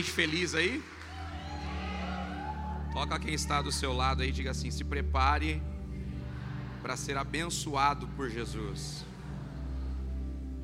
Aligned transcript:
Gente 0.00 0.12
feliz 0.12 0.54
aí? 0.54 0.82
Toca 2.90 3.18
quem 3.18 3.34
está 3.34 3.60
do 3.60 3.70
seu 3.70 3.92
lado 3.92 4.22
aí 4.22 4.32
diga 4.32 4.50
assim: 4.50 4.70
se 4.70 4.82
prepare 4.82 5.62
para 6.80 6.96
ser 6.96 7.18
abençoado 7.18 8.08
por 8.16 8.30
Jesus. 8.30 9.04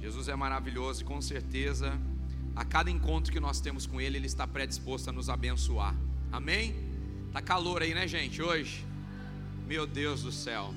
Jesus 0.00 0.29
é 0.29 0.35
maravilhoso 0.35 1.03
e 1.03 1.04
com 1.04 1.21
certeza, 1.21 2.00
a 2.54 2.64
cada 2.64 2.91
encontro 2.91 3.30
que 3.30 3.39
nós 3.39 3.61
temos 3.61 3.86
com 3.86 4.00
Ele, 4.00 4.17
Ele 4.17 4.27
está 4.27 4.46
predisposto 4.46 5.11
a 5.11 5.13
nos 5.13 5.29
abençoar. 5.29 5.94
Amém? 6.32 6.75
Tá 7.30 7.43
calor 7.43 7.82
aí, 7.82 7.93
né, 7.93 8.08
gente, 8.08 8.41
hoje? 8.41 8.86
Meu 9.66 9.86
Deus 9.86 10.22
do 10.22 10.32
céu. 10.32 10.72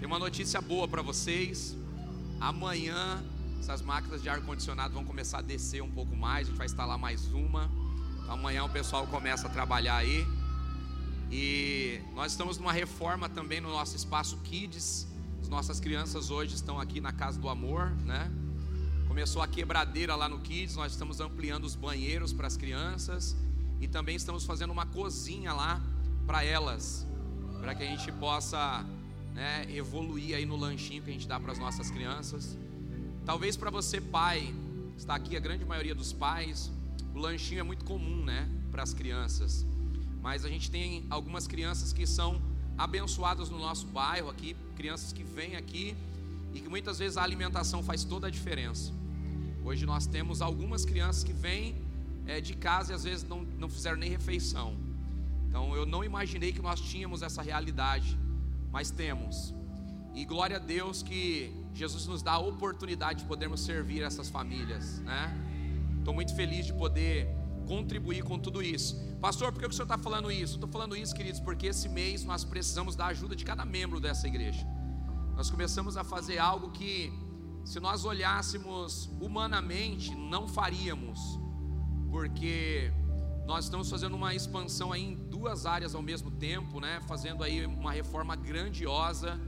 Tem 0.00 0.06
uma 0.08 0.18
notícia 0.18 0.60
boa 0.60 0.88
para 0.88 1.00
vocês. 1.00 1.76
Amanhã, 2.40 3.22
essas 3.58 3.82
máquinas 3.82 4.22
de 4.22 4.28
ar-condicionado 4.28 4.94
vão 4.94 5.04
começar 5.04 5.38
a 5.38 5.42
descer 5.42 5.82
um 5.82 5.90
pouco 5.90 6.16
mais. 6.16 6.46
A 6.46 6.50
gente 6.50 6.58
vai 6.58 6.66
instalar 6.66 6.98
mais 6.98 7.26
uma. 7.32 7.70
Amanhã 8.28 8.64
o 8.64 8.68
pessoal 8.68 9.06
começa 9.06 9.46
a 9.46 9.50
trabalhar 9.50 9.96
aí. 9.96 10.26
E 11.30 12.00
nós 12.14 12.32
estamos 12.32 12.58
numa 12.58 12.72
reforma 12.72 13.28
também 13.28 13.60
no 13.60 13.68
nosso 13.68 13.96
espaço 13.96 14.38
Kids. 14.38 15.06
As 15.40 15.48
nossas 15.48 15.80
crianças 15.80 16.30
hoje 16.30 16.54
estão 16.54 16.80
aqui 16.80 17.00
na 17.00 17.12
Casa 17.12 17.38
do 17.38 17.48
Amor, 17.48 17.90
né? 18.04 18.30
Começou 19.06 19.42
a 19.42 19.48
quebradeira 19.48 20.14
lá 20.14 20.28
no 20.28 20.38
Kids, 20.40 20.76
nós 20.76 20.92
estamos 20.92 21.20
ampliando 21.20 21.64
os 21.64 21.74
banheiros 21.74 22.32
para 22.32 22.46
as 22.46 22.56
crianças 22.56 23.36
e 23.80 23.88
também 23.88 24.16
estamos 24.16 24.44
fazendo 24.44 24.70
uma 24.70 24.86
cozinha 24.86 25.52
lá 25.52 25.82
para 26.26 26.44
elas, 26.44 27.06
para 27.60 27.74
que 27.74 27.82
a 27.82 27.86
gente 27.86 28.12
possa 28.12 28.84
né, 29.34 29.66
evoluir 29.70 30.36
aí 30.36 30.44
no 30.44 30.56
lanchinho 30.56 31.02
que 31.02 31.10
a 31.10 31.12
gente 31.12 31.26
dá 31.26 31.40
para 31.40 31.52
as 31.52 31.58
nossas 31.58 31.90
crianças. 31.90 32.56
Talvez 33.28 33.58
para 33.58 33.70
você, 33.70 34.00
pai, 34.00 34.54
está 34.96 35.14
aqui 35.14 35.36
a 35.36 35.38
grande 35.38 35.62
maioria 35.62 35.94
dos 35.94 36.14
pais, 36.14 36.72
o 37.14 37.18
lanchinho 37.18 37.60
é 37.60 37.62
muito 37.62 37.84
comum, 37.84 38.24
né, 38.24 38.48
para 38.70 38.82
as 38.82 38.94
crianças. 38.94 39.66
Mas 40.22 40.46
a 40.46 40.48
gente 40.48 40.70
tem 40.70 41.04
algumas 41.10 41.46
crianças 41.46 41.92
que 41.92 42.06
são 42.06 42.40
abençoadas 42.78 43.50
no 43.50 43.58
nosso 43.58 43.86
bairro 43.88 44.30
aqui, 44.30 44.56
crianças 44.74 45.12
que 45.12 45.22
vêm 45.22 45.56
aqui 45.56 45.94
e 46.54 46.60
que 46.60 46.70
muitas 46.70 46.98
vezes 46.98 47.18
a 47.18 47.22
alimentação 47.22 47.82
faz 47.82 48.02
toda 48.02 48.28
a 48.28 48.30
diferença. 48.30 48.94
Hoje 49.62 49.84
nós 49.84 50.06
temos 50.06 50.40
algumas 50.40 50.86
crianças 50.86 51.22
que 51.22 51.34
vêm 51.34 51.76
é, 52.26 52.40
de 52.40 52.54
casa 52.54 52.92
e 52.92 52.94
às 52.94 53.04
vezes 53.04 53.28
não, 53.28 53.42
não 53.58 53.68
fizeram 53.68 53.98
nem 53.98 54.08
refeição. 54.08 54.74
Então 55.46 55.76
eu 55.76 55.84
não 55.84 56.02
imaginei 56.02 56.50
que 56.50 56.62
nós 56.62 56.80
tínhamos 56.80 57.20
essa 57.20 57.42
realidade, 57.42 58.18
mas 58.72 58.90
temos. 58.90 59.52
E 60.14 60.24
glória 60.24 60.56
a 60.56 60.58
Deus 60.58 61.02
que 61.02 61.52
Jesus 61.78 62.08
nos 62.08 62.22
dá 62.22 62.32
a 62.32 62.38
oportunidade 62.40 63.20
de 63.20 63.24
podermos 63.24 63.60
servir 63.60 64.02
essas 64.02 64.28
famílias, 64.28 64.98
né? 64.98 65.32
Estou 65.96 66.12
muito 66.12 66.34
feliz 66.34 66.66
de 66.66 66.72
poder 66.72 67.28
contribuir 67.68 68.24
com 68.24 68.36
tudo 68.36 68.60
isso. 68.60 68.96
Pastor, 69.20 69.52
por 69.52 69.60
que 69.60 69.68
o 69.68 69.72
senhor 69.72 69.84
está 69.84 69.96
falando 69.96 70.28
isso? 70.32 70.54
Estou 70.54 70.68
falando 70.68 70.96
isso, 70.96 71.14
queridos, 71.14 71.38
porque 71.38 71.68
esse 71.68 71.88
mês 71.88 72.24
nós 72.24 72.42
precisamos 72.42 72.96
da 72.96 73.06
ajuda 73.06 73.36
de 73.36 73.44
cada 73.44 73.64
membro 73.64 74.00
dessa 74.00 74.26
igreja. 74.26 74.66
Nós 75.36 75.50
começamos 75.50 75.96
a 75.96 76.02
fazer 76.02 76.38
algo 76.38 76.72
que, 76.72 77.12
se 77.64 77.78
nós 77.78 78.04
olhássemos 78.04 79.08
humanamente, 79.20 80.12
não 80.16 80.48
faríamos, 80.48 81.20
porque 82.10 82.92
nós 83.46 83.66
estamos 83.66 83.88
fazendo 83.88 84.16
uma 84.16 84.34
expansão 84.34 84.92
aí 84.92 85.04
em 85.04 85.14
duas 85.14 85.64
áreas 85.64 85.94
ao 85.94 86.02
mesmo 86.02 86.28
tempo, 86.28 86.80
né? 86.80 87.00
Fazendo 87.06 87.44
aí 87.44 87.64
uma 87.64 87.92
reforma 87.92 88.34
grandiosa 88.34 89.40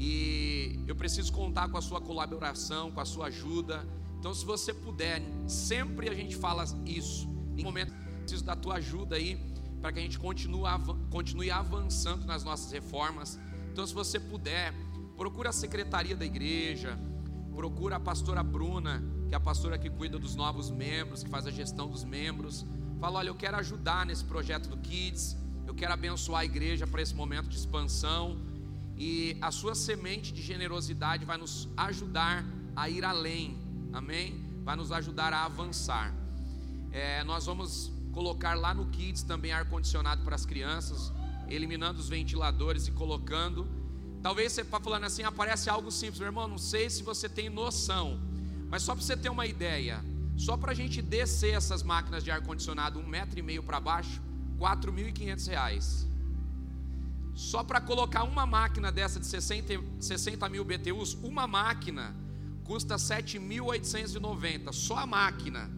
e 0.00 0.82
eu 0.86 0.96
preciso 0.96 1.30
contar 1.30 1.68
com 1.68 1.76
a 1.76 1.82
sua 1.82 2.00
colaboração, 2.00 2.90
com 2.90 3.00
a 3.00 3.04
sua 3.04 3.26
ajuda. 3.26 3.86
Então, 4.18 4.32
se 4.32 4.46
você 4.46 4.72
puder, 4.72 5.22
sempre 5.46 6.08
a 6.08 6.14
gente 6.14 6.34
fala 6.34 6.64
isso 6.86 7.28
em 7.54 7.62
momento 7.62 7.92
preciso 8.20 8.42
da 8.42 8.56
tua 8.56 8.76
ajuda 8.76 9.16
aí 9.16 9.38
para 9.78 9.92
que 9.92 9.98
a 9.98 10.02
gente 10.02 10.18
continue, 10.18 11.50
avançando 11.50 12.24
nas 12.24 12.42
nossas 12.42 12.72
reformas. 12.72 13.38
Então, 13.72 13.86
se 13.86 13.92
você 13.92 14.18
puder, 14.18 14.72
procura 15.16 15.50
a 15.50 15.52
secretaria 15.52 16.16
da 16.16 16.24
igreja, 16.24 16.98
procura 17.54 17.96
a 17.96 18.00
pastora 18.00 18.42
Bruna, 18.42 19.02
que 19.28 19.34
é 19.34 19.36
a 19.36 19.40
pastora 19.40 19.78
que 19.78 19.90
cuida 19.90 20.18
dos 20.18 20.34
novos 20.34 20.70
membros, 20.70 21.22
que 21.22 21.28
faz 21.28 21.46
a 21.46 21.50
gestão 21.50 21.88
dos 21.88 22.04
membros. 22.04 22.64
Fala, 22.98 23.18
olha, 23.18 23.28
eu 23.28 23.34
quero 23.34 23.56
ajudar 23.58 24.06
nesse 24.06 24.24
projeto 24.24 24.68
do 24.68 24.78
Kids, 24.78 25.36
eu 25.66 25.74
quero 25.74 25.92
abençoar 25.92 26.40
a 26.40 26.44
igreja 26.44 26.86
para 26.86 27.02
esse 27.02 27.14
momento 27.14 27.48
de 27.48 27.56
expansão. 27.56 28.49
E 29.02 29.34
a 29.40 29.50
sua 29.50 29.74
semente 29.74 30.30
de 30.30 30.42
generosidade 30.42 31.24
vai 31.24 31.38
nos 31.38 31.66
ajudar 31.74 32.44
a 32.76 32.86
ir 32.90 33.02
além, 33.02 33.56
amém? 33.94 34.44
Vai 34.62 34.76
nos 34.76 34.92
ajudar 34.92 35.32
a 35.32 35.46
avançar. 35.46 36.14
É, 36.92 37.24
nós 37.24 37.46
vamos 37.46 37.90
colocar 38.12 38.52
lá 38.52 38.74
no 38.74 38.84
Kids 38.90 39.22
também 39.22 39.52
ar-condicionado 39.52 40.22
para 40.22 40.34
as 40.34 40.44
crianças, 40.44 41.10
eliminando 41.48 41.98
os 41.98 42.10
ventiladores 42.10 42.88
e 42.88 42.92
colocando. 42.92 43.66
Talvez 44.22 44.52
você 44.52 44.60
está 44.60 44.78
falando 44.78 45.04
assim, 45.04 45.22
aparece 45.22 45.70
algo 45.70 45.90
simples, 45.90 46.18
meu 46.18 46.28
irmão, 46.28 46.46
não 46.46 46.58
sei 46.58 46.90
se 46.90 47.02
você 47.02 47.26
tem 47.26 47.48
noção, 47.48 48.20
mas 48.68 48.82
só 48.82 48.94
para 48.94 49.02
você 49.02 49.16
ter 49.16 49.30
uma 49.30 49.46
ideia, 49.46 50.04
só 50.36 50.58
para 50.58 50.72
a 50.72 50.74
gente 50.74 51.00
descer 51.00 51.54
essas 51.54 51.82
máquinas 51.82 52.22
de 52.22 52.30
ar-condicionado 52.30 52.98
um 52.98 53.06
metro 53.06 53.38
e 53.38 53.42
meio 53.42 53.62
para 53.62 53.80
baixo, 53.80 54.20
quinhentos 55.14 55.46
reais. 55.46 56.09
Só 57.34 57.62
para 57.62 57.80
colocar 57.80 58.24
uma 58.24 58.44
máquina 58.44 58.90
dessa 58.90 59.18
de 59.18 59.26
60, 59.26 59.82
60 60.00 60.48
mil 60.48 60.64
BTUs, 60.64 61.14
uma 61.22 61.46
máquina 61.46 62.14
custa 62.64 62.96
7.890, 62.96 64.72
só 64.72 64.98
a 64.98 65.06
máquina 65.06 65.70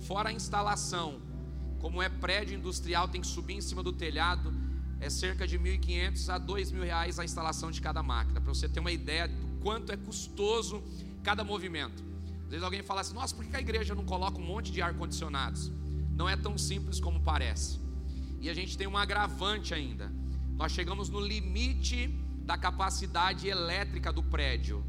fora 0.00 0.28
a 0.28 0.32
instalação. 0.32 1.20
Como 1.80 2.02
é 2.02 2.08
prédio 2.08 2.56
industrial, 2.56 3.08
tem 3.08 3.20
que 3.20 3.26
subir 3.26 3.54
em 3.54 3.60
cima 3.60 3.82
do 3.82 3.92
telhado, 3.92 4.52
é 5.00 5.10
cerca 5.10 5.46
de 5.46 5.58
1.500 5.58 6.28
a 6.28 6.40
2.000 6.40 6.82
reais 6.82 7.18
a 7.18 7.24
instalação 7.24 7.70
de 7.70 7.80
cada 7.80 8.02
máquina, 8.02 8.40
para 8.40 8.52
você 8.52 8.68
ter 8.68 8.80
uma 8.80 8.92
ideia 8.92 9.28
do 9.28 9.60
quanto 9.60 9.92
é 9.92 9.96
custoso 9.96 10.82
cada 11.22 11.44
movimento. 11.44 12.04
Às 12.44 12.50
vezes 12.50 12.64
alguém 12.64 12.82
fala 12.82 13.00
assim: 13.00 13.14
nossa, 13.14 13.34
por 13.34 13.44
que 13.44 13.56
a 13.56 13.60
igreja 13.60 13.94
não 13.94 14.04
coloca 14.04 14.38
um 14.38 14.44
monte 14.44 14.70
de 14.70 14.80
ar-condicionados? 14.80 15.72
Não 16.12 16.28
é 16.28 16.36
tão 16.36 16.56
simples 16.56 17.00
como 17.00 17.20
parece. 17.20 17.80
E 18.40 18.48
a 18.48 18.54
gente 18.54 18.78
tem 18.78 18.86
um 18.86 18.96
agravante 18.96 19.74
ainda. 19.74 20.12
Nós 20.56 20.72
chegamos 20.72 21.10
no 21.10 21.20
limite 21.20 22.08
da 22.44 22.56
capacidade 22.56 23.46
elétrica 23.46 24.10
do 24.10 24.22
prédio. 24.22 24.82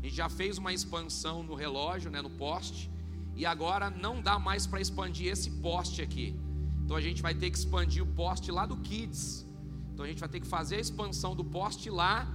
A 0.00 0.06
gente 0.06 0.16
já 0.16 0.30
fez 0.30 0.56
uma 0.56 0.72
expansão 0.72 1.42
no 1.42 1.54
relógio, 1.54 2.10
né, 2.10 2.22
no 2.22 2.30
poste, 2.30 2.90
e 3.36 3.44
agora 3.44 3.90
não 3.90 4.22
dá 4.22 4.38
mais 4.38 4.66
para 4.66 4.80
expandir 4.80 5.30
esse 5.30 5.50
poste 5.50 6.00
aqui. 6.00 6.34
Então 6.82 6.96
a 6.96 7.00
gente 7.02 7.20
vai 7.20 7.34
ter 7.34 7.50
que 7.50 7.58
expandir 7.58 8.02
o 8.02 8.06
poste 8.06 8.50
lá 8.50 8.64
do 8.64 8.78
Kids. 8.78 9.46
Então 9.92 10.06
a 10.06 10.08
gente 10.08 10.20
vai 10.20 10.28
ter 10.28 10.40
que 10.40 10.46
fazer 10.46 10.76
a 10.76 10.80
expansão 10.80 11.36
do 11.36 11.44
poste 11.44 11.90
lá 11.90 12.26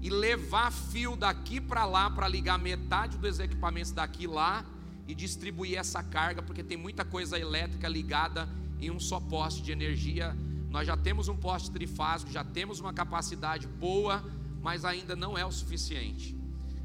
e 0.00 0.10
levar 0.10 0.72
fio 0.72 1.14
daqui 1.14 1.60
para 1.60 1.84
lá 1.84 2.10
para 2.10 2.26
ligar 2.26 2.58
metade 2.58 3.18
dos 3.18 3.38
equipamentos 3.38 3.92
daqui 3.92 4.26
lá 4.26 4.64
e 5.06 5.14
distribuir 5.14 5.78
essa 5.78 6.02
carga, 6.02 6.42
porque 6.42 6.64
tem 6.64 6.76
muita 6.76 7.04
coisa 7.04 7.38
elétrica 7.38 7.86
ligada 7.86 8.48
em 8.80 8.90
um 8.90 8.98
só 8.98 9.20
poste 9.20 9.62
de 9.62 9.70
energia. 9.70 10.36
Nós 10.72 10.86
já 10.86 10.96
temos 10.96 11.28
um 11.28 11.36
poste 11.36 11.70
trifásico, 11.70 12.32
já 12.32 12.42
temos 12.42 12.80
uma 12.80 12.94
capacidade 12.94 13.66
boa, 13.66 14.24
mas 14.62 14.86
ainda 14.86 15.14
não 15.14 15.36
é 15.36 15.44
o 15.44 15.52
suficiente. 15.52 16.34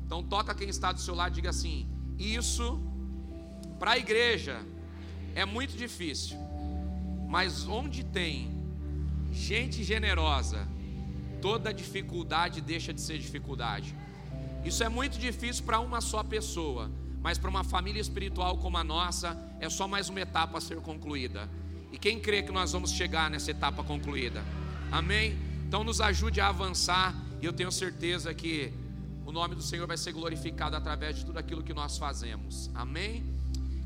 Então 0.05 0.21
toca 0.21 0.53
quem 0.53 0.67
está 0.67 0.91
do 0.91 0.99
seu 0.99 1.15
lado 1.15 1.31
e 1.31 1.35
diga 1.35 1.51
assim: 1.51 1.87
isso 2.19 2.81
para 3.79 3.91
a 3.91 3.97
igreja 3.97 4.59
é 5.33 5.45
muito 5.45 5.77
difícil, 5.77 6.37
mas 7.29 7.65
onde 7.65 8.03
tem 8.03 8.51
gente 9.31 9.85
generosa, 9.85 10.67
toda 11.41 11.73
dificuldade 11.73 12.59
deixa 12.59 12.93
de 12.93 12.99
ser 12.99 13.17
dificuldade. 13.17 13.95
Isso 14.65 14.83
é 14.83 14.89
muito 14.89 15.17
difícil 15.17 15.63
para 15.63 15.79
uma 15.79 16.01
só 16.01 16.23
pessoa, 16.23 16.91
mas 17.21 17.37
para 17.37 17.49
uma 17.49 17.63
família 17.63 18.01
espiritual 18.01 18.57
como 18.57 18.77
a 18.77 18.83
nossa, 18.83 19.37
é 19.61 19.69
só 19.69 19.87
mais 19.87 20.09
uma 20.09 20.19
etapa 20.19 20.57
a 20.57 20.61
ser 20.61 20.81
concluída. 20.81 21.49
E 21.91 21.97
quem 21.97 22.19
crê 22.19 22.43
que 22.43 22.51
nós 22.51 22.71
vamos 22.71 22.91
chegar 22.91 23.29
nessa 23.29 23.51
etapa 23.51 23.83
concluída? 23.83 24.43
Amém? 24.91 25.37
Então 25.67 25.83
nos 25.83 25.99
ajude 25.99 26.39
a 26.39 26.49
avançar, 26.49 27.15
e 27.41 27.45
eu 27.45 27.53
tenho 27.53 27.71
certeza 27.71 28.33
que 28.33 28.73
o 29.25 29.31
nome 29.31 29.55
do 29.55 29.61
Senhor 29.61 29.85
vai 29.85 29.97
ser 29.97 30.13
glorificado 30.13 30.75
através 30.75 31.17
de 31.17 31.25
tudo 31.25 31.37
aquilo 31.37 31.61
que 31.63 31.73
nós 31.73 31.97
fazemos. 31.97 32.69
Amém? 32.73 33.23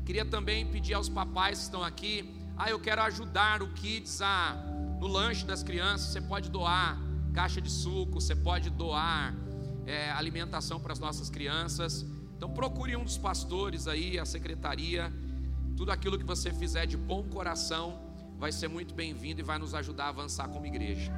Queria 0.04 0.24
também 0.24 0.66
pedir 0.66 0.94
aos 0.94 1.08
papais 1.08 1.58
que 1.58 1.64
estão 1.64 1.82
aqui, 1.82 2.42
ah, 2.56 2.70
eu 2.70 2.78
quero 2.78 3.02
ajudar 3.02 3.62
o 3.62 3.68
Kids 3.72 4.20
a, 4.20 4.54
no 5.00 5.06
lanche 5.06 5.44
das 5.44 5.62
crianças. 5.62 6.12
Você 6.12 6.20
pode 6.20 6.50
doar 6.50 6.98
caixa 7.32 7.60
de 7.60 7.70
suco, 7.70 8.20
você 8.20 8.36
pode 8.36 8.70
doar 8.70 9.34
é, 9.86 10.10
alimentação 10.10 10.78
para 10.78 10.92
as 10.92 10.98
nossas 10.98 11.30
crianças. 11.30 12.04
Então 12.36 12.50
procure 12.50 12.94
um 12.94 13.04
dos 13.04 13.16
pastores 13.16 13.88
aí, 13.88 14.18
a 14.18 14.24
secretaria. 14.24 15.12
Tudo 15.76 15.90
aquilo 15.90 16.18
que 16.18 16.24
você 16.24 16.52
fizer 16.52 16.86
de 16.86 16.96
bom 16.96 17.22
coração 17.24 18.00
vai 18.38 18.52
ser 18.52 18.68
muito 18.68 18.94
bem-vindo 18.94 19.40
e 19.40 19.44
vai 19.44 19.58
nos 19.58 19.74
ajudar 19.74 20.06
a 20.06 20.08
avançar 20.08 20.48
como 20.48 20.66
igreja. 20.66 21.12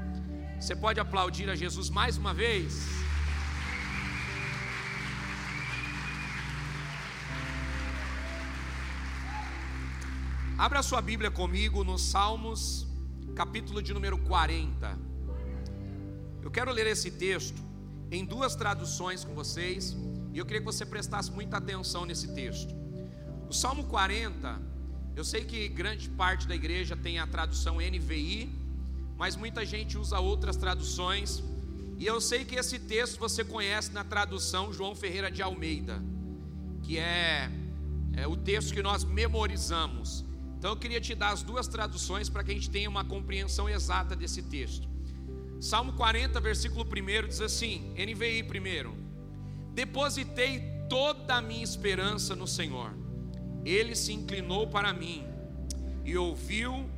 Você 0.61 0.77
pode 0.77 1.01
aplaudir 1.01 1.49
a 1.51 1.55
Jesus 1.55 1.91
mais 1.91 2.17
uma 2.17 2.33
vez? 2.33 2.87
Abra 10.57 10.83
sua 10.83 11.03
Bíblia 11.03 11.31
comigo 11.31 11.83
no 11.83 11.99
Salmos, 11.99 12.87
capítulo 13.35 13.83
de 13.83 13.93
número 13.93 14.17
40. 14.19 14.97
Eu 16.43 16.51
quero 16.51 16.71
ler 16.71 16.87
esse 16.87 17.11
texto 17.11 17.61
em 18.11 18.25
duas 18.25 18.55
traduções 18.55 19.25
com 19.25 19.35
vocês, 19.35 19.97
e 20.33 20.39
eu 20.39 20.47
queria 20.47 20.61
que 20.61 20.67
você 20.67 20.87
prestasse 20.87 21.31
muita 21.33 21.57
atenção 21.57 22.07
nesse 22.07 22.35
texto. 22.35 22.84
O 23.49 23.53
Salmo 23.53 23.85
40, 23.85 24.61
eu 25.17 25.25
sei 25.25 25.45
que 25.45 25.69
grande 25.69 26.09
parte 26.09 26.47
da 26.47 26.55
igreja 26.55 26.97
tem 26.97 27.19
a 27.19 27.27
tradução 27.27 27.77
NVI, 27.77 28.51
mas 29.17 29.37
muita 29.37 29.65
gente 29.65 29.97
usa 29.97 30.19
outras 30.19 30.57
traduções, 30.57 31.43
e 31.99 32.07
eu 32.07 32.21
sei 32.21 32.45
que 32.45 32.57
esse 32.57 32.79
texto 32.79 33.19
você 33.19 33.45
conhece 33.45 33.93
na 33.93 34.03
tradução 34.03 34.73
João 34.73 34.95
Ferreira 34.95 35.31
de 35.31 35.41
Almeida, 35.41 36.03
que 36.83 36.99
é, 36.99 37.51
é 38.15 38.27
o 38.27 38.37
texto 38.37 38.75
que 38.75 38.83
nós 38.83 39.05
memorizamos. 39.05 40.25
Então 40.59 40.73
eu 40.73 40.77
queria 40.77 41.01
te 41.01 41.15
dar 41.15 41.31
as 41.31 41.43
duas 41.43 41.69
traduções 41.69 42.29
para 42.29 42.43
que 42.43 42.51
a 42.51 42.55
gente 42.55 42.71
tenha 42.71 42.89
uma 42.89 43.05
compreensão 43.05 43.69
exata 43.69 44.17
desse 44.17 44.43
texto. 44.43 44.89
Salmo 45.61 45.93
40, 45.93 46.41
versículo 46.41 46.85
1 46.85 47.29
diz 47.29 47.41
assim: 47.41 47.95
NVI 47.95 48.43
primeiro. 48.43 48.97
Depositei 49.73 50.63
toda 50.89 51.37
a 51.37 51.41
minha 51.41 51.63
esperança 51.63 52.35
no 52.35 52.47
Senhor. 52.47 53.04
Ele 53.65 53.95
se 53.95 54.13
inclinou 54.13 54.67
para 54.67 54.93
mim 54.93 55.25
e 56.05 56.17
ouviu 56.17 56.89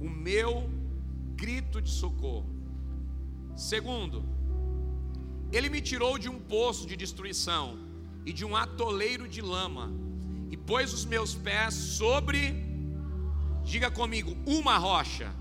o 0.00 0.08
meu 0.08 0.68
grito 1.34 1.80
de 1.80 1.90
socorro. 1.90 2.48
Segundo, 3.54 4.24
ele 5.52 5.68
me 5.68 5.80
tirou 5.80 6.18
de 6.18 6.28
um 6.28 6.38
poço 6.38 6.86
de 6.86 6.96
destruição 6.96 7.78
e 8.24 8.32
de 8.32 8.44
um 8.44 8.56
atoleiro 8.56 9.28
de 9.28 9.40
lama 9.40 9.92
e 10.50 10.56
pôs 10.56 10.92
os 10.92 11.04
meus 11.04 11.34
pés 11.34 11.74
sobre 11.74 12.66
Diga 13.66 13.90
comigo, 13.90 14.36
uma 14.46 14.78
rocha. 14.78 15.34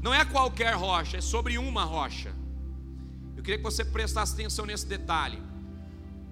Não 0.00 0.14
é 0.14 0.24
qualquer 0.24 0.74
rocha, 0.74 1.18
é 1.18 1.20
sobre 1.20 1.58
uma 1.58 1.84
rocha. 1.84 2.34
Eu 3.36 3.42
queria 3.42 3.58
que 3.58 3.62
você 3.62 3.84
prestasse 3.84 4.32
atenção 4.32 4.64
nesse 4.64 4.86
detalhe. 4.86 5.38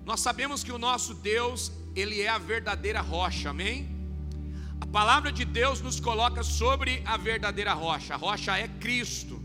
Nós 0.05 0.21
sabemos 0.21 0.65
que 0.65 0.73
o 0.73 0.79
nosso 0.79 1.15
Deus, 1.15 1.73
ele 1.95 2.21
é 2.21 2.29
a 2.29 2.39
verdadeira 2.39 3.01
rocha, 3.01 3.51
amém? 3.51 3.89
A 4.81 4.87
palavra 4.87 5.31
de 5.31 5.45
Deus 5.45 5.81
nos 5.81 6.01
coloca 6.01 6.43
sobre 6.43 7.03
a 7.05 7.17
verdadeira 7.17 7.73
rocha. 7.73 8.15
A 8.15 8.17
rocha 8.17 8.57
é 8.57 8.67
Cristo. 8.67 9.43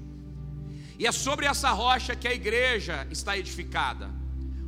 E 0.97 1.05
é 1.05 1.11
sobre 1.11 1.45
essa 1.45 1.71
rocha 1.71 2.15
que 2.15 2.27
a 2.27 2.33
igreja 2.33 3.05
está 3.11 3.37
edificada. 3.37 4.09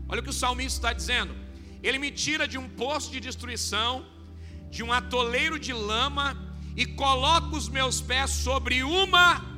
Olha 0.10 0.19
o 0.19 0.24
que 0.24 0.30
o 0.30 0.34
salmista 0.34 0.78
está 0.78 0.94
dizendo. 0.94 1.34
Ele 1.81 1.98
me 1.98 2.12
tira 2.12 2.48
de 2.48 2.57
um 2.57 2.68
poço 2.68 3.12
de 3.12 3.19
destruição, 3.19 4.06
de 4.69 4.83
um 4.83 4.92
atoleiro 4.92 5.57
de 5.57 5.72
lama 5.72 6.38
e 6.75 6.86
coloco 6.86 7.56
os 7.56 7.69
meus 7.69 8.01
pés 8.01 8.30
sobre 8.30 8.83
uma 8.83 9.57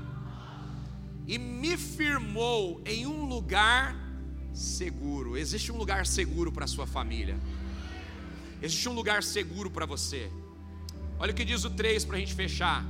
e 1.28 1.38
me 1.38 1.78
firmou 1.78 2.82
em 2.86 3.06
um 3.06 3.26
lugar 3.26 3.96
seguro. 4.60 5.38
Existe 5.38 5.72
um 5.72 5.78
lugar 5.78 6.06
seguro 6.06 6.52
para 6.52 6.66
a 6.66 6.68
sua 6.68 6.86
família. 6.86 7.40
Existe 8.62 8.90
um 8.90 8.94
lugar 8.94 9.24
seguro 9.24 9.70
para 9.70 9.86
você. 9.86 10.30
Olha 11.18 11.32
o 11.32 11.36
que 11.36 11.46
diz 11.46 11.64
o 11.64 11.70
3 11.70 12.06
para 12.06 12.18
a 12.18 12.20
gente 12.20 12.34
fechar. 12.34 12.86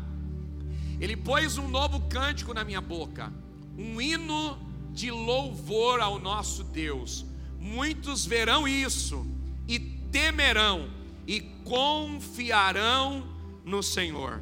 Ele 1.00 1.16
pôs 1.16 1.58
um 1.58 1.68
novo 1.68 2.02
cântico 2.10 2.54
na 2.54 2.64
minha 2.64 2.82
boca, 2.82 3.32
um 3.78 4.02
hino 4.02 4.58
de 4.92 5.12
louvor 5.12 6.02
ao 6.02 6.20
nosso 6.20 6.64
Deus. 6.64 7.26
Muitos 7.60 8.26
verão 8.26 8.68
isso 8.68 9.26
e 9.68 9.80
temerão 9.80 10.90
e 11.28 11.42
confiarão 11.64 13.28
no 13.64 13.84
Senhor. 13.84 14.42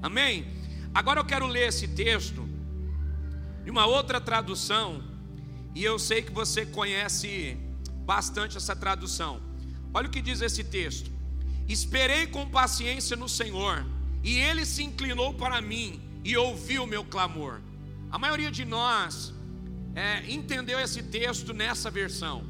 Amém? 0.00 0.46
Agora 0.94 1.20
eu 1.20 1.24
quero 1.24 1.46
ler 1.46 1.68
esse 1.68 1.88
texto 1.88 2.48
em 3.66 3.70
uma 3.70 3.86
outra 3.86 4.20
tradução, 4.20 5.02
e 5.78 5.84
eu 5.84 5.96
sei 5.96 6.22
que 6.22 6.32
você 6.32 6.66
conhece 6.66 7.56
bastante 8.04 8.56
essa 8.56 8.74
tradução. 8.74 9.40
Olha 9.94 10.08
o 10.08 10.10
que 10.10 10.20
diz 10.20 10.40
esse 10.40 10.64
texto: 10.64 11.08
Esperei 11.68 12.26
com 12.26 12.50
paciência 12.50 13.16
no 13.16 13.28
Senhor, 13.28 13.86
e 14.24 14.38
ele 14.38 14.66
se 14.66 14.82
inclinou 14.82 15.34
para 15.34 15.60
mim 15.60 16.00
e 16.24 16.36
ouviu 16.36 16.82
o 16.82 16.86
meu 16.94 17.04
clamor. 17.04 17.60
A 18.10 18.18
maioria 18.18 18.50
de 18.50 18.64
nós 18.64 19.32
é, 19.94 20.28
entendeu 20.28 20.80
esse 20.80 21.00
texto 21.00 21.54
nessa 21.54 21.88
versão. 21.92 22.44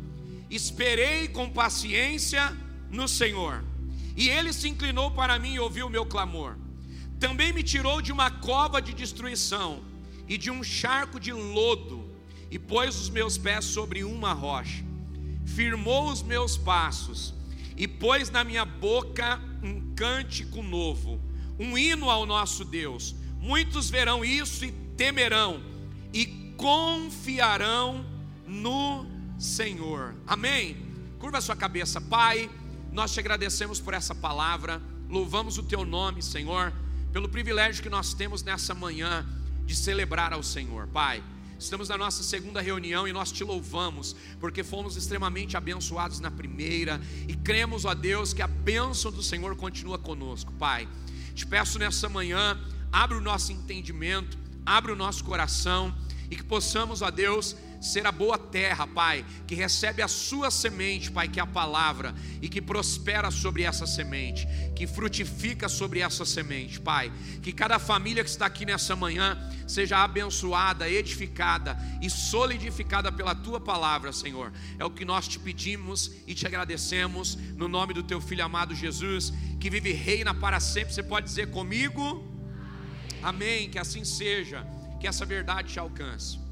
Esperei 0.49 1.29
com 1.29 1.51
paciência 1.51 2.57
no 2.91 3.07
Senhor. 3.07 3.63
E 4.17 4.31
ele 4.31 4.55
se 4.55 4.71
inclinou 4.71 5.11
para 5.11 5.39
mim 5.39 5.53
e 5.53 5.61
ouviu 5.61 5.89
o 5.89 5.91
meu 5.91 6.07
clamor. 6.07 6.57
Também 7.21 7.53
me 7.53 7.63
tirou 7.63 8.01
de 8.01 8.11
uma 8.11 8.31
cova 8.31 8.81
de 8.81 8.95
destruição 8.95 9.85
e 10.27 10.39
de 10.39 10.51
um 10.51 10.63
charco 10.65 11.21
de 11.21 11.33
lodo, 11.33 11.98
e 12.51 12.59
pôs 12.59 12.99
os 12.99 13.11
meus 13.11 13.37
pés 13.37 13.65
sobre 13.65 14.05
uma 14.05 14.33
rocha. 14.33 14.85
Firmou 15.45 16.11
os 16.11 16.23
meus 16.23 16.57
passos 16.57 17.35
e 17.77 17.87
pôs 17.87 18.31
na 18.31 18.45
minha 18.45 18.65
boca 18.65 19.41
um 19.63 19.95
cântico 19.95 20.63
novo, 20.63 21.21
um 21.59 21.77
hino 21.77 22.11
ao 22.11 22.27
nosso 22.27 22.65
Deus. 22.65 23.15
Muitos 23.41 23.91
verão 23.91 24.25
isso 24.25 24.65
e 24.65 24.73
temerão 24.97 25.63
e 26.13 26.27
confiarão 26.57 28.05
no 28.47 29.07
Senhor. 29.39 30.15
Amém. 30.27 30.77
Curva 31.19 31.41
sua 31.41 31.57
cabeça, 31.57 32.01
Pai. 32.01 32.51
Nós 32.91 33.13
te 33.13 33.21
agradecemos 33.21 33.81
por 33.81 33.95
essa 33.95 34.15
palavra, 34.15 34.83
louvamos 35.09 35.59
o 35.59 35.63
teu 35.63 35.85
nome, 35.85 36.23
Senhor, 36.23 36.73
pelo 37.13 37.29
privilégio 37.29 37.83
que 37.83 37.91
nós 37.91 38.15
temos 38.15 38.43
nessa 38.43 38.75
manhã 38.75 39.27
de 39.65 39.77
celebrar 39.77 40.33
ao 40.33 40.43
Senhor, 40.43 40.89
Pai. 40.89 41.23
Estamos 41.59 41.89
na 41.89 41.99
nossa 41.99 42.23
segunda 42.23 42.61
reunião 42.61 43.09
e 43.09 43.13
nós 43.13 43.33
te 43.33 43.43
louvamos, 43.43 44.15
porque 44.39 44.63
fomos 44.63 44.97
extremamente 44.97 45.57
abençoados 45.57 46.21
na 46.21 46.31
primeira 46.31 47.01
e 47.27 47.35
cremos, 47.35 47.85
ó 47.85 47.95
Deus, 47.95 48.33
que 48.33 48.41
a 48.41 48.47
bênção 48.47 49.11
do 49.11 49.25
Senhor 49.25 49.57
continua 49.57 49.99
conosco, 49.99 50.53
Pai. 50.53 50.89
Te 51.35 51.45
peço 51.45 51.77
nessa 51.77 52.09
manhã, 52.09 52.57
abre 52.93 53.17
o 53.17 53.21
nosso 53.21 53.51
entendimento, 53.51 54.39
abre 54.65 54.93
o 54.93 54.97
nosso 54.97 55.25
coração 55.25 55.93
e 56.31 56.37
que 56.37 56.45
possamos, 56.45 57.03
ó 57.03 57.11
Deus, 57.11 57.57
ser 57.81 58.07
a 58.07 58.13
boa 58.13 58.37
terra, 58.37 58.87
Pai, 58.87 59.25
que 59.47 59.55
recebe 59.55 60.03
a 60.03 60.09
sua 60.09 60.51
semente, 60.51 61.11
Pai, 61.11 61.29
que 61.29 61.39
é 61.39 61.43
a 61.43 61.47
palavra, 61.47 62.15
e 62.43 62.49
que 62.49 62.61
prospera 62.61 63.31
sobre 63.31 63.63
essa 63.63 63.87
semente, 63.87 64.47
que 64.75 64.87
frutifica 64.87 65.69
sobre 65.69 66.01
essa 66.01 66.25
semente, 66.25 66.81
Pai. 66.81 67.13
Que 67.43 67.53
cada 67.53 67.79
família 67.79 68.25
que 68.25 68.31
está 68.31 68.47
aqui 68.47 68.65
nessa 68.65 68.97
manhã 68.97 69.39
seja 69.67 70.03
abençoada, 70.03 70.89
edificada 70.89 71.79
e 72.01 72.09
solidificada 72.09 73.13
pela 73.13 73.35
tua 73.35 73.61
palavra, 73.61 74.13
Senhor. 74.13 74.53
É 74.79 74.85
o 74.85 74.91
que 74.91 75.05
nós 75.05 75.29
te 75.29 75.39
pedimos 75.39 76.11
e 76.27 76.35
te 76.35 76.47
agradecemos, 76.47 77.37
no 77.37 77.69
nome 77.69 77.95
do 77.95 78.03
teu 78.03 78.21
filho 78.21 78.45
amado 78.45 78.75
Jesus, 78.75 79.33
que 79.61 79.71
vive 79.71 79.91
e 79.91 79.93
reina 79.93 80.35
para 80.35 80.59
sempre. 80.59 80.95
Você 80.95 81.03
pode 81.03 81.27
dizer 81.27 81.51
comigo? 81.51 82.27
Amém. 83.23 83.69
Que 83.69 83.79
assim 83.79 84.05
seja, 84.05 84.67
que 85.01 85.07
essa 85.07 85.25
verdade 85.27 85.73
te 85.73 85.79
alcance. 85.79 86.48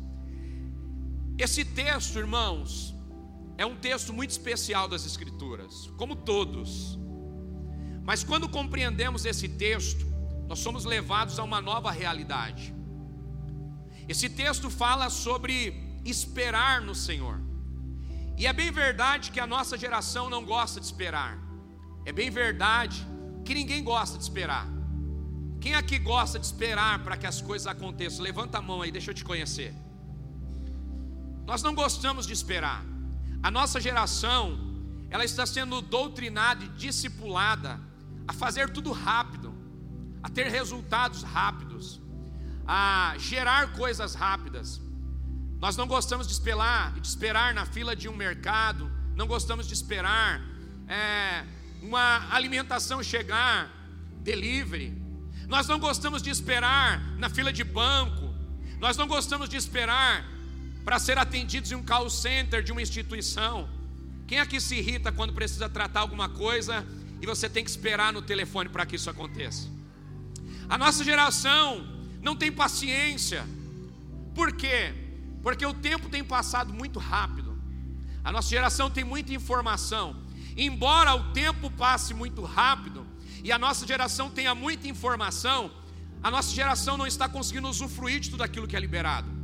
Esse 1.38 1.64
texto, 1.64 2.19
irmãos, 2.19 2.95
é 3.59 3.66
um 3.66 3.76
texto 3.76 4.12
muito 4.12 4.31
especial 4.31 4.88
das 4.88 5.05
Escrituras, 5.05 5.90
como 5.99 6.16
todos. 6.16 6.99
Mas 8.02 8.25
quando 8.25 8.49
compreendemos 8.49 9.25
esse 9.26 9.49
texto, 9.49 10.07
nós 10.49 10.61
somos 10.61 10.85
levados 10.85 11.38
a 11.38 11.45
uma 11.45 11.61
nova 11.61 11.90
realidade. 11.90 12.75
Esse 14.09 14.31
texto 14.31 14.71
fala 14.71 15.11
sobre 15.11 16.00
esperar 16.05 16.81
no 16.81 16.95
Senhor. 16.95 17.38
E 18.38 18.47
é 18.47 18.52
bem 18.52 18.71
verdade 18.71 19.31
que 19.31 19.40
a 19.40 19.47
nossa 19.47 19.76
geração 19.76 20.31
não 20.31 20.45
gosta 20.45 20.81
de 20.81 20.87
esperar. 20.87 21.38
É 22.05 22.12
bem 22.12 22.31
verdade 22.31 23.07
que 23.45 23.55
ninguém 23.55 23.83
gosta 23.83 24.16
de 24.16 24.25
esperar. 24.25 24.66
Quem 25.61 25.75
aqui 25.75 25.99
gosta 25.99 26.38
de 26.38 26.47
esperar 26.47 27.02
para 27.02 27.16
que 27.16 27.26
as 27.26 27.43
coisas 27.43 27.66
aconteçam? 27.66 28.23
Levanta 28.23 28.59
a 28.59 28.62
mão 28.62 28.81
aí, 28.83 28.90
deixa 28.93 29.11
eu 29.11 29.14
te 29.14 29.25
conhecer. 29.25 29.75
Nós 31.46 31.62
não 31.62 31.74
gostamos 31.74 32.26
de 32.26 32.32
esperar. 32.32 32.84
A 33.42 33.50
nossa 33.50 33.80
geração, 33.80 34.58
ela 35.08 35.24
está 35.24 35.46
sendo 35.46 35.80
doutrinada 35.80 36.64
e 36.64 36.68
discipulada 36.68 37.80
a 38.26 38.32
fazer 38.32 38.70
tudo 38.70 38.90
rápido, 38.90 39.54
a 40.22 40.28
ter 40.28 40.48
resultados 40.48 41.22
rápidos, 41.22 42.00
a 42.66 43.14
gerar 43.18 43.72
coisas 43.74 44.14
rápidas. 44.14 44.80
Nós 45.60 45.76
não 45.76 45.86
gostamos 45.86 46.26
de 46.26 46.32
esperar, 46.32 46.92
de 46.94 47.06
esperar 47.06 47.54
na 47.54 47.64
fila 47.64 47.94
de 47.94 48.08
um 48.08 48.16
mercado, 48.16 48.90
não 49.14 49.26
gostamos 49.26 49.66
de 49.68 49.72
esperar 49.72 50.42
é, 50.88 51.44
uma 51.80 52.34
alimentação 52.34 53.02
chegar, 53.02 53.70
delivery. 54.20 55.00
Nós 55.46 55.68
não 55.68 55.78
gostamos 55.78 56.20
de 56.20 56.30
esperar 56.30 57.00
na 57.16 57.30
fila 57.30 57.52
de 57.52 57.62
banco. 57.62 58.34
Nós 58.80 58.96
não 58.96 59.06
gostamos 59.06 59.48
de 59.48 59.56
esperar 59.56 60.36
para 60.87 61.00
ser 61.00 61.19
atendidos 61.19 61.73
em 61.73 61.75
um 61.75 61.83
call 61.83 62.09
center 62.09 62.62
de 62.62 62.71
uma 62.71 62.81
instituição. 62.81 63.69
Quem 64.25 64.38
aqui 64.38 64.61
se 64.61 64.76
irrita 64.76 65.11
quando 65.11 65.33
precisa 65.33 65.69
tratar 65.69 65.99
alguma 65.99 66.28
coisa 66.28 66.87
e 67.21 67.26
você 67.26 67.49
tem 67.49 67.64
que 67.64 67.71
esperar 67.71 68.12
no 68.12 68.23
telefone 68.23 68.69
para 68.69 68.87
que 68.87 68.95
isso 68.95 69.11
aconteça. 69.11 69.69
A 70.69 70.78
nossa 70.78 71.02
geração 71.02 71.85
não 72.23 72.37
tem 72.37 72.52
paciência. 72.52 73.45
Por 74.33 74.52
quê? 74.52 74.95
Porque 75.43 75.66
o 75.66 75.75
tempo 75.75 76.09
tem 76.09 76.23
passado 76.23 76.73
muito 76.73 77.00
rápido. 77.00 77.61
A 78.23 78.31
nossa 78.31 78.49
geração 78.49 78.88
tem 78.88 79.02
muita 79.02 79.35
informação. 79.35 80.23
Embora 80.57 81.16
o 81.16 81.33
tempo 81.33 81.69
passe 81.69 82.14
muito 82.14 82.45
rápido 82.45 83.05
e 83.43 83.50
a 83.50 83.59
nossa 83.59 83.85
geração 83.85 84.31
tenha 84.31 84.55
muita 84.55 84.87
informação, 84.87 85.69
a 86.23 86.31
nossa 86.31 86.55
geração 86.55 86.97
não 86.97 87.09
está 87.09 87.28
conseguindo 87.28 87.69
usufruir 87.69 88.21
de 88.21 88.31
tudo 88.31 88.45
aquilo 88.45 88.69
que 88.69 88.76
é 88.76 88.81
liberado. 88.81 89.36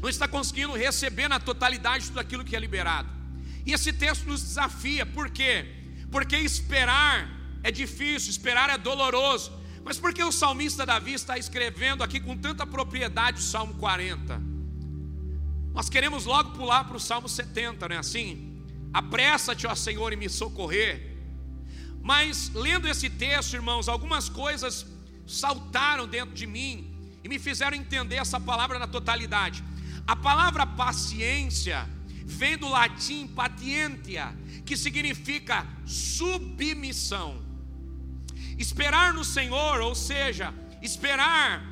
Não 0.00 0.08
está 0.08 0.26
conseguindo 0.26 0.72
receber 0.72 1.28
na 1.28 1.40
totalidade 1.40 2.06
tudo 2.06 2.20
aquilo 2.20 2.44
que 2.44 2.56
é 2.56 2.60
liberado. 2.60 3.08
E 3.66 3.72
esse 3.72 3.92
texto 3.92 4.26
nos 4.26 4.42
desafia, 4.42 5.06
por 5.06 5.30
quê? 5.30 5.66
Porque 6.10 6.36
esperar 6.36 7.28
é 7.62 7.70
difícil, 7.70 8.30
esperar 8.30 8.70
é 8.70 8.78
doloroso. 8.78 9.52
Mas 9.84 9.98
por 9.98 10.14
que 10.14 10.22
o 10.22 10.32
salmista 10.32 10.86
Davi 10.86 11.12
está 11.12 11.36
escrevendo 11.36 12.02
aqui 12.02 12.20
com 12.20 12.36
tanta 12.36 12.66
propriedade 12.66 13.38
o 13.38 13.42
Salmo 13.42 13.74
40? 13.74 14.40
Nós 15.74 15.88
queremos 15.88 16.24
logo 16.24 16.52
pular 16.52 16.84
para 16.84 16.96
o 16.96 17.00
Salmo 17.00 17.28
70, 17.28 17.88
não 17.88 17.96
é 17.96 17.98
assim? 17.98 18.62
Apressa-te, 18.92 19.66
ó 19.66 19.74
Senhor, 19.74 20.12
e 20.12 20.16
me 20.16 20.28
socorrer. 20.28 21.14
Mas 22.00 22.50
lendo 22.54 22.86
esse 22.86 23.10
texto, 23.10 23.54
irmãos, 23.54 23.88
algumas 23.88 24.28
coisas 24.28 24.86
saltaram 25.26 26.06
dentro 26.06 26.34
de 26.34 26.46
mim 26.46 26.94
e 27.24 27.28
me 27.28 27.38
fizeram 27.38 27.76
entender 27.76 28.16
essa 28.16 28.38
palavra 28.38 28.78
na 28.78 28.86
totalidade. 28.86 29.64
A 30.06 30.14
palavra 30.14 30.66
paciência 30.66 31.88
vem 32.26 32.56
do 32.56 32.68
latim 32.68 33.26
patientia, 33.26 34.34
que 34.64 34.76
significa 34.76 35.66
submissão. 35.86 37.42
Esperar 38.58 39.12
no 39.12 39.24
Senhor, 39.24 39.80
ou 39.80 39.94
seja, 39.94 40.52
esperar 40.82 41.62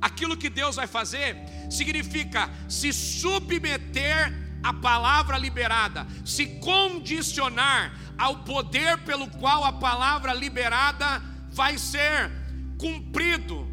aquilo 0.00 0.36
que 0.36 0.48
Deus 0.50 0.76
vai 0.76 0.86
fazer, 0.86 1.36
significa 1.70 2.50
se 2.68 2.92
submeter 2.92 4.32
à 4.62 4.72
palavra 4.72 5.38
liberada, 5.38 6.06
se 6.24 6.46
condicionar 6.58 7.98
ao 8.18 8.38
poder 8.44 8.98
pelo 8.98 9.28
qual 9.28 9.64
a 9.64 9.72
palavra 9.72 10.34
liberada 10.34 11.22
vai 11.50 11.78
ser 11.78 12.30
cumprido. 12.78 13.69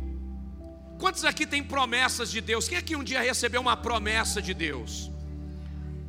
Quantos 0.97 1.23
aqui 1.23 1.45
têm 1.45 1.63
promessas 1.63 2.31
de 2.31 2.41
Deus? 2.41 2.67
Quem 2.67 2.77
aqui 2.77 2.95
um 2.95 3.03
dia 3.03 3.21
recebeu 3.21 3.61
uma 3.61 3.77
promessa 3.77 4.41
de 4.41 4.53
Deus? 4.53 5.11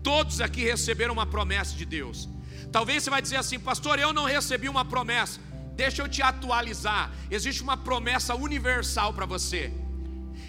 Todos 0.02 0.40
aqui 0.40 0.62
receberam 0.62 1.12
uma 1.12 1.26
promessa 1.26 1.74
de 1.76 1.84
Deus. 1.84 2.28
Talvez 2.72 3.02
você 3.02 3.10
vai 3.10 3.20
dizer 3.20 3.36
assim, 3.36 3.58
pastor, 3.58 3.98
eu 3.98 4.12
não 4.12 4.24
recebi 4.24 4.68
uma 4.68 4.84
promessa. 4.84 5.40
Deixa 5.74 6.02
eu 6.02 6.08
te 6.08 6.22
atualizar. 6.22 7.12
Existe 7.30 7.62
uma 7.62 7.76
promessa 7.76 8.34
universal 8.34 9.12
para 9.12 9.26
você. 9.26 9.72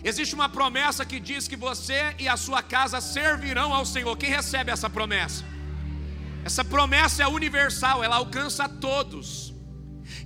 Existe 0.03 0.33
uma 0.33 0.47
promessa 0.47 1.05
que 1.05 1.19
diz 1.19 1.47
que 1.47 1.57
você 1.57 2.15
e 2.17 2.27
a 2.27 2.37
sua 2.37 2.63
casa 2.63 3.01
servirão 3.01 3.73
ao 3.73 3.85
Senhor. 3.85 4.15
Quem 4.17 4.29
recebe 4.29 4.71
essa 4.71 4.89
promessa? 4.89 5.43
Essa 6.45 6.63
promessa 6.63 7.23
é 7.23 7.27
universal, 7.27 8.03
ela 8.03 8.15
alcança 8.15 8.63
a 8.63 8.69
todos. 8.69 9.53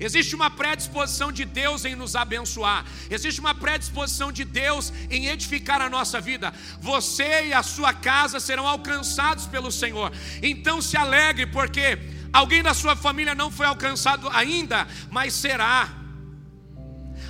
Existe 0.04 0.36
uma 0.36 0.50
predisposição 0.50 1.32
de 1.32 1.46
Deus 1.46 1.86
em 1.86 1.96
nos 1.96 2.16
abençoar. 2.16 2.86
Existe 3.10 3.40
uma 3.40 3.56
predisposição 3.56 4.32
de 4.32 4.44
Deus 4.44 4.92
em 5.10 5.28
edificar 5.28 5.82
a 5.82 5.90
nossa 5.90 6.20
vida. 6.20 6.54
Você 6.80 7.48
e 7.48 7.54
a 7.54 7.64
sua 7.64 7.94
casa 7.94 8.40
serão 8.40 8.68
alcançados 8.68 9.46
pelo 9.48 9.72
Senhor. 9.72 10.12
Então 10.42 10.82
se 10.82 10.98
alegre, 10.98 11.46
porque 11.48 12.00
Alguém 12.34 12.64
da 12.64 12.74
sua 12.74 12.96
família 12.96 13.36
não 13.36 13.52
foi 13.52 13.68
alcançado 13.68 14.28
ainda, 14.30 14.88
mas 15.12 15.36
será. 15.36 15.88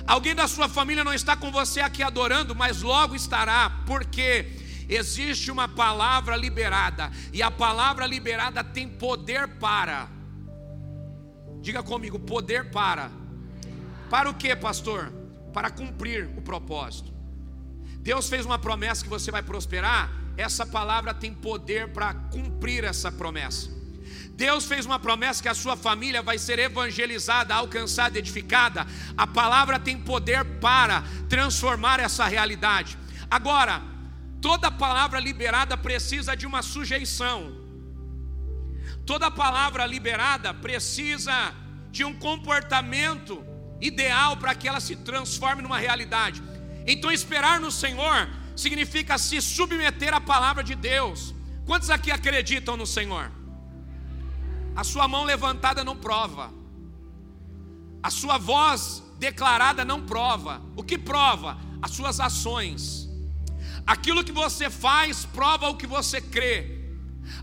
Alguém 0.06 0.34
da 0.34 0.48
sua 0.48 0.66
família 0.66 1.04
não 1.04 1.12
está 1.12 1.36
com 1.36 1.52
você 1.52 1.82
aqui 1.82 2.02
adorando, 2.02 2.54
mas 2.54 2.80
logo 2.80 3.14
estará, 3.14 3.70
porque 3.84 4.46
existe 4.88 5.50
uma 5.50 5.68
palavra 5.68 6.34
liberada, 6.36 7.12
e 7.34 7.42
a 7.42 7.50
palavra 7.50 8.06
liberada 8.06 8.64
tem 8.64 8.88
poder 8.88 9.46
para. 9.46 10.13
Diga 11.64 11.82
comigo, 11.82 12.18
poder 12.18 12.70
para. 12.70 13.10
Para 14.10 14.28
o 14.28 14.34
que, 14.34 14.54
pastor? 14.54 15.10
Para 15.50 15.70
cumprir 15.70 16.28
o 16.36 16.42
propósito. 16.42 17.10
Deus 18.00 18.28
fez 18.28 18.44
uma 18.44 18.58
promessa 18.58 19.02
que 19.02 19.08
você 19.08 19.30
vai 19.30 19.42
prosperar, 19.42 20.12
essa 20.36 20.66
palavra 20.66 21.14
tem 21.14 21.32
poder 21.32 21.88
para 21.88 22.12
cumprir 22.12 22.84
essa 22.84 23.10
promessa. 23.10 23.70
Deus 24.32 24.66
fez 24.66 24.84
uma 24.84 24.98
promessa 24.98 25.42
que 25.42 25.48
a 25.48 25.54
sua 25.54 25.74
família 25.74 26.20
vai 26.20 26.36
ser 26.36 26.58
evangelizada, 26.58 27.54
alcançada, 27.54 28.18
edificada. 28.18 28.86
A 29.16 29.26
palavra 29.26 29.80
tem 29.80 29.98
poder 29.98 30.44
para 30.60 31.02
transformar 31.30 31.98
essa 31.98 32.26
realidade. 32.26 32.98
Agora, 33.30 33.80
toda 34.42 34.70
palavra 34.70 35.18
liberada 35.18 35.78
precisa 35.78 36.36
de 36.36 36.46
uma 36.46 36.60
sujeição. 36.60 37.63
Toda 39.06 39.30
palavra 39.30 39.86
liberada 39.86 40.54
precisa 40.54 41.54
de 41.90 42.04
um 42.04 42.14
comportamento 42.14 43.44
ideal 43.80 44.36
para 44.36 44.54
que 44.54 44.66
ela 44.66 44.80
se 44.80 44.96
transforme 44.96 45.62
numa 45.62 45.78
realidade. 45.78 46.42
Então, 46.86 47.10
esperar 47.10 47.60
no 47.60 47.70
Senhor 47.70 48.28
significa 48.56 49.18
se 49.18 49.40
submeter 49.40 50.14
à 50.14 50.20
palavra 50.20 50.62
de 50.62 50.74
Deus. 50.74 51.34
Quantos 51.66 51.90
aqui 51.90 52.10
acreditam 52.10 52.76
no 52.76 52.86
Senhor? 52.86 53.30
A 54.76 54.84
sua 54.84 55.06
mão 55.06 55.24
levantada 55.24 55.84
não 55.84 55.96
prova. 55.96 56.52
A 58.02 58.10
sua 58.10 58.38
voz 58.38 59.02
declarada 59.18 59.84
não 59.84 60.04
prova. 60.04 60.60
O 60.76 60.82
que 60.82 60.98
prova? 60.98 61.58
As 61.80 61.90
suas 61.90 62.20
ações. 62.20 63.08
Aquilo 63.86 64.24
que 64.24 64.32
você 64.32 64.68
faz 64.68 65.24
prova 65.24 65.68
o 65.68 65.76
que 65.76 65.86
você 65.86 66.20
crê. 66.20 66.83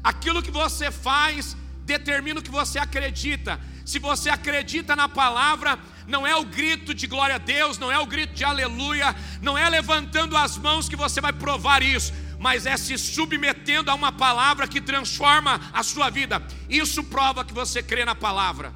Aquilo 0.04 0.42
que 0.42 0.52
você 0.52 0.92
faz 0.92 1.56
determina 1.86 2.40
o 2.40 2.44
que 2.44 2.52
você 2.52 2.80
acredita. 2.80 3.60
Se 3.86 4.00
você 4.00 4.30
acredita 4.30 4.96
na 4.96 5.10
palavra, 5.10 5.78
não 6.08 6.26
é 6.26 6.36
o 6.36 6.46
grito 6.46 6.94
de 6.94 7.08
glória 7.08 7.36
a 7.36 7.40
Deus, 7.40 7.78
não 7.78 7.92
é 7.92 8.00
o 8.00 8.06
grito 8.06 8.34
de 8.34 8.44
aleluia, 8.44 9.16
não 9.42 9.58
é 9.58 9.68
levantando 9.70 10.38
as 10.38 10.58
mãos 10.58 10.88
que 10.88 10.96
você 10.96 11.20
vai 11.20 11.34
provar 11.34 11.82
isso 11.82 12.14
mas 12.42 12.66
é 12.66 12.76
se 12.76 12.98
submetendo 12.98 13.92
a 13.92 13.94
uma 13.94 14.12
palavra 14.12 14.68
que 14.68 14.82
transforma 14.82 15.62
a 15.72 15.84
sua 15.84 16.10
vida. 16.10 16.42
Isso 16.68 17.04
prova 17.04 17.46
que 17.46 17.54
você 17.54 17.84
crê 17.84 18.04
na 18.04 18.16
palavra. 18.16 18.74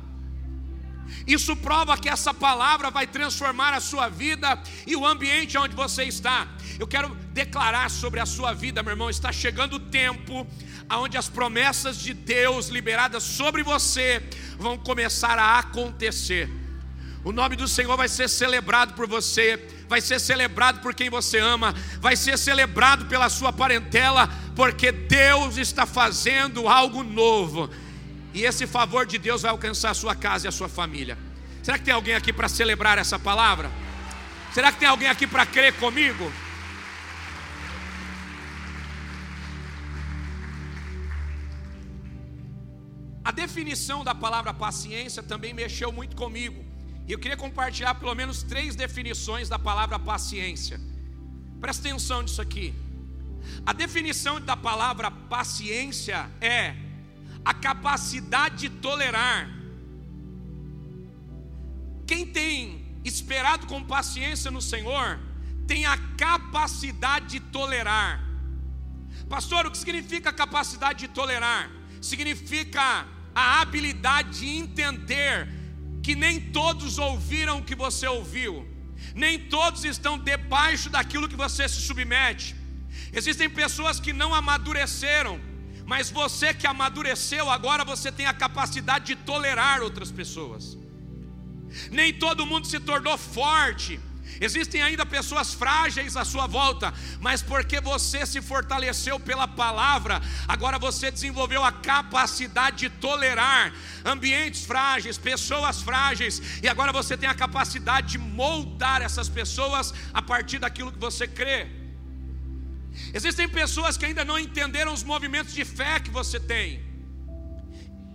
Isso 1.26 1.56
prova 1.56 1.98
que 1.98 2.08
essa 2.08 2.32
palavra 2.32 2.92
vai 2.92 3.08
transformar 3.08 3.74
a 3.74 3.80
sua 3.80 4.08
vida 4.08 4.62
e 4.86 4.96
o 4.96 5.04
ambiente 5.04 5.58
onde 5.58 5.76
você 5.76 6.04
está. 6.04 6.48
Eu 6.78 6.86
quero 6.86 7.16
declarar 7.34 7.90
sobre 7.90 8.20
a 8.20 8.26
sua 8.28 8.54
vida, 8.54 8.84
meu 8.84 8.92
irmão, 8.92 9.10
está 9.10 9.32
chegando 9.32 9.78
o 9.78 9.80
tempo 9.80 10.46
onde 10.92 11.18
as 11.18 11.28
promessas 11.28 11.98
de 11.98 12.14
Deus 12.14 12.68
liberadas 12.68 13.24
sobre 13.24 13.64
você 13.64 14.22
vão 14.58 14.78
começar 14.78 15.38
a 15.38 15.60
acontecer. 15.60 16.50
O 17.24 17.32
nome 17.32 17.56
do 17.56 17.68
Senhor 17.68 17.98
vai 17.98 18.08
ser 18.08 18.30
celebrado 18.30 18.94
por 18.94 19.08
você, 19.08 19.68
vai 19.90 20.00
ser 20.00 20.20
celebrado 20.20 20.80
por 20.82 20.94
quem 20.94 21.10
você 21.10 21.40
ama, 21.40 21.74
vai 22.00 22.16
ser 22.16 22.38
celebrado 22.38 23.06
pela 23.06 23.30
sua 23.30 23.52
parentela, 23.52 24.30
porque 24.56 24.92
Deus 24.92 25.58
está 25.58 25.88
fazendo 25.88 26.68
algo 26.68 27.04
novo. 27.04 27.68
E 28.32 28.44
esse 28.44 28.68
favor 28.68 29.08
de 29.08 29.18
Deus 29.18 29.42
vai 29.42 29.50
alcançar 29.50 29.90
a 29.90 29.96
sua 29.96 30.14
casa 30.14 30.46
e 30.46 30.50
a 30.50 30.52
sua 30.52 30.70
família. 30.70 31.18
Será 31.64 31.80
que 31.80 31.86
tem 31.86 31.94
alguém 31.94 32.14
aqui 32.14 32.32
para 32.32 32.48
celebrar 32.48 33.00
essa 33.00 33.18
palavra? 33.18 33.72
Será 34.54 34.72
que 34.72 34.78
tem 34.78 34.88
alguém 34.88 35.08
aqui 35.08 35.26
para 35.26 35.48
crer 35.48 35.74
comigo? 35.74 36.32
A 43.26 43.32
definição 43.32 44.04
da 44.04 44.14
palavra 44.14 44.54
paciência 44.54 45.24
também 45.24 45.52
mexeu 45.52 45.92
muito 45.92 46.16
comigo. 46.16 46.64
E 47.08 47.12
eu 47.12 47.18
queria 47.18 47.36
compartilhar 47.36 47.96
pelo 47.96 48.14
menos 48.14 48.44
três 48.44 48.76
definições 48.76 49.50
da 49.50 49.58
palavra 49.58 49.98
paciência. 49.98 50.80
Presta 51.60 51.88
atenção 51.88 52.22
nisso 52.22 52.40
aqui. 52.40 52.72
A 53.66 53.74
definição 53.74 54.40
da 54.40 54.56
palavra 54.56 55.10
paciência 55.10 56.30
é 56.40 56.76
a 57.44 57.52
capacidade 57.52 58.58
de 58.58 58.70
tolerar. 58.70 59.50
Quem 62.06 62.28
tem 62.28 63.00
esperado 63.04 63.66
com 63.66 63.84
paciência 63.84 64.52
no 64.52 64.62
Senhor, 64.62 65.20
tem 65.66 65.88
a 65.88 65.98
capacidade 66.16 67.28
de 67.28 67.40
tolerar. 67.40 68.24
Pastor, 69.28 69.66
o 69.66 69.72
que 69.72 69.80
significa 69.80 70.32
capacidade 70.32 71.00
de 71.00 71.08
tolerar? 71.08 71.72
Significa 72.00 73.15
a 73.36 73.62
habilidade 73.62 74.40
de 74.40 74.48
entender 74.48 75.48
que 76.02 76.16
nem 76.16 76.40
todos 76.40 76.98
ouviram 76.98 77.60
o 77.60 77.64
que 77.64 77.76
você 77.76 78.08
ouviu, 78.08 78.66
nem 79.14 79.38
todos 79.38 79.84
estão 79.84 80.18
debaixo 80.18 80.90
daquilo 80.90 81.28
que 81.28 81.36
você 81.36 81.68
se 81.68 81.82
submete. 81.82 82.56
Existem 83.12 83.50
pessoas 83.50 84.00
que 84.00 84.14
não 84.14 84.34
amadureceram 84.34 85.40
Mas 85.86 86.10
você 86.10 86.54
que 86.54 86.66
amadureceu, 86.66 87.50
agora 87.50 87.86
você 87.86 88.12
tem 88.12 88.26
a 88.26 88.34
capacidade 88.34 89.06
de 89.06 89.16
tolerar 89.18 89.84
outras 89.84 90.12
pessoas. 90.12 90.76
Nem 91.92 92.12
todo 92.14 92.46
mundo 92.46 92.66
se 92.66 92.80
tornou 92.80 93.18
forte. 93.18 94.00
Existem 94.40 94.82
ainda 94.82 95.06
pessoas 95.06 95.54
frágeis 95.54 96.18
à 96.18 96.26
sua 96.26 96.48
volta, 96.48 96.94
mas 97.20 97.42
porque 97.42 97.80
você 97.80 98.26
se 98.26 98.42
fortaleceu 98.42 99.20
pela 99.20 99.48
palavra, 99.48 100.22
agora 100.48 100.78
você 100.78 101.10
desenvolveu 101.10 101.64
a 101.64 101.72
capacidade 101.72 102.78
de 102.78 102.90
tolerar 102.90 103.74
ambientes 104.04 104.66
frágeis, 104.66 105.18
pessoas 105.18 105.82
frágeis, 105.82 106.42
e 106.62 106.68
agora 106.68 106.92
você 106.92 107.16
tem 107.16 107.30
a 107.30 107.34
capacidade 107.34 108.08
de 108.14 108.18
moldar 108.18 109.02
essas 109.02 109.30
pessoas 109.30 109.94
a 110.14 110.22
partir 110.22 110.60
daquilo 110.60 110.92
que 110.92 111.00
você 111.00 111.28
crê. 111.28 111.68
Existem 113.14 113.48
pessoas 113.48 113.98
que 113.98 114.06
ainda 114.06 114.24
não 114.26 114.40
entenderam 114.40 114.94
os 114.94 115.04
movimentos 115.04 115.54
de 115.54 115.64
fé 115.64 116.00
que 116.00 116.10
você 116.10 116.40
tem, 116.40 116.84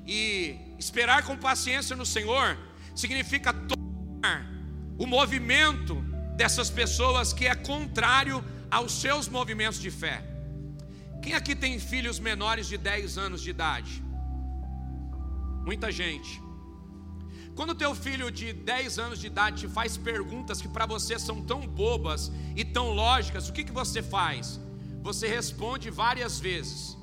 e 0.07 0.57
esperar 0.79 1.23
com 1.23 1.37
paciência 1.37 1.95
no 1.95 2.05
Senhor 2.05 2.59
significa 2.97 3.53
tomar 3.53 4.47
o 4.99 5.07
movimento 5.07 6.10
dessas 6.41 6.71
pessoas 6.71 7.35
que 7.39 7.47
é 7.47 7.55
contrário 7.55 8.43
aos 8.71 8.93
seus 8.93 9.29
movimentos 9.29 9.79
de 9.79 9.91
fé. 9.91 10.17
Quem 11.23 11.35
aqui 11.35 11.55
tem 11.55 11.79
filhos 11.79 12.19
menores 12.19 12.67
de 12.67 12.79
10 12.79 13.19
anos 13.19 13.43
de 13.43 13.51
idade? 13.51 14.03
Muita 15.67 15.93
gente. 15.93 16.41
Quando 17.55 17.75
teu 17.75 17.95
filho 17.95 18.31
de 18.31 18.55
10 18.55 18.99
anos 18.99 19.19
de 19.21 19.27
idade 19.27 19.61
te 19.63 19.69
faz 19.69 19.99
perguntas 19.99 20.63
que 20.63 20.69
para 20.77 20.87
você 20.87 21.19
são 21.19 21.43
tão 21.43 21.61
bobas 21.67 22.33
e 22.57 22.65
tão 22.65 22.87
lógicas, 23.03 23.51
o 23.51 23.53
que, 23.53 23.63
que 23.63 23.73
você 23.83 24.03
faz? 24.03 24.59
Você 25.03 25.29
responde 25.29 25.91
várias 25.91 26.41
vezes. 26.41 26.97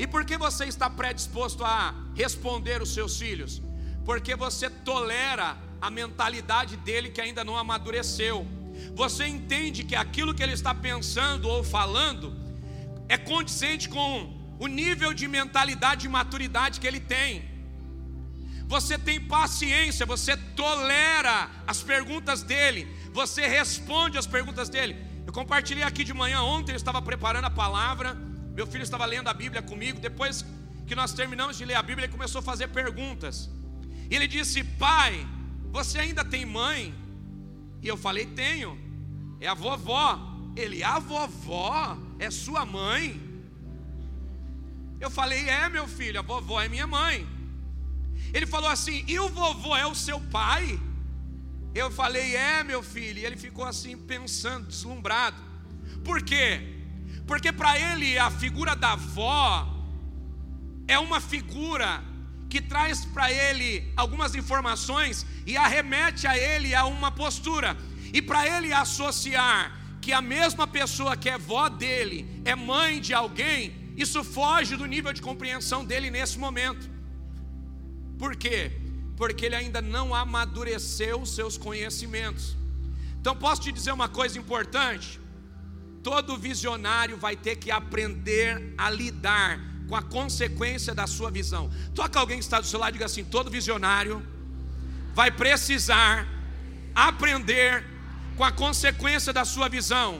E 0.00 0.04
por 0.04 0.24
que 0.24 0.36
você 0.36 0.64
está 0.64 0.90
predisposto 0.90 1.64
a 1.64 1.94
responder 2.16 2.82
os 2.82 2.92
seus 2.92 3.16
filhos? 3.16 3.62
porque 4.04 4.34
você 4.34 4.68
tolera 4.68 5.56
a 5.80 5.90
mentalidade 5.90 6.76
dele 6.78 7.10
que 7.10 7.20
ainda 7.20 7.44
não 7.44 7.56
amadureceu. 7.56 8.46
Você 8.94 9.26
entende 9.26 9.84
que 9.84 9.94
aquilo 9.94 10.34
que 10.34 10.42
ele 10.42 10.52
está 10.52 10.74
pensando 10.74 11.48
ou 11.48 11.62
falando 11.62 12.36
é 13.08 13.16
condizente 13.16 13.88
com 13.88 14.10
o 14.58 14.66
nível 14.66 15.12
de 15.12 15.26
mentalidade 15.26 16.06
e 16.06 16.08
maturidade 16.08 16.80
que 16.80 16.86
ele 16.86 17.00
tem. 17.00 17.48
Você 18.66 18.96
tem 18.96 19.18
paciência, 19.20 20.06
você 20.06 20.36
tolera 20.36 21.50
as 21.66 21.82
perguntas 21.82 22.42
dele, 22.42 22.86
você 23.12 23.46
responde 23.46 24.16
as 24.16 24.26
perguntas 24.26 24.68
dele. 24.68 24.96
Eu 25.26 25.32
compartilhei 25.32 25.82
aqui 25.82 26.04
de 26.04 26.14
manhã, 26.14 26.40
ontem 26.42 26.72
eu 26.72 26.76
estava 26.76 27.02
preparando 27.02 27.46
a 27.46 27.50
palavra, 27.50 28.14
meu 28.54 28.66
filho 28.66 28.82
estava 28.82 29.04
lendo 29.06 29.28
a 29.28 29.34
Bíblia 29.34 29.62
comigo, 29.62 29.98
depois 29.98 30.44
que 30.86 30.94
nós 30.94 31.12
terminamos 31.12 31.56
de 31.56 31.64
ler 31.64 31.74
a 31.74 31.82
Bíblia, 31.82 32.04
ele 32.06 32.12
começou 32.12 32.40
a 32.40 32.42
fazer 32.42 32.68
perguntas. 32.68 33.50
E 34.10 34.14
ele 34.14 34.26
disse: 34.26 34.62
Pai, 34.62 35.26
você 35.70 35.98
ainda 35.98 36.24
tem 36.24 36.44
mãe? 36.44 36.94
E 37.82 37.88
eu 37.88 37.96
falei: 37.96 38.26
Tenho. 38.26 38.78
É 39.40 39.48
a 39.48 39.54
vovó. 39.54 40.18
Ele: 40.56 40.82
A 40.82 40.98
vovó 40.98 41.96
é 42.18 42.30
sua 42.30 42.64
mãe? 42.64 43.20
Eu 45.00 45.10
falei: 45.10 45.48
É, 45.48 45.68
meu 45.68 45.88
filho, 45.88 46.18
a 46.18 46.22
vovó 46.22 46.60
é 46.60 46.68
minha 46.68 46.86
mãe. 46.86 47.26
Ele 48.32 48.46
falou 48.46 48.68
assim: 48.68 49.04
E 49.06 49.18
o 49.18 49.28
vovô 49.28 49.76
é 49.76 49.86
o 49.86 49.94
seu 49.94 50.20
pai? 50.20 50.80
Eu 51.74 51.90
falei: 51.90 52.36
É, 52.36 52.62
meu 52.62 52.82
filho. 52.82 53.18
E 53.18 53.24
ele 53.24 53.36
ficou 53.36 53.64
assim 53.64 53.96
pensando, 53.96 54.66
deslumbrado. 54.66 55.36
Por 56.04 56.22
quê? 56.22 56.60
Porque 57.26 57.52
para 57.52 57.78
ele 57.78 58.18
a 58.18 58.30
figura 58.30 58.74
da 58.74 58.92
avó 58.92 59.66
é 60.88 60.98
uma 60.98 61.20
figura 61.20 62.02
que 62.50 62.60
traz 62.60 63.04
para 63.04 63.32
ele 63.32 63.90
algumas 63.96 64.34
informações 64.34 65.24
e 65.46 65.56
arremete 65.56 66.26
a 66.26 66.36
ele 66.36 66.74
a 66.74 66.84
uma 66.84 67.10
postura. 67.12 67.76
E 68.12 68.20
para 68.20 68.46
ele 68.46 68.72
associar 68.72 69.78
que 70.00 70.12
a 70.12 70.20
mesma 70.20 70.66
pessoa 70.66 71.16
que 71.16 71.28
é 71.28 71.38
vó 71.38 71.68
dele 71.68 72.18
é 72.44 72.54
mãe 72.56 73.00
de 73.00 73.14
alguém, 73.14 73.92
isso 73.96 74.24
foge 74.24 74.76
do 74.76 74.86
nível 74.86 75.12
de 75.12 75.22
compreensão 75.22 75.84
dele 75.84 76.10
nesse 76.10 76.38
momento. 76.38 76.90
Por 78.18 78.34
quê? 78.34 78.72
Porque 79.16 79.46
ele 79.46 79.54
ainda 79.54 79.80
não 79.80 80.14
amadureceu 80.14 81.20
os 81.20 81.34
seus 81.36 81.56
conhecimentos. 81.56 82.56
Então 83.20 83.36
posso 83.36 83.62
te 83.62 83.70
dizer 83.70 83.92
uma 83.92 84.08
coisa 84.08 84.38
importante: 84.38 85.20
todo 86.02 86.36
visionário 86.36 87.16
vai 87.16 87.36
ter 87.36 87.56
que 87.56 87.70
aprender 87.70 88.74
a 88.76 88.90
lidar 88.90 89.69
com 89.90 89.96
a 89.96 90.02
consequência 90.18 90.94
da 90.94 91.06
sua 91.16 91.30
visão. 91.38 91.64
Toca 92.00 92.18
alguém 92.18 92.38
que 92.38 92.44
está 92.44 92.60
do 92.60 92.66
seu 92.72 92.78
lado 92.82 92.92
e 92.92 92.96
diga 92.98 93.06
assim: 93.06 93.24
todo 93.36 93.50
visionário 93.58 94.16
vai 95.20 95.30
precisar 95.42 96.26
aprender 96.94 97.84
com 98.36 98.44
a 98.44 98.52
consequência 98.52 99.32
da 99.38 99.44
sua 99.44 99.68
visão. 99.68 100.10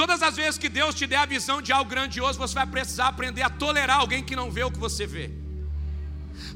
Todas 0.00 0.22
as 0.28 0.36
vezes 0.36 0.56
que 0.62 0.68
Deus 0.68 0.94
te 0.94 1.06
der 1.12 1.20
a 1.24 1.26
visão 1.26 1.60
de 1.66 1.72
algo 1.72 1.90
grandioso, 1.94 2.38
você 2.38 2.54
vai 2.54 2.66
precisar 2.66 3.08
aprender 3.08 3.42
a 3.42 3.50
tolerar 3.50 3.98
alguém 3.98 4.22
que 4.28 4.36
não 4.40 4.48
vê 4.56 4.62
o 4.64 4.70
que 4.70 4.78
você 4.78 5.06
vê. 5.06 5.26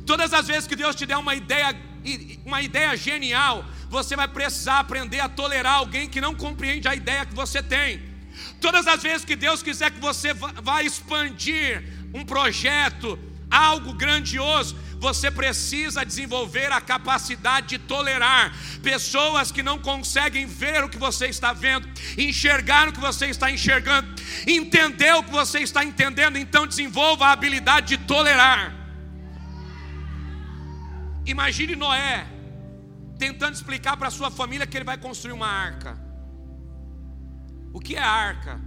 Todas 0.06 0.32
as 0.32 0.46
vezes 0.46 0.66
que 0.70 0.76
Deus 0.76 0.94
te 1.00 1.06
der 1.06 1.18
uma 1.24 1.34
ideia, 1.34 1.70
uma 2.44 2.62
ideia 2.62 2.96
genial, 2.96 3.64
você 3.96 4.14
vai 4.16 4.28
precisar 4.28 4.78
aprender 4.78 5.20
a 5.20 5.28
tolerar 5.28 5.74
alguém 5.74 6.08
que 6.08 6.20
não 6.20 6.34
compreende 6.34 6.88
a 6.88 6.94
ideia 6.94 7.26
que 7.26 7.34
você 7.34 7.62
tem. 7.62 8.17
Todas 8.60 8.86
as 8.86 9.02
vezes 9.02 9.24
que 9.24 9.36
Deus 9.36 9.62
quiser 9.62 9.90
que 9.90 10.00
você 10.00 10.32
vá 10.34 10.82
expandir 10.82 11.84
um 12.12 12.24
projeto, 12.24 13.18
algo 13.50 13.92
grandioso, 13.94 14.76
você 14.98 15.30
precisa 15.30 16.04
desenvolver 16.04 16.72
a 16.72 16.80
capacidade 16.80 17.68
de 17.68 17.78
tolerar 17.78 18.52
pessoas 18.82 19.52
que 19.52 19.62
não 19.62 19.78
conseguem 19.78 20.44
ver 20.46 20.82
o 20.84 20.88
que 20.88 20.98
você 20.98 21.26
está 21.26 21.52
vendo, 21.52 21.88
enxergar 22.16 22.88
o 22.88 22.92
que 22.92 23.00
você 23.00 23.26
está 23.26 23.50
enxergando, 23.50 24.08
entender 24.46 25.14
o 25.14 25.22
que 25.22 25.30
você 25.30 25.60
está 25.60 25.84
entendendo, 25.84 26.36
então 26.36 26.66
desenvolva 26.66 27.26
a 27.26 27.32
habilidade 27.32 27.96
de 27.96 28.04
tolerar. 28.04 28.74
Imagine 31.24 31.76
Noé 31.76 32.26
tentando 33.18 33.54
explicar 33.54 33.96
para 33.96 34.10
sua 34.10 34.30
família 34.30 34.66
que 34.66 34.76
ele 34.76 34.84
vai 34.84 34.96
construir 34.96 35.32
uma 35.32 35.48
arca. 35.48 36.07
O 37.78 37.80
que 37.80 37.94
é 37.94 38.00
arca? 38.02 38.60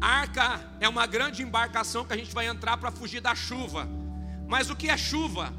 Arca 0.00 0.60
é 0.78 0.88
uma 0.88 1.04
grande 1.04 1.42
embarcação 1.42 2.04
que 2.04 2.12
a 2.12 2.16
gente 2.16 2.32
vai 2.32 2.46
entrar 2.46 2.76
para 2.76 2.92
fugir 2.92 3.20
da 3.20 3.34
chuva. 3.34 3.88
Mas 4.46 4.70
o 4.70 4.76
que 4.76 4.88
é 4.88 4.96
chuva? 4.96 5.52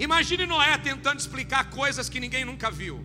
Imagine 0.00 0.44
Noé 0.44 0.76
tentando 0.76 1.20
explicar 1.20 1.70
coisas 1.70 2.08
que 2.08 2.18
ninguém 2.18 2.44
nunca 2.44 2.68
viu. 2.68 2.96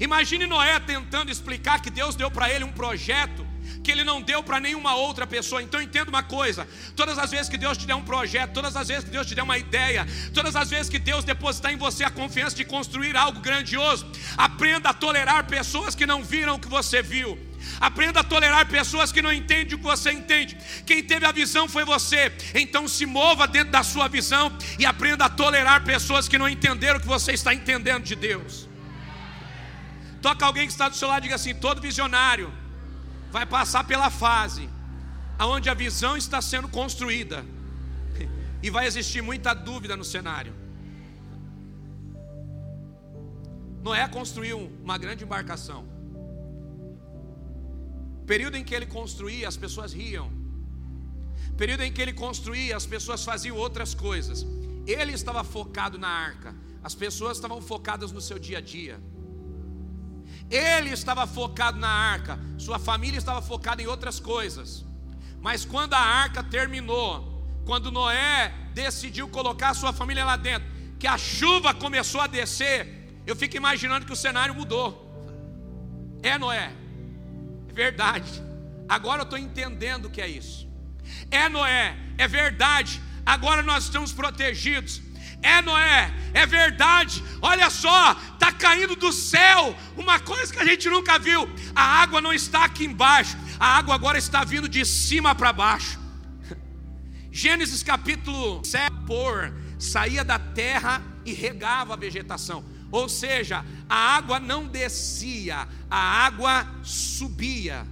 Imagine 0.00 0.46
Noé 0.46 0.80
tentando 0.80 1.30
explicar 1.30 1.80
que 1.80 1.90
Deus 1.90 2.16
deu 2.16 2.28
para 2.28 2.50
ele 2.50 2.64
um 2.64 2.72
projeto 2.72 3.46
que 3.82 3.90
ele 3.90 4.04
não 4.04 4.20
deu 4.20 4.42
para 4.42 4.60
nenhuma 4.60 4.94
outra 4.94 5.26
pessoa. 5.26 5.62
Então 5.62 5.80
entenda 5.80 6.08
uma 6.08 6.22
coisa: 6.22 6.66
todas 6.94 7.18
as 7.18 7.30
vezes 7.30 7.48
que 7.48 7.58
Deus 7.58 7.76
te 7.76 7.86
der 7.86 7.94
um 7.94 8.02
projeto, 8.02 8.52
todas 8.52 8.76
as 8.76 8.88
vezes 8.88 9.04
que 9.04 9.10
Deus 9.10 9.26
te 9.26 9.34
der 9.34 9.42
uma 9.42 9.58
ideia, 9.58 10.06
todas 10.32 10.54
as 10.56 10.70
vezes 10.70 10.88
que 10.88 10.98
Deus 10.98 11.24
depositar 11.24 11.72
em 11.72 11.76
você 11.76 12.04
a 12.04 12.10
confiança 12.10 12.56
de 12.56 12.64
construir 12.64 13.16
algo 13.16 13.40
grandioso, 13.40 14.06
aprenda 14.36 14.90
a 14.90 14.94
tolerar 14.94 15.46
pessoas 15.46 15.94
que 15.94 16.06
não 16.06 16.22
viram 16.22 16.54
o 16.54 16.58
que 16.58 16.68
você 16.68 17.02
viu. 17.02 17.38
Aprenda 17.80 18.20
a 18.20 18.24
tolerar 18.24 18.66
pessoas 18.66 19.12
que 19.12 19.22
não 19.22 19.32
entendem 19.32 19.74
o 19.74 19.78
que 19.78 19.84
você 19.84 20.10
entende. 20.12 20.56
Quem 20.84 21.02
teve 21.02 21.24
a 21.24 21.32
visão 21.32 21.68
foi 21.68 21.84
você. 21.84 22.32
Então 22.54 22.88
se 22.88 23.06
mova 23.06 23.46
dentro 23.46 23.70
da 23.70 23.82
sua 23.82 24.08
visão 24.08 24.56
e 24.78 24.84
aprenda 24.84 25.26
a 25.26 25.28
tolerar 25.28 25.84
pessoas 25.84 26.28
que 26.28 26.38
não 26.38 26.48
entenderam 26.48 26.98
o 26.98 27.00
que 27.00 27.06
você 27.06 27.32
está 27.32 27.54
entendendo 27.54 28.02
de 28.02 28.16
Deus. 28.16 28.68
Toca 30.20 30.44
alguém 30.46 30.66
que 30.66 30.72
está 30.72 30.88
do 30.88 30.96
seu 30.96 31.08
lado 31.08 31.20
e 31.20 31.22
diga 31.24 31.36
assim: 31.36 31.54
todo 31.54 31.80
visionário 31.80 32.52
vai 33.32 33.46
passar 33.46 33.84
pela 33.84 34.10
fase 34.10 34.68
onde 35.40 35.68
a 35.68 35.74
visão 35.74 36.16
está 36.16 36.40
sendo 36.40 36.68
construída 36.68 37.44
e 38.62 38.70
vai 38.70 38.86
existir 38.86 39.22
muita 39.22 39.54
dúvida 39.54 39.96
no 39.96 40.04
cenário. 40.04 40.54
Noé 43.82 44.06
construiu 44.06 44.70
uma 44.84 44.96
grande 44.96 45.24
embarcação. 45.24 45.84
Período 48.24 48.56
em 48.56 48.62
que 48.62 48.74
ele 48.74 48.86
construía, 48.86 49.48
as 49.48 49.56
pessoas 49.56 49.92
riam. 49.92 50.30
Período 51.56 51.82
em 51.82 51.92
que 51.92 52.00
ele 52.00 52.12
construía, 52.12 52.76
as 52.76 52.86
pessoas 52.86 53.24
faziam 53.24 53.56
outras 53.56 53.94
coisas. 53.94 54.46
Ele 54.86 55.12
estava 55.12 55.42
focado 55.42 55.98
na 55.98 56.08
arca. 56.08 56.54
As 56.84 56.94
pessoas 56.94 57.38
estavam 57.38 57.60
focadas 57.60 58.12
no 58.12 58.20
seu 58.20 58.38
dia 58.38 58.58
a 58.58 58.60
dia. 58.60 59.00
Ele 60.52 60.90
estava 60.90 61.26
focado 61.26 61.78
na 61.78 61.88
arca, 61.88 62.38
sua 62.58 62.78
família 62.78 63.16
estava 63.16 63.40
focada 63.40 63.80
em 63.80 63.86
outras 63.86 64.20
coisas. 64.20 64.84
Mas 65.40 65.64
quando 65.64 65.94
a 65.94 65.98
arca 65.98 66.42
terminou, 66.42 67.42
quando 67.64 67.90
Noé 67.90 68.52
decidiu 68.74 69.26
colocar 69.28 69.72
sua 69.72 69.94
família 69.94 70.26
lá 70.26 70.36
dentro, 70.36 70.68
que 70.98 71.06
a 71.06 71.16
chuva 71.16 71.72
começou 71.72 72.20
a 72.20 72.26
descer, 72.26 73.10
eu 73.26 73.34
fico 73.34 73.56
imaginando 73.56 74.04
que 74.04 74.12
o 74.12 74.16
cenário 74.16 74.54
mudou. 74.54 74.88
É, 76.22 76.36
Noé, 76.36 76.70
é 77.68 77.72
verdade. 77.72 78.30
Agora 78.86 79.22
eu 79.22 79.24
estou 79.24 79.38
entendendo 79.38 80.04
o 80.04 80.10
que 80.10 80.20
é 80.20 80.28
isso. 80.28 80.68
É 81.30 81.48
Noé, 81.48 81.96
é 82.18 82.28
verdade. 82.28 83.00
Agora 83.24 83.62
nós 83.62 83.84
estamos 83.84 84.12
protegidos. 84.12 85.00
É 85.42 85.60
Noé, 85.60 86.14
é 86.32 86.46
verdade. 86.46 87.22
Olha 87.40 87.68
só, 87.68 88.12
está 88.34 88.52
caindo 88.52 88.94
do 88.94 89.12
céu 89.12 89.76
uma 89.96 90.20
coisa 90.20 90.52
que 90.52 90.60
a 90.60 90.64
gente 90.64 90.88
nunca 90.88 91.18
viu. 91.18 91.48
A 91.74 91.82
água 91.82 92.20
não 92.20 92.32
está 92.32 92.64
aqui 92.64 92.84
embaixo, 92.84 93.36
a 93.58 93.76
água 93.76 93.94
agora 93.94 94.16
está 94.16 94.44
vindo 94.44 94.68
de 94.68 94.84
cima 94.86 95.34
para 95.34 95.52
baixo. 95.52 95.98
Gênesis 97.30 97.82
capítulo 97.82 98.64
7, 98.64 98.90
por 99.06 99.52
saía 99.78 100.22
da 100.22 100.38
terra 100.38 101.02
e 101.24 101.32
regava 101.32 101.94
a 101.94 101.96
vegetação. 101.96 102.64
Ou 102.92 103.08
seja, 103.08 103.64
a 103.88 103.96
água 104.16 104.38
não 104.38 104.66
descia, 104.66 105.66
a 105.90 106.24
água 106.24 106.66
subia. 106.84 107.86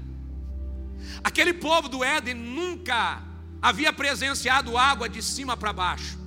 Aquele 1.25 1.55
povo 1.55 1.89
do 1.89 2.05
Éden 2.05 2.35
nunca 2.35 3.23
havia 3.61 3.93
presenciado 3.93 4.79
água 4.79 5.09
de 5.09 5.23
cima 5.23 5.57
para 5.57 5.73
baixo. 5.73 6.20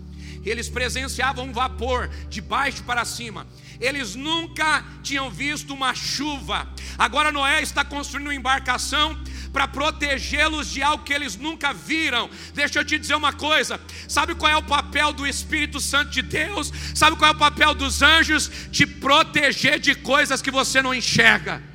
Eles 0.46 0.70
presenciavam 0.70 1.46
um 1.46 1.54
vapor 1.54 2.10
de 2.30 2.42
baixo 2.42 2.84
para 2.84 3.06
cima. 3.06 3.48
Eles 3.80 4.16
nunca 4.16 4.84
tinham 5.02 5.30
visto 5.30 5.74
uma 5.74 5.94
chuva. 5.96 6.68
Agora 6.98 7.32
Noé 7.32 7.62
está 7.62 7.84
construindo 7.84 8.28
uma 8.28 8.36
embarcação 8.36 9.18
para 9.52 9.68
protegê-los 9.68 10.70
de 10.70 10.82
algo 10.82 11.04
que 11.04 11.14
eles 11.14 11.36
nunca 11.36 11.74
viram. 11.74 12.30
Deixa 12.54 12.80
eu 12.80 12.86
te 12.86 12.98
dizer 12.98 13.16
uma 13.16 13.34
coisa: 13.34 13.80
sabe 14.08 14.36
qual 14.36 14.52
é 14.52 14.58
o 14.58 14.64
papel 14.64 15.14
do 15.14 15.26
Espírito 15.26 15.80
Santo 15.80 16.12
de 16.12 16.22
Deus? 16.22 16.72
Sabe 16.94 17.16
qual 17.16 17.32
é 17.32 17.34
o 17.34 17.38
papel 17.38 17.74
dos 17.74 18.02
anjos? 18.02 18.50
Te 18.72 18.86
proteger 18.86 19.80
de 19.80 19.96
coisas 19.96 20.42
que 20.42 20.52
você 20.52 20.82
não 20.82 20.94
enxerga 20.94 21.73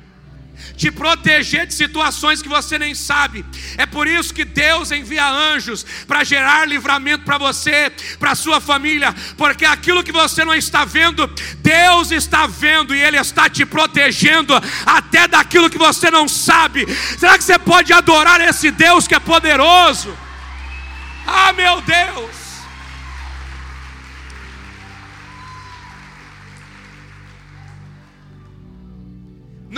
te 0.75 0.91
proteger 0.91 1.65
de 1.65 1.73
situações 1.73 2.41
que 2.41 2.49
você 2.49 2.77
nem 2.77 2.95
sabe. 2.95 3.45
É 3.77 3.85
por 3.85 4.07
isso 4.07 4.33
que 4.33 4.45
Deus 4.45 4.91
envia 4.91 5.27
anjos 5.27 5.85
para 6.07 6.23
gerar 6.23 6.67
livramento 6.67 7.23
para 7.23 7.37
você, 7.37 7.91
para 8.19 8.35
sua 8.35 8.59
família, 8.59 9.13
porque 9.37 9.65
aquilo 9.65 10.03
que 10.03 10.11
você 10.11 10.43
não 10.43 10.55
está 10.55 10.85
vendo, 10.85 11.27
Deus 11.59 12.11
está 12.11 12.47
vendo 12.47 12.95
e 12.95 13.01
Ele 13.01 13.17
está 13.17 13.49
te 13.49 13.65
protegendo 13.65 14.53
até 14.85 15.27
daquilo 15.27 15.69
que 15.69 15.77
você 15.77 16.09
não 16.09 16.27
sabe. 16.27 16.85
Será 17.17 17.37
que 17.37 17.43
você 17.43 17.59
pode 17.59 17.93
adorar 17.93 18.41
esse 18.41 18.71
Deus 18.71 19.07
que 19.07 19.15
é 19.15 19.19
poderoso? 19.19 20.15
Ah, 21.25 21.53
meu 21.53 21.81
Deus! 21.81 22.48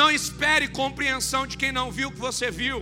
Não 0.02 0.10
espere 0.10 0.68
compreensão 0.68 1.42
de 1.50 1.56
quem 1.62 1.72
não 1.72 1.88
viu 1.98 2.08
o 2.10 2.14
que 2.16 2.28
você 2.30 2.48
viu. 2.50 2.80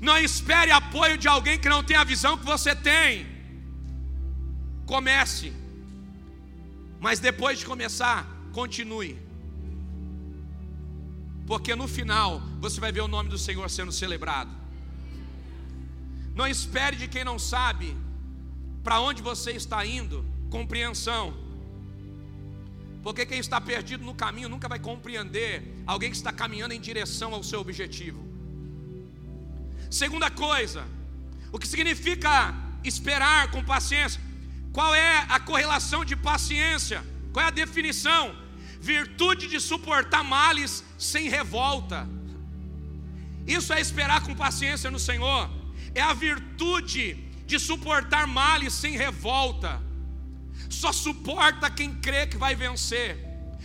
Não 0.00 0.16
espere 0.28 0.70
apoio 0.72 1.16
de 1.16 1.28
alguém 1.34 1.58
que 1.62 1.68
não 1.74 1.82
tem 1.88 1.96
a 1.96 2.02
visão 2.12 2.32
que 2.40 2.46
você 2.52 2.72
tem. 2.74 3.26
Comece. 4.92 5.52
Mas 6.98 7.20
depois 7.20 7.58
de 7.60 7.66
começar, 7.66 8.18
continue. 8.58 9.12
Porque 11.46 11.74
no 11.76 11.86
final 11.86 12.42
você 12.64 12.80
vai 12.84 12.90
ver 12.90 13.02
o 13.02 13.12
nome 13.16 13.28
do 13.34 13.38
Senhor 13.46 13.68
sendo 13.70 13.92
celebrado. 13.92 14.50
Não 16.34 16.48
espere 16.48 16.96
de 16.96 17.06
quem 17.06 17.24
não 17.30 17.38
sabe 17.38 17.96
para 18.82 18.98
onde 19.08 19.22
você 19.22 19.52
está 19.52 19.86
indo, 19.86 20.24
compreensão. 20.50 21.43
Porque 23.04 23.26
quem 23.26 23.38
está 23.38 23.60
perdido 23.60 24.02
no 24.02 24.14
caminho 24.14 24.48
nunca 24.48 24.66
vai 24.66 24.78
compreender 24.78 25.84
alguém 25.86 26.10
que 26.10 26.16
está 26.16 26.32
caminhando 26.32 26.72
em 26.72 26.80
direção 26.80 27.34
ao 27.34 27.42
seu 27.44 27.60
objetivo. 27.60 28.26
Segunda 29.90 30.30
coisa, 30.30 30.86
o 31.52 31.58
que 31.58 31.68
significa 31.68 32.54
esperar 32.82 33.50
com 33.50 33.62
paciência? 33.62 34.18
Qual 34.72 34.94
é 34.94 35.18
a 35.28 35.38
correlação 35.38 36.02
de 36.02 36.16
paciência? 36.16 37.04
Qual 37.30 37.44
é 37.44 37.48
a 37.48 37.50
definição? 37.50 38.34
Virtude 38.80 39.48
de 39.48 39.60
suportar 39.60 40.24
males 40.24 40.82
sem 40.98 41.28
revolta. 41.28 42.08
Isso 43.46 43.70
é 43.74 43.80
esperar 43.80 44.22
com 44.22 44.34
paciência 44.34 44.90
no 44.90 44.98
Senhor. 44.98 45.50
É 45.94 46.00
a 46.00 46.14
virtude 46.14 47.14
de 47.46 47.58
suportar 47.58 48.26
males 48.26 48.72
sem 48.72 48.96
revolta. 48.96 49.80
Só 50.82 50.92
suporta 50.92 51.70
quem 51.70 51.90
crê 52.06 52.26
que 52.26 52.36
vai 52.36 52.54
vencer. 52.54 53.10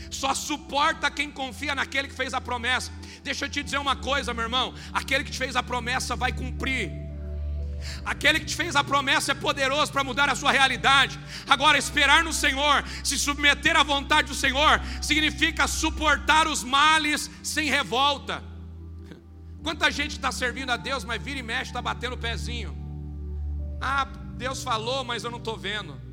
Só 0.09 0.33
suporta 0.33 1.11
quem 1.11 1.29
confia 1.29 1.75
naquele 1.75 2.07
que 2.07 2.13
fez 2.21 2.33
a 2.33 2.41
promessa. 2.41 2.91
Deixa 3.23 3.45
eu 3.45 3.49
te 3.49 3.61
dizer 3.61 3.77
uma 3.77 3.95
coisa, 3.95 4.33
meu 4.33 4.43
irmão: 4.43 4.73
aquele 4.93 5.23
que 5.23 5.31
te 5.31 5.37
fez 5.37 5.55
a 5.55 5.63
promessa 5.63 6.15
vai 6.15 6.31
cumprir. 6.31 6.91
Aquele 8.03 8.39
que 8.41 8.45
te 8.45 8.55
fez 8.55 8.75
a 8.75 8.83
promessa 8.83 9.31
é 9.31 9.35
poderoso 9.35 9.91
para 9.91 10.03
mudar 10.03 10.29
a 10.29 10.35
sua 10.35 10.51
realidade. 10.51 11.17
Agora, 11.47 11.77
esperar 11.77 12.23
no 12.23 12.33
Senhor, 12.33 12.83
se 13.03 13.17
submeter 13.17 13.75
à 13.77 13.83
vontade 13.83 14.27
do 14.27 14.35
Senhor, 14.35 14.81
significa 15.01 15.67
suportar 15.67 16.45
os 16.47 16.63
males 16.63 17.29
sem 17.41 17.69
revolta. 17.69 18.43
Quanta 19.63 19.89
gente 19.91 20.11
está 20.11 20.31
servindo 20.31 20.71
a 20.71 20.77
Deus, 20.77 21.03
mas 21.03 21.21
vira 21.21 21.39
e 21.39 21.43
mexe, 21.43 21.71
está 21.71 21.81
batendo 21.81 22.13
o 22.13 22.17
pezinho. 22.17 22.77
Ah, 23.81 24.05
Deus 24.37 24.61
falou, 24.63 25.03
mas 25.03 25.23
eu 25.23 25.31
não 25.31 25.37
estou 25.37 25.57
vendo. 25.57 26.08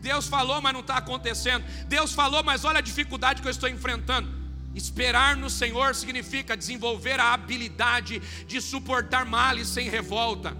Deus 0.00 0.28
falou, 0.28 0.60
mas 0.60 0.72
não 0.72 0.80
está 0.80 0.96
acontecendo. 0.96 1.64
Deus 1.86 2.12
falou, 2.12 2.42
mas 2.42 2.64
olha 2.64 2.78
a 2.78 2.82
dificuldade 2.82 3.42
que 3.42 3.48
eu 3.48 3.52
estou 3.52 3.68
enfrentando. 3.68 4.28
Esperar 4.74 5.36
no 5.36 5.48
Senhor 5.48 5.94
significa 5.94 6.56
desenvolver 6.56 7.18
a 7.18 7.32
habilidade 7.32 8.20
de 8.46 8.60
suportar 8.60 9.24
males 9.24 9.68
sem 9.68 9.88
revolta. 9.88 10.56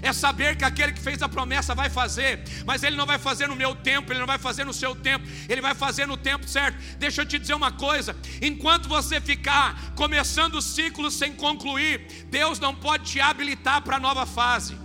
É 0.00 0.12
saber 0.12 0.56
que 0.56 0.64
aquele 0.64 0.92
que 0.92 1.00
fez 1.00 1.22
a 1.22 1.28
promessa 1.28 1.74
vai 1.74 1.90
fazer, 1.90 2.42
mas 2.64 2.82
ele 2.82 2.96
não 2.96 3.06
vai 3.06 3.18
fazer 3.18 3.48
no 3.48 3.56
meu 3.56 3.74
tempo, 3.74 4.12
ele 4.12 4.20
não 4.20 4.26
vai 4.26 4.38
fazer 4.38 4.64
no 4.64 4.72
seu 4.72 4.94
tempo, 4.94 5.26
ele 5.48 5.60
vai 5.60 5.74
fazer 5.74 6.06
no 6.06 6.16
tempo 6.16 6.48
certo. 6.48 6.76
Deixa 6.98 7.22
eu 7.22 7.26
te 7.26 7.38
dizer 7.38 7.54
uma 7.54 7.72
coisa: 7.72 8.16
enquanto 8.40 8.88
você 8.88 9.20
ficar 9.20 9.92
começando 9.94 10.56
o 10.56 10.62
ciclo 10.62 11.10
sem 11.10 11.32
concluir, 11.32 12.26
Deus 12.30 12.58
não 12.58 12.74
pode 12.74 13.12
te 13.12 13.20
habilitar 13.20 13.82
para 13.82 13.96
a 13.96 14.00
nova 14.00 14.26
fase. 14.26 14.81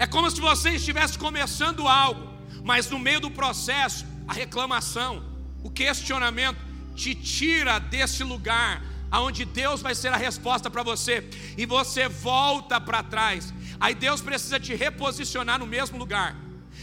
É 0.00 0.06
como 0.06 0.30
se 0.30 0.40
você 0.40 0.70
estivesse 0.70 1.18
começando 1.18 1.86
algo, 1.86 2.26
mas 2.64 2.88
no 2.88 2.98
meio 2.98 3.20
do 3.20 3.30
processo, 3.30 4.06
a 4.26 4.32
reclamação, 4.32 5.22
o 5.62 5.70
questionamento 5.70 6.56
te 6.96 7.14
tira 7.14 7.78
desse 7.78 8.24
lugar 8.24 8.82
aonde 9.10 9.44
Deus 9.44 9.82
vai 9.82 9.94
ser 9.94 10.08
a 10.08 10.16
resposta 10.16 10.70
para 10.70 10.82
você 10.82 11.28
e 11.54 11.66
você 11.66 12.08
volta 12.08 12.80
para 12.80 13.02
trás. 13.02 13.52
Aí 13.78 13.94
Deus 13.94 14.22
precisa 14.22 14.58
te 14.58 14.74
reposicionar 14.74 15.58
no 15.58 15.66
mesmo 15.66 15.98
lugar. 15.98 16.34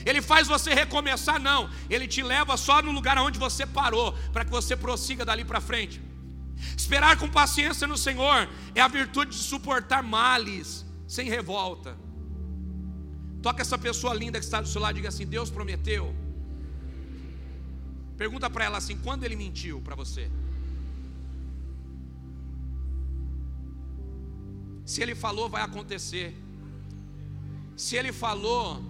Ele 0.06 0.21
faz 0.21 0.47
você 0.47 0.71
recomeçar, 0.75 1.39
não. 1.39 1.71
Ele 1.89 2.08
te 2.08 2.21
leva 2.21 2.56
só 2.56 2.84
no 2.84 2.91
lugar 2.91 3.17
onde 3.17 3.39
você 3.39 3.65
parou, 3.65 4.13
para 4.32 4.45
que 4.45 4.51
você 4.51 4.75
prossiga 4.75 5.25
dali 5.25 5.43
para 5.43 5.60
frente. 5.60 5.99
Esperar 6.77 7.17
com 7.17 7.27
paciência 7.27 7.88
no 7.88 7.97
Senhor 7.97 8.47
é 8.75 8.82
a 8.82 8.88
virtude 8.88 9.32
de 9.32 9.43
suportar 9.43 10.03
males 10.03 10.86
sem 11.08 11.27
revolta. 11.27 12.06
Toca 13.47 13.62
essa 13.62 13.77
pessoa 13.77 14.13
linda 14.13 14.39
que 14.39 14.45
está 14.45 14.60
do 14.60 14.67
seu 14.67 14.81
lado 14.81 14.95
e 14.95 14.99
diga 14.99 15.07
assim: 15.07 15.25
Deus 15.25 15.49
prometeu. 15.57 16.05
Pergunta 18.21 18.49
para 18.49 18.65
ela 18.65 18.77
assim: 18.77 18.97
quando 19.05 19.23
ele 19.23 19.38
mentiu 19.43 19.77
para 19.86 19.95
você? 19.95 20.29
Se 24.91 25.01
ele 25.03 25.15
falou, 25.15 25.47
vai 25.55 25.62
acontecer. 25.62 26.27
Se 27.83 27.95
ele 27.95 28.12
falou, 28.12 28.83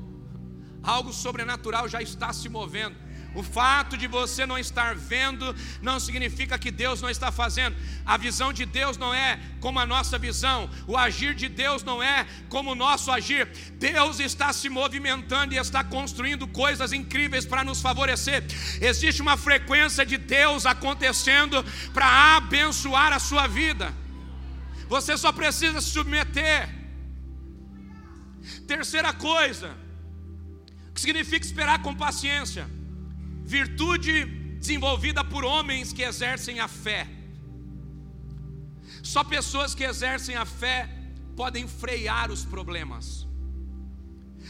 algo 0.82 1.14
sobrenatural 1.14 1.88
já 1.88 2.02
está 2.02 2.34
se 2.34 2.50
movendo. 2.50 2.96
O 3.38 3.44
fato 3.44 3.96
de 3.96 4.08
você 4.08 4.48
não 4.48 4.58
estar 4.58 4.96
vendo 4.96 5.56
não 5.80 6.00
significa 6.00 6.58
que 6.58 6.72
Deus 6.72 7.04
não 7.04 7.10
está 7.16 7.32
fazendo. 7.32 7.76
A 8.04 8.18
visão 8.18 8.52
de 8.52 8.66
Deus 8.66 8.98
não 8.98 9.14
é 9.14 9.40
como 9.60 9.80
a 9.80 9.86
nossa 9.86 10.18
visão, 10.18 10.68
o 10.88 10.98
agir 10.98 11.36
de 11.36 11.48
Deus 11.48 11.84
não 11.84 12.02
é 12.02 12.26
como 12.50 12.72
o 12.72 12.76
nosso 12.76 13.12
agir. 13.12 13.48
Deus 13.74 14.20
está 14.20 14.52
se 14.52 14.70
movimentando 14.70 15.54
e 15.54 15.58
está 15.58 15.84
construindo 15.84 16.48
coisas 16.48 16.92
incríveis 16.92 17.46
para 17.46 17.64
nos 17.64 17.80
favorecer. 17.80 18.44
Existe 18.82 19.22
uma 19.22 19.38
frequência 19.38 20.04
de 20.04 20.18
Deus 20.18 20.66
acontecendo 20.66 21.64
para 21.94 22.38
abençoar 22.38 23.14
a 23.14 23.20
sua 23.20 23.46
vida. 23.46 23.94
Você 24.90 25.16
só 25.16 25.32
precisa 25.32 25.80
se 25.80 25.92
submeter. 25.92 26.68
Terceira 28.66 29.14
coisa, 29.14 29.78
que 30.92 31.00
significa 31.00 31.46
esperar 31.46 31.84
com 31.84 31.94
paciência 31.94 32.77
virtude 33.48 34.26
desenvolvida 34.60 35.24
por 35.24 35.46
homens 35.46 35.94
que 35.94 36.04
exercem 36.04 36.60
a 36.60 36.68
fé. 36.68 37.08
Só 39.02 39.24
pessoas 39.24 39.74
que 39.74 39.86
exercem 39.86 40.36
a 40.36 40.46
fé 40.46 40.90
podem 41.36 41.66
frear 41.66 42.30
os 42.30 42.44
problemas. 42.44 43.26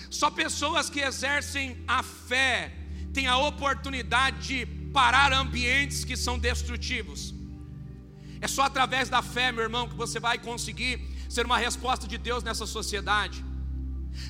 Só 0.10 0.32
pessoas 0.32 0.90
que 0.90 1.00
exercem 1.00 1.78
a 1.88 2.02
fé 2.02 2.74
têm 3.14 3.28
a 3.28 3.38
oportunidade 3.38 4.48
de 4.48 4.66
parar 4.92 5.32
ambientes 5.32 6.04
que 6.04 6.18
são 6.18 6.40
destrutivos. 6.40 7.36
É 8.42 8.48
só 8.48 8.64
através 8.64 9.10
da 9.10 9.22
fé, 9.22 9.52
meu 9.52 9.64
irmão, 9.64 9.88
que 9.88 9.96
você 9.96 10.20
vai 10.20 10.40
conseguir 10.40 11.00
ser 11.30 11.46
uma 11.46 11.58
resposta 11.58 12.08
de 12.08 12.18
Deus 12.18 12.44
nessa 12.44 12.66
sociedade. 12.66 13.44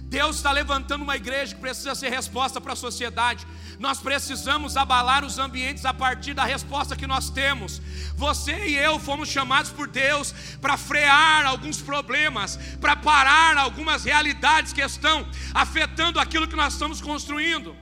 Deus 0.03 0.37
está 0.37 0.51
levantando 0.51 1.03
uma 1.03 1.17
igreja 1.17 1.53
que 1.53 1.61
precisa 1.61 1.93
ser 1.93 2.09
resposta 2.09 2.61
para 2.61 2.73
a 2.73 2.75
sociedade. 2.75 3.45
Nós 3.77 3.99
precisamos 3.99 4.77
abalar 4.77 5.25
os 5.25 5.37
ambientes 5.37 5.85
a 5.85 5.93
partir 5.93 6.33
da 6.33 6.45
resposta 6.45 6.95
que 6.95 7.05
nós 7.05 7.29
temos. 7.29 7.81
Você 8.15 8.67
e 8.67 8.75
eu 8.75 8.99
fomos 8.99 9.27
chamados 9.27 9.69
por 9.71 9.87
Deus 9.87 10.33
para 10.61 10.77
frear 10.77 11.45
alguns 11.45 11.81
problemas, 11.81 12.57
para 12.79 12.95
parar 12.95 13.57
algumas 13.57 14.05
realidades 14.05 14.71
que 14.71 14.81
estão 14.81 15.27
afetando 15.53 16.19
aquilo 16.19 16.47
que 16.47 16.55
nós 16.55 16.73
estamos 16.73 17.01
construindo. 17.01 17.75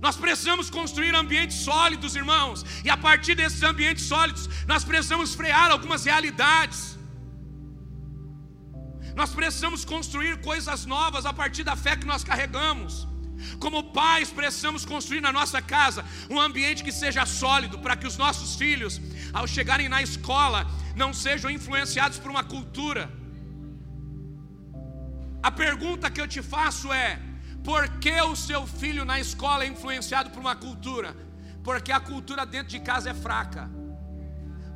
Nós 0.00 0.16
precisamos 0.16 0.68
construir 0.68 1.14
ambientes 1.14 1.56
sólidos, 1.56 2.14
irmãos, 2.14 2.64
e 2.84 2.90
a 2.90 2.96
partir 2.96 3.34
desses 3.34 3.62
ambientes 3.62 4.04
sólidos, 4.04 4.48
nós 4.66 4.84
precisamos 4.84 5.34
frear 5.34 5.70
algumas 5.70 6.04
realidades. 6.04 6.93
Nós 9.14 9.30
precisamos 9.30 9.84
construir 9.84 10.40
coisas 10.40 10.84
novas 10.84 11.24
a 11.24 11.32
partir 11.32 11.64
da 11.64 11.76
fé 11.76 11.96
que 11.96 12.06
nós 12.06 12.24
carregamos. 12.24 13.06
Como 13.58 13.92
pais, 13.92 14.30
precisamos 14.30 14.84
construir 14.84 15.20
na 15.20 15.32
nossa 15.32 15.60
casa 15.60 16.04
um 16.30 16.40
ambiente 16.40 16.82
que 16.82 16.92
seja 16.92 17.24
sólido 17.26 17.78
para 17.78 17.96
que 17.96 18.06
os 18.06 18.16
nossos 18.16 18.56
filhos, 18.56 19.00
ao 19.32 19.46
chegarem 19.46 19.88
na 19.88 20.02
escola, 20.02 20.66
não 20.96 21.12
sejam 21.12 21.50
influenciados 21.50 22.18
por 22.18 22.30
uma 22.30 22.44
cultura. 22.44 23.10
A 25.42 25.50
pergunta 25.50 26.10
que 26.10 26.20
eu 26.20 26.28
te 26.28 26.42
faço 26.42 26.92
é: 26.92 27.20
por 27.62 27.88
que 27.98 28.20
o 28.22 28.36
seu 28.36 28.66
filho 28.66 29.04
na 29.04 29.20
escola 29.20 29.64
é 29.64 29.68
influenciado 29.68 30.30
por 30.30 30.40
uma 30.40 30.56
cultura? 30.56 31.16
Porque 31.62 31.92
a 31.92 32.00
cultura 32.00 32.44
dentro 32.44 32.68
de 32.68 32.80
casa 32.80 33.10
é 33.10 33.14
fraca. 33.14 33.70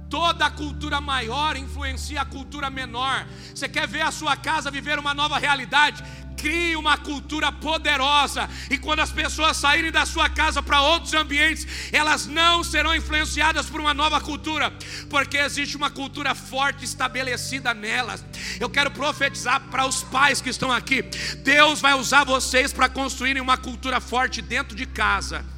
Toda 0.09 0.47
a 0.47 0.51
cultura 0.51 1.01
maior 1.01 1.55
influencia 1.57 2.23
a 2.23 2.25
cultura 2.25 2.71
menor. 2.71 3.27
Você 3.55 3.69
quer 3.69 3.87
ver 3.87 4.01
a 4.01 4.11
sua 4.11 4.37
casa 4.37 4.71
viver 4.71 4.99
uma 4.99 5.13
nova 5.13 5.39
realidade? 5.39 6.03
Crie 6.35 6.77
uma 6.77 6.97
cultura 6.97 7.51
poderosa, 7.51 8.49
e 8.71 8.79
quando 8.79 9.01
as 9.01 9.11
pessoas 9.11 9.57
saírem 9.57 9.91
da 9.91 10.07
sua 10.07 10.29
casa 10.31 10.63
para 10.63 10.81
outros 10.81 11.13
ambientes, 11.13 11.67
elas 11.93 12.27
não 12.27 12.63
serão 12.63 12.95
influenciadas 12.95 13.67
por 13.67 13.81
uma 13.81 13.93
nova 13.93 14.21
cultura, 14.21 14.73
porque 15.11 15.37
existe 15.37 15.77
uma 15.77 15.91
cultura 15.91 16.37
forte 16.37 16.85
estabelecida 16.85 17.75
nelas. 17.75 18.25
Eu 18.61 18.71
quero 18.71 18.93
profetizar 18.93 19.61
para 19.63 19.85
os 19.85 20.05
pais 20.05 20.41
que 20.41 20.49
estão 20.49 20.71
aqui: 20.71 21.03
Deus 21.43 21.81
vai 21.81 21.95
usar 21.95 22.23
vocês 22.23 22.73
para 22.73 22.89
construírem 22.89 23.43
uma 23.43 23.59
cultura 23.59 24.01
forte 24.01 24.41
dentro 24.41 24.77
de 24.77 24.87
casa 24.87 25.58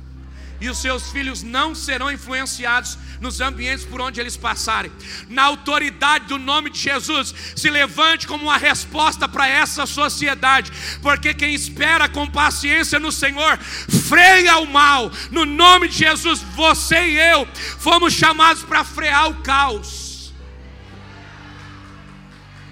e 0.60 0.68
os 0.68 0.78
seus 0.78 1.10
filhos 1.10 1.42
não 1.42 1.74
serão 1.74 2.10
influenciados 2.10 2.98
nos 3.20 3.40
ambientes 3.40 3.84
por 3.84 4.00
onde 4.00 4.20
eles 4.20 4.36
passarem. 4.36 4.92
Na 5.28 5.44
autoridade 5.44 6.26
do 6.26 6.38
nome 6.38 6.70
de 6.70 6.78
Jesus, 6.78 7.34
se 7.56 7.70
levante 7.70 8.26
como 8.26 8.44
uma 8.44 8.58
resposta 8.58 9.28
para 9.28 9.48
essa 9.48 9.86
sociedade, 9.86 10.70
porque 11.02 11.32
quem 11.32 11.54
espera 11.54 12.08
com 12.08 12.26
paciência 12.26 12.98
no 12.98 13.10
Senhor 13.10 13.58
freia 13.58 14.58
o 14.58 14.66
mal. 14.66 15.10
No 15.30 15.46
nome 15.46 15.88
de 15.88 15.96
Jesus, 15.96 16.40
você 16.54 17.08
e 17.08 17.18
eu 17.18 17.48
fomos 17.78 18.12
chamados 18.12 18.62
para 18.62 18.84
frear 18.84 19.28
o 19.28 19.42
caos. 19.42 20.32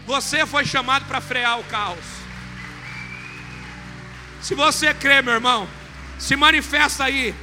Você 0.07 0.47
foi 0.47 0.65
chamado 0.65 1.05
para 1.07 1.21
frear 1.21 1.59
o 1.61 1.65
caos. 1.65 1.99
Se 4.41 4.55
você 4.55 4.95
crê, 4.95 5.21
meu 5.21 5.35
irmão, 5.35 5.69
se 6.19 6.35
manifesta 6.37 7.05
aí. 7.05 7.35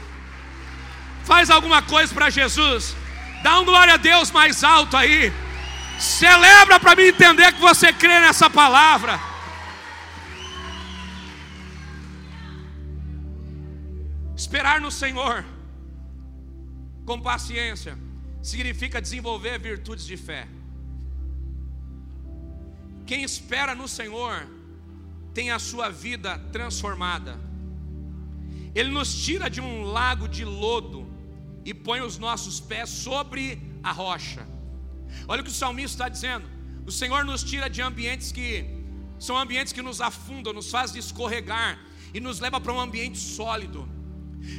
Faz 1.25 1.49
alguma 1.49 1.81
coisa 1.81 2.13
para 2.13 2.29
Jesus. 2.29 2.95
Dá 3.41 3.59
um 3.59 3.65
glória 3.65 3.95
a 3.95 3.97
Deus 3.97 4.29
mais 4.31 4.63
alto 4.63 4.95
aí. 4.95 5.33
Celebra 5.99 6.79
para 6.79 6.95
mim 6.95 7.03
entender 7.03 7.51
que 7.53 7.59
você 7.59 7.91
crê 7.91 8.19
nessa 8.19 8.49
palavra. 8.49 9.19
Esperar 14.35 14.79
no 14.79 14.91
Senhor 14.91 15.43
com 17.05 17.19
paciência 17.19 17.97
significa 18.43 19.01
desenvolver 19.01 19.57
virtudes 19.59 20.05
de 20.05 20.17
fé. 20.17 20.47
Quem 23.07 23.23
espera 23.23 23.73
no 23.73 23.87
Senhor 23.87 24.47
tem 25.33 25.49
a 25.49 25.57
sua 25.57 25.89
vida 25.89 26.37
transformada. 26.51 27.39
Ele 28.75 28.89
nos 28.89 29.23
tira 29.23 29.49
de 29.49 29.61
um 29.61 29.83
lago 29.83 30.27
de 30.27 30.45
lodo 30.45 31.14
e 31.65 31.73
põe 31.73 31.99
os 32.01 32.17
nossos 32.17 32.59
pés 32.59 32.89
sobre 32.89 33.61
a 33.83 33.91
rocha. 33.91 34.47
Olha 35.27 35.41
o 35.41 35.43
que 35.43 35.49
o 35.49 35.53
salmista 35.53 35.95
está 35.95 36.09
dizendo. 36.09 36.47
O 36.85 36.91
Senhor 36.91 37.25
nos 37.25 37.43
tira 37.43 37.67
de 37.67 37.81
ambientes 37.81 38.31
que 38.31 38.63
são 39.17 39.35
ambientes 39.37 39.73
que 39.73 39.81
nos 39.81 39.99
afundam, 39.99 40.53
nos 40.53 40.69
fazem 40.69 40.99
escorregar 40.99 41.79
e 42.13 42.19
nos 42.19 42.39
leva 42.39 42.61
para 42.61 42.71
um 42.71 42.79
ambiente 42.79 43.17
sólido. 43.17 43.89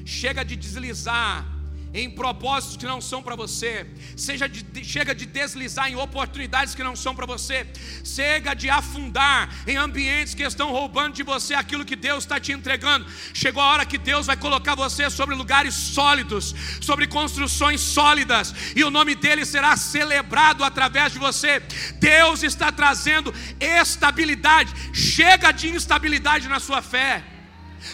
Chega 0.04 0.44
de 0.44 0.56
deslizar 0.56 1.46
em 1.96 2.10
propósitos 2.10 2.76
que 2.76 2.84
não 2.84 3.00
são 3.00 3.22
para 3.22 3.34
você, 3.34 3.86
seja 4.16 4.46
de, 4.46 4.84
chega 4.84 5.14
de 5.14 5.24
deslizar 5.24 5.88
em 5.88 5.96
oportunidades 5.96 6.74
que 6.74 6.82
não 6.82 6.94
são 6.94 7.14
para 7.14 7.24
você, 7.24 7.66
chega 8.04 8.52
de 8.54 8.68
afundar 8.68 9.48
em 9.66 9.76
ambientes 9.76 10.34
que 10.34 10.42
estão 10.42 10.70
roubando 10.70 11.14
de 11.14 11.22
você 11.22 11.54
aquilo 11.54 11.84
que 11.84 11.96
Deus 11.96 12.24
está 12.24 12.38
te 12.38 12.52
entregando. 12.52 13.06
Chegou 13.32 13.62
a 13.62 13.72
hora 13.72 13.86
que 13.86 13.96
Deus 13.96 14.26
vai 14.26 14.36
colocar 14.36 14.74
você 14.74 15.08
sobre 15.08 15.34
lugares 15.34 15.74
sólidos, 15.74 16.54
sobre 16.80 17.06
construções 17.06 17.80
sólidas, 17.80 18.54
e 18.74 18.84
o 18.84 18.90
nome 18.90 19.14
dele 19.14 19.46
será 19.46 19.76
celebrado 19.76 20.64
através 20.64 21.12
de 21.12 21.18
você. 21.18 21.60
Deus 21.98 22.42
está 22.42 22.70
trazendo 22.70 23.32
estabilidade, 23.58 24.72
chega 24.92 25.50
de 25.50 25.68
instabilidade 25.68 26.46
na 26.48 26.60
sua 26.60 26.82
fé. 26.82 27.35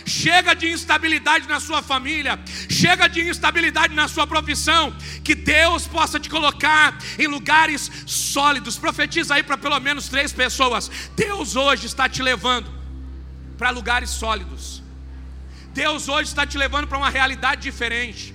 Chega 0.04 0.54
de 0.54 0.70
instabilidade 0.70 1.46
na 1.48 1.60
sua 1.60 1.82
família, 1.82 2.38
chega 2.68 3.08
de 3.08 3.20
instabilidade 3.28 3.94
na 3.94 4.08
sua 4.08 4.26
profissão, 4.26 4.94
que 5.24 5.34
Deus 5.34 5.86
possa 5.86 6.18
te 6.18 6.28
colocar 6.28 6.96
em 7.18 7.26
lugares 7.26 7.90
sólidos. 8.06 8.78
Profetiza 8.78 9.34
aí 9.34 9.42
para 9.42 9.56
pelo 9.56 9.78
menos 9.80 10.08
três 10.08 10.32
pessoas. 10.32 10.90
Deus 11.16 11.56
hoje 11.56 11.86
está 11.86 12.08
te 12.08 12.22
levando 12.22 12.70
para 13.56 13.70
lugares 13.70 14.10
sólidos. 14.10 14.82
Deus 15.72 16.08
hoje 16.08 16.28
está 16.28 16.46
te 16.46 16.58
levando 16.58 16.86
para 16.86 16.98
uma 16.98 17.10
realidade 17.10 17.62
diferente. 17.62 18.34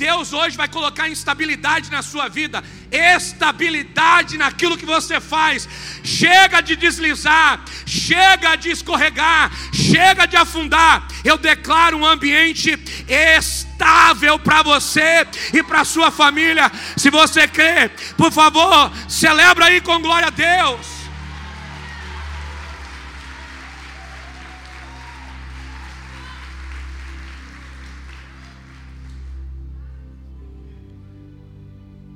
Deus 0.00 0.32
hoje 0.32 0.56
vai 0.56 0.66
colocar 0.66 1.10
instabilidade 1.10 1.90
na 1.90 2.00
sua 2.00 2.26
vida, 2.26 2.64
estabilidade 2.90 4.38
naquilo 4.38 4.78
que 4.78 4.86
você 4.86 5.20
faz. 5.20 5.68
Chega 6.02 6.62
de 6.62 6.74
deslizar, 6.74 7.62
chega 7.84 8.56
de 8.56 8.70
escorregar, 8.70 9.52
chega 9.74 10.24
de 10.24 10.38
afundar. 10.38 11.06
Eu 11.22 11.36
declaro 11.36 11.98
um 11.98 12.06
ambiente 12.06 12.82
estável 13.06 14.38
para 14.38 14.62
você 14.62 15.26
e 15.52 15.62
para 15.62 15.84
sua 15.84 16.10
família. 16.10 16.72
Se 16.96 17.10
você 17.10 17.46
crê, 17.46 17.90
por 18.16 18.32
favor, 18.32 18.90
celebra 19.06 19.66
aí 19.66 19.82
com 19.82 20.00
glória 20.00 20.28
a 20.28 20.30
Deus. 20.30 20.99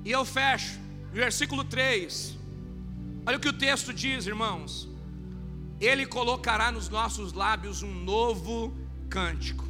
E 0.04 0.10
eu 0.10 0.24
fecho, 0.24 0.78
versículo 1.12 1.64
3. 1.64 2.36
Olha 3.26 3.36
o 3.38 3.40
que 3.40 3.48
o 3.48 3.52
texto 3.52 3.92
diz, 3.92 4.26
irmãos. 4.26 4.88
Ele 5.80 6.04
colocará 6.06 6.70
nos 6.70 6.88
nossos 6.88 7.32
lábios 7.32 7.82
um 7.82 7.92
novo 7.92 8.76
cântico. 9.08 9.64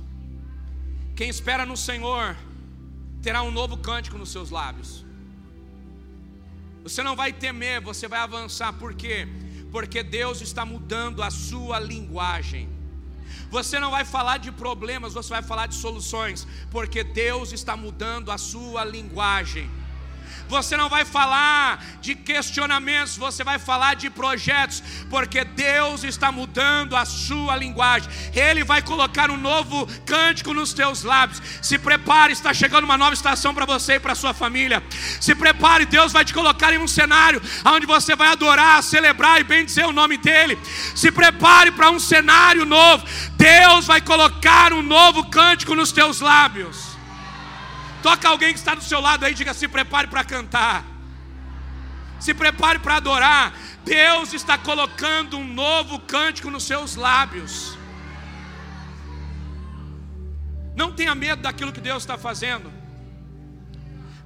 Quem 1.15 1.29
espera 1.29 1.65
no 1.65 1.77
Senhor 1.77 2.37
terá 3.23 3.43
um 3.43 3.51
novo 3.51 3.77
cântico 3.79 4.19
nos 4.19 4.31
seus 4.33 4.51
lábios. 4.51 5.05
Você 6.83 7.03
não 7.03 7.17
vai 7.17 7.33
temer, 7.33 7.81
você 7.81 8.07
vai 8.09 8.21
avançar, 8.21 8.73
por 8.75 8.93
quê? 8.95 9.27
Porque 9.71 10.03
Deus 10.03 10.41
está 10.41 10.65
mudando 10.67 11.23
a 11.23 11.31
sua 11.31 11.79
linguagem. 11.79 12.69
Você 13.51 13.79
não 13.79 13.91
vai 13.91 14.05
falar 14.05 14.39
de 14.39 14.51
problemas, 14.53 15.15
você 15.15 15.31
vai 15.31 15.43
falar 15.43 15.67
de 15.67 15.77
soluções, 15.77 16.47
porque 16.71 17.03
Deus 17.03 17.53
está 17.53 17.77
mudando 17.77 18.31
a 18.31 18.37
sua 18.37 18.85
linguagem. 18.85 19.71
Você 20.55 20.77
não 20.77 20.89
vai 20.89 21.05
falar 21.05 21.85
de 22.01 22.15
questionamentos, 22.15 23.17
você 23.17 23.43
vai 23.43 23.59
falar 23.59 23.95
de 23.95 24.09
projetos, 24.09 24.81
porque 25.11 25.43
Deus 25.43 26.05
está 26.05 26.31
mudando 26.31 26.95
a 26.95 27.05
sua 27.05 27.57
linguagem. 27.57 28.09
Ele 28.33 28.63
vai 28.63 28.81
colocar 28.81 29.33
um 29.33 29.37
novo 29.37 29.85
cântico 30.07 30.55
nos 30.55 30.73
teus 30.73 31.03
lábios. 31.03 31.43
Se 31.61 31.77
prepare, 31.77 32.33
está 32.33 32.55
chegando 32.55 32.85
uma 32.85 32.97
nova 32.97 33.15
estação 33.15 33.53
para 33.53 33.67
você 33.67 33.95
e 33.95 34.01
para 34.01 34.15
sua 34.15 34.33
família. 34.33 34.81
Se 35.21 35.35
prepare, 35.35 35.87
Deus 35.87 36.13
vai 36.13 36.25
te 36.25 36.33
colocar 36.33 36.73
em 36.73 36.79
um 36.79 36.87
cenário 36.87 37.43
onde 37.65 37.85
você 37.85 38.15
vai 38.15 38.29
adorar, 38.29 38.81
celebrar 38.81 39.41
e 39.41 39.45
bendizer 39.45 39.89
o 39.89 39.93
nome 39.93 40.17
dele. 40.17 40.57
Se 40.95 41.11
prepare 41.11 41.73
para 41.73 41.91
um 41.91 41.99
cenário 41.99 42.65
novo. 42.65 43.05
Deus 43.37 43.87
vai 43.87 44.01
colocar 44.01 44.73
um 44.73 44.83
novo 44.83 45.29
cântico 45.31 45.75
nos 45.75 45.91
teus 45.91 46.21
lábios. 46.21 46.94
Toca 48.05 48.29
alguém 48.29 48.53
que 48.53 48.59
está 48.59 48.75
do 48.75 48.85
seu 48.85 49.01
lado 49.01 49.25
aí 49.25 49.33
diga: 49.33 49.55
se 49.55 49.67
prepare 49.67 50.09
para 50.09 50.23
cantar. 50.23 50.85
Se 52.21 52.35
prepare 52.35 52.79
para 52.79 52.97
adorar. 52.97 53.55
Deus 53.83 54.35
está 54.35 54.59
colocando 54.59 55.39
um 55.39 55.47
novo 55.63 55.99
cântico 56.01 56.51
nos 56.51 56.65
seus 56.65 56.97
lábios. 56.97 57.79
Não 60.77 60.93
tenha 60.93 61.15
medo 61.15 61.41
daquilo 61.41 61.73
que 61.73 61.81
Deus 61.81 62.03
está 62.03 62.19
fazendo. 62.19 62.71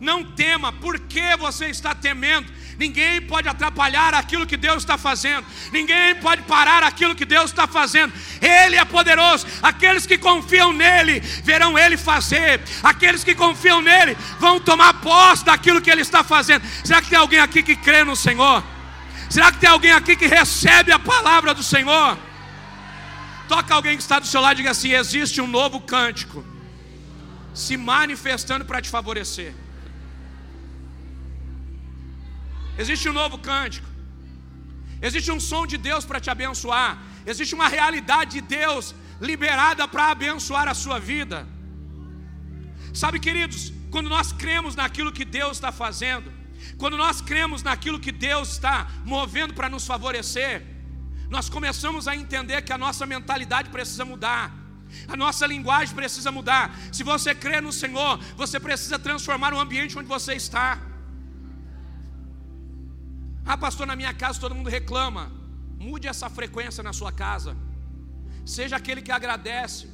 Não 0.00 0.24
tema, 0.24 0.72
por 0.72 0.98
que 0.98 1.36
você 1.36 1.66
está 1.66 1.94
temendo? 1.94 2.52
Ninguém 2.78 3.20
pode 3.20 3.48
atrapalhar 3.48 4.14
aquilo 4.14 4.46
que 4.46 4.56
Deus 4.56 4.78
está 4.78 4.96
fazendo, 4.96 5.44
ninguém 5.72 6.14
pode 6.16 6.42
parar 6.42 6.84
aquilo 6.84 7.14
que 7.14 7.24
Deus 7.24 7.50
está 7.50 7.66
fazendo. 7.66 8.12
Ele 8.40 8.76
é 8.76 8.84
poderoso. 8.84 9.46
Aqueles 9.60 10.06
que 10.06 10.16
confiam 10.16 10.72
nele 10.72 11.18
verão 11.42 11.76
ele 11.76 11.96
fazer, 11.96 12.60
aqueles 12.80 13.24
que 13.24 13.34
confiam 13.34 13.82
nele 13.82 14.16
vão 14.38 14.60
tomar 14.60 14.94
posse 15.00 15.44
daquilo 15.44 15.80
que 15.80 15.90
ele 15.90 16.02
está 16.02 16.22
fazendo. 16.22 16.64
Será 16.84 17.02
que 17.02 17.08
tem 17.08 17.18
alguém 17.18 17.40
aqui 17.40 17.64
que 17.64 17.74
crê 17.74 18.04
no 18.04 18.14
Senhor? 18.14 18.62
Será 19.28 19.50
que 19.50 19.58
tem 19.58 19.68
alguém 19.68 19.90
aqui 19.90 20.14
que 20.14 20.28
recebe 20.28 20.92
a 20.92 21.00
palavra 21.00 21.52
do 21.52 21.64
Senhor? 21.64 22.16
Toca 23.48 23.74
alguém 23.74 23.96
que 23.96 24.02
está 24.02 24.20
do 24.20 24.26
seu 24.26 24.40
lado 24.40 24.54
e 24.54 24.56
diga 24.58 24.70
assim: 24.70 24.92
existe 24.92 25.40
um 25.40 25.48
novo 25.48 25.80
cântico 25.80 26.44
se 27.52 27.76
manifestando 27.76 28.64
para 28.64 28.80
te 28.80 28.88
favorecer. 28.88 29.52
Existe 32.82 33.08
um 33.08 33.12
novo 33.12 33.36
cântico. 33.38 33.88
Existe 35.06 35.30
um 35.36 35.40
som 35.40 35.66
de 35.66 35.76
Deus 35.76 36.04
para 36.04 36.20
te 36.24 36.30
abençoar. 36.30 36.90
Existe 37.26 37.54
uma 37.54 37.68
realidade 37.68 38.32
de 38.36 38.40
Deus 38.40 38.94
liberada 39.20 39.86
para 39.86 40.10
abençoar 40.10 40.66
a 40.68 40.74
sua 40.74 40.98
vida. 40.98 41.46
Sabe, 42.94 43.18
queridos, 43.26 43.72
quando 43.90 44.08
nós 44.08 44.32
cremos 44.32 44.74
naquilo 44.74 45.12
que 45.12 45.24
Deus 45.24 45.52
está 45.58 45.70
fazendo, 45.70 46.32
quando 46.76 46.96
nós 46.96 47.20
cremos 47.20 47.62
naquilo 47.62 48.00
que 48.00 48.12
Deus 48.12 48.52
está 48.52 48.88
movendo 49.04 49.54
para 49.54 49.68
nos 49.68 49.86
favorecer, 49.86 50.64
nós 51.28 51.48
começamos 51.48 52.08
a 52.08 52.16
entender 52.16 52.62
que 52.62 52.72
a 52.72 52.78
nossa 52.78 53.04
mentalidade 53.06 53.68
precisa 53.70 54.04
mudar. 54.04 54.54
A 55.06 55.16
nossa 55.16 55.46
linguagem 55.46 55.94
precisa 55.94 56.32
mudar. 56.32 56.74
Se 56.90 57.02
você 57.02 57.34
crê 57.34 57.60
no 57.60 57.72
Senhor, 57.72 58.18
você 58.36 58.58
precisa 58.58 58.98
transformar 58.98 59.52
o 59.52 59.60
ambiente 59.60 59.98
onde 59.98 60.08
você 60.08 60.34
está. 60.34 60.80
Ah, 63.50 63.56
pastor, 63.56 63.86
na 63.86 63.96
minha 63.96 64.12
casa 64.12 64.38
todo 64.38 64.54
mundo 64.54 64.68
reclama. 64.68 65.32
Mude 65.78 66.06
essa 66.06 66.28
frequência 66.28 66.82
na 66.82 66.92
sua 66.92 67.10
casa. 67.10 67.56
Seja 68.44 68.76
aquele 68.76 69.00
que 69.00 69.10
agradece. 69.10 69.88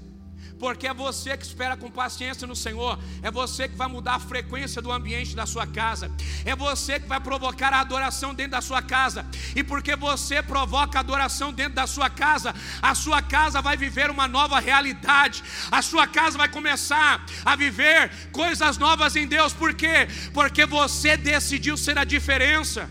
Porque 0.59 0.89
é 0.89 0.93
você 0.93 1.37
que 1.37 1.45
espera 1.45 1.77
com 1.77 1.89
paciência 1.89 2.49
no 2.49 2.57
Senhor, 2.57 2.99
é 3.23 3.31
você 3.31 3.69
que 3.69 3.77
vai 3.77 3.87
mudar 3.87 4.17
a 4.17 4.19
frequência 4.19 4.83
do 4.83 4.91
ambiente 4.91 5.37
da 5.37 5.47
sua 5.47 5.67
casa, 5.67 6.11
é 6.45 6.55
você 6.55 7.01
que 7.01 7.09
vai 7.09 7.19
provocar 7.19 7.73
a 7.73 7.81
adoração 7.81 8.35
dentro 8.35 8.53
da 8.53 8.61
sua 8.61 8.83
casa, 8.83 9.27
e 9.57 9.65
porque 9.65 9.97
você 9.97 10.43
provoca 10.43 10.99
a 10.99 11.01
adoração 11.01 11.53
dentro 11.53 11.75
da 11.75 11.87
sua 11.87 12.11
casa, 12.11 12.55
a 12.83 12.95
sua 12.95 13.23
casa 13.23 13.63
vai 13.63 13.77
viver 13.77 14.11
uma 14.11 14.29
nova 14.29 14.61
realidade, 14.61 15.43
a 15.71 15.81
sua 15.81 16.07
casa 16.07 16.37
vai 16.39 16.49
começar 16.49 17.25
a 17.45 17.57
viver 17.57 18.11
coisas 18.31 18.77
novas 18.79 19.17
em 19.17 19.27
Deus, 19.27 19.53
por 19.53 19.75
quê? 19.75 20.09
Porque 20.33 20.67
você 20.67 21.17
decidiu 21.17 21.77
ser 21.77 21.99
a 21.99 22.05
diferença. 22.05 22.89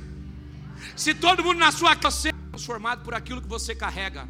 Se 0.95 1.13
todo 1.13 1.43
mundo 1.43 1.59
na 1.59 1.71
sua 1.71 1.95
casa 1.95 2.29
é 2.29 2.31
transformado 2.51 3.03
por 3.03 3.13
aquilo 3.13 3.41
que 3.41 3.47
você 3.47 3.73
carrega. 3.75 4.27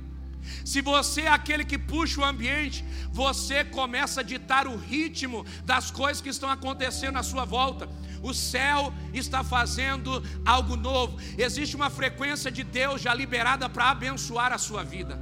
Se 0.65 0.81
você 0.81 1.21
é 1.21 1.27
aquele 1.29 1.63
que 1.63 1.77
puxa 1.77 2.21
o 2.21 2.23
ambiente, 2.23 2.83
você 3.11 3.63
começa 3.63 4.21
a 4.21 4.23
ditar 4.23 4.67
o 4.67 4.75
ritmo 4.75 5.45
das 5.63 5.89
coisas 5.91 6.21
que 6.21 6.29
estão 6.29 6.49
acontecendo 6.49 7.17
à 7.17 7.23
sua 7.23 7.45
volta. 7.45 7.87
O 8.21 8.33
céu 8.33 8.93
está 9.13 9.43
fazendo 9.43 10.23
algo 10.45 10.75
novo. 10.75 11.17
Existe 11.37 11.75
uma 11.75 11.89
frequência 11.89 12.49
de 12.51 12.63
Deus 12.63 13.01
já 13.01 13.13
liberada 13.13 13.69
para 13.69 13.89
abençoar 13.89 14.51
a 14.53 14.57
sua 14.57 14.83
vida. 14.83 15.21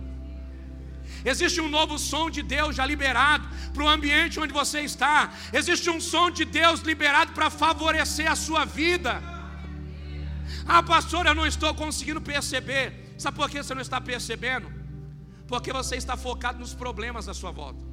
Existe 1.23 1.62
um 1.62 1.69
novo 1.69 1.99
som 1.99 2.30
de 2.30 2.41
Deus 2.41 2.75
já 2.75 2.86
liberado 2.86 3.47
para 3.73 3.84
o 3.84 3.89
ambiente 3.89 4.39
onde 4.39 4.54
você 4.54 4.82
está. 4.82 5.32
Existe 5.54 5.89
um 5.89 6.01
som 6.01 6.32
de 6.32 6.45
Deus 6.45 6.82
liberado 6.82 7.34
para 7.34 7.49
favorecer 7.49 8.32
a 8.32 8.36
sua 8.36 8.65
vida. 8.65 9.40
Ah, 10.65 10.83
pastor, 10.83 11.25
eu 11.25 11.35
não 11.35 11.45
estou 11.45 11.73
conseguindo 11.73 12.21
perceber. 12.21 13.15
Sabe 13.17 13.37
por 13.37 13.49
que 13.49 13.61
você 13.63 13.73
não 13.73 13.81
está 13.81 13.99
percebendo? 13.99 14.71
Porque 15.47 15.73
você 15.73 15.95
está 15.95 16.15
focado 16.15 16.59
nos 16.59 16.73
problemas 16.73 17.25
da 17.25 17.33
sua 17.33 17.51
volta. 17.51 17.91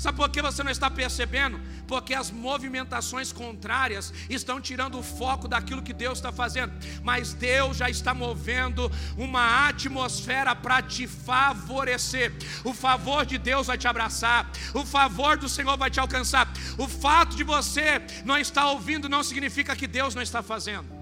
Sabe 0.00 0.16
por 0.16 0.30
que 0.30 0.40
você 0.40 0.62
não 0.62 0.70
está 0.70 0.90
percebendo? 0.90 1.60
Porque 1.86 2.14
as 2.14 2.30
movimentações 2.30 3.32
contrárias 3.32 4.14
estão 4.30 4.58
tirando 4.58 4.98
o 4.98 5.02
foco 5.02 5.46
daquilo 5.46 5.82
que 5.82 5.92
Deus 5.92 6.16
está 6.16 6.32
fazendo. 6.32 6.72
Mas 7.02 7.34
Deus 7.34 7.76
já 7.76 7.90
está 7.90 8.14
movendo 8.14 8.90
uma 9.18 9.68
atmosfera 9.68 10.56
para 10.56 10.80
te 10.80 11.06
favorecer. 11.06 12.32
O 12.64 12.72
favor 12.72 13.26
de 13.26 13.36
Deus 13.36 13.66
vai 13.66 13.76
te 13.76 13.86
abraçar. 13.86 14.50
O 14.72 14.86
favor 14.86 15.36
do 15.36 15.50
Senhor 15.50 15.76
vai 15.76 15.90
te 15.90 16.00
alcançar. 16.00 16.50
O 16.78 16.88
fato 16.88 17.36
de 17.36 17.44
você 17.44 18.00
não 18.24 18.38
estar 18.38 18.70
ouvindo 18.70 19.06
não 19.06 19.22
significa 19.22 19.76
que 19.76 19.86
Deus 19.86 20.14
não 20.14 20.22
está 20.22 20.42
fazendo. 20.42 20.99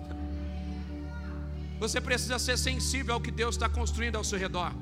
Você 1.79 2.01
precisa 2.01 2.38
ser 2.38 2.59
sensível 2.59 3.14
ao 3.14 3.21
que 3.21 3.31
Deus 3.31 3.55
está 3.55 3.69
construindo 3.69 4.17
ao 4.17 4.25
seu 4.25 4.38
redor. 4.38 4.73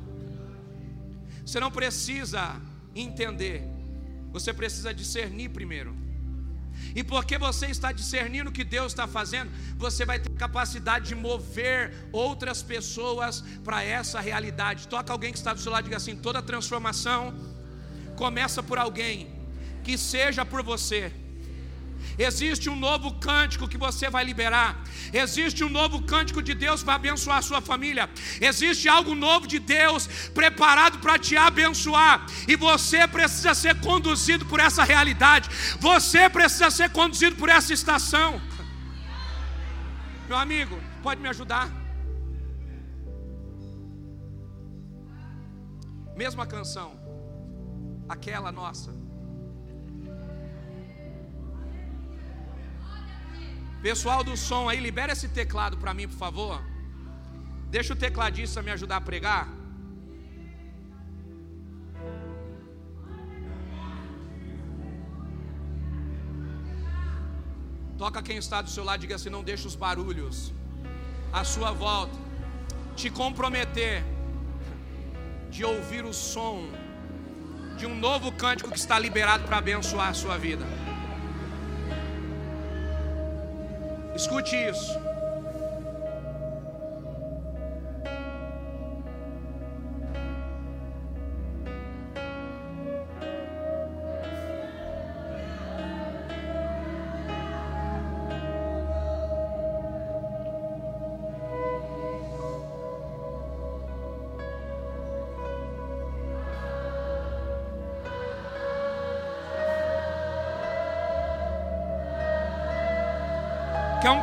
Você 1.44 1.61
não 1.61 1.70
precisa 1.70 2.61
entender, 2.94 3.62
você 4.32 4.52
precisa 4.52 4.92
discernir 4.92 5.50
primeiro. 5.50 5.94
E 6.94 7.02
porque 7.02 7.38
você 7.38 7.66
está 7.66 7.92
discernindo 7.92 8.50
o 8.50 8.52
que 8.52 8.64
Deus 8.64 8.92
está 8.92 9.06
fazendo, 9.06 9.50
você 9.76 10.04
vai 10.04 10.18
ter 10.18 10.30
capacidade 10.30 11.09
de 11.09 11.14
mover 11.14 11.94
outras 12.12 12.62
pessoas 12.62 13.42
para 13.64 13.82
essa 13.82 14.20
realidade. 14.20 14.88
Toca 14.88 15.12
alguém 15.12 15.32
que 15.32 15.38
está 15.38 15.52
do 15.52 15.61
seu 15.61 15.72
lado 15.72 15.85
e 15.85 15.88
diga 15.88 15.96
assim: 15.96 16.16
toda 16.16 16.42
transformação 16.42 17.35
começa 18.16 18.62
por 18.62 18.78
alguém, 18.78 19.30
que 19.85 19.96
seja 19.98 20.44
por 20.44 20.62
você. 20.62 21.12
Existe 22.18 22.68
um 22.70 22.76
novo 22.76 23.14
cântico 23.14 23.68
que 23.68 23.78
você 23.78 24.08
vai 24.08 24.24
liberar. 24.24 24.82
Existe 25.12 25.62
um 25.64 25.68
novo 25.68 26.02
cântico 26.02 26.42
de 26.42 26.54
Deus 26.54 26.82
para 26.82 26.94
abençoar 26.94 27.38
a 27.38 27.42
sua 27.42 27.60
família. 27.60 28.08
Existe 28.40 28.88
algo 28.88 29.14
novo 29.14 29.46
de 29.46 29.58
Deus 29.58 30.06
preparado 30.34 30.98
para 30.98 31.18
te 31.18 31.36
abençoar. 31.36 32.26
E 32.48 32.56
você 32.56 33.06
precisa 33.06 33.54
ser 33.54 33.80
conduzido 33.80 34.46
por 34.46 34.60
essa 34.60 34.82
realidade. 34.82 35.48
Você 35.80 36.28
precisa 36.28 36.70
ser 36.70 36.90
conduzido 36.90 37.36
por 37.36 37.48
essa 37.48 37.72
estação. 37.72 38.40
Meu 40.28 40.36
amigo, 40.36 40.78
pode 41.02 41.20
me 41.20 41.28
ajudar? 41.28 41.70
Mesma 46.16 46.46
canção, 46.46 46.98
aquela 48.08 48.50
nossa. 48.50 49.05
Pessoal 53.82 54.24
do 54.24 54.36
som 54.36 54.68
aí, 54.68 54.80
libera 54.80 55.12
esse 55.12 55.28
teclado 55.28 55.76
para 55.76 55.94
mim, 55.94 56.08
por 56.08 56.16
favor. 56.16 56.62
Deixa 57.70 57.92
o 57.92 57.96
tecladista 57.96 58.62
me 58.62 58.70
ajudar 58.70 58.96
a 58.96 59.00
pregar. 59.00 59.48
Toca 67.98 68.22
quem 68.22 68.36
está 68.36 68.61
do 68.61 68.70
seu 68.70 68.84
lado, 68.84 69.01
diga 69.01 69.14
assim: 69.14 69.30
não 69.30 69.42
deixa 69.42 69.66
os 69.66 69.74
barulhos 69.74 70.53
à 71.32 71.44
sua 71.44 71.72
volta 71.72 72.26
te 72.94 73.11
comprometer 73.11 74.03
de 75.51 75.64
ouvir 75.64 76.05
o 76.05 76.12
som 76.12 76.68
de 77.76 77.86
um 77.86 77.94
novo 77.94 78.32
cântico 78.32 78.70
que 78.70 78.78
está 78.78 78.98
liberado 78.98 79.44
para 79.44 79.59
abençoar 79.59 80.09
a 80.09 80.14
sua 80.14 80.38
vida. 80.38 80.64
Escute 84.16 84.56
isso. 84.56 85.05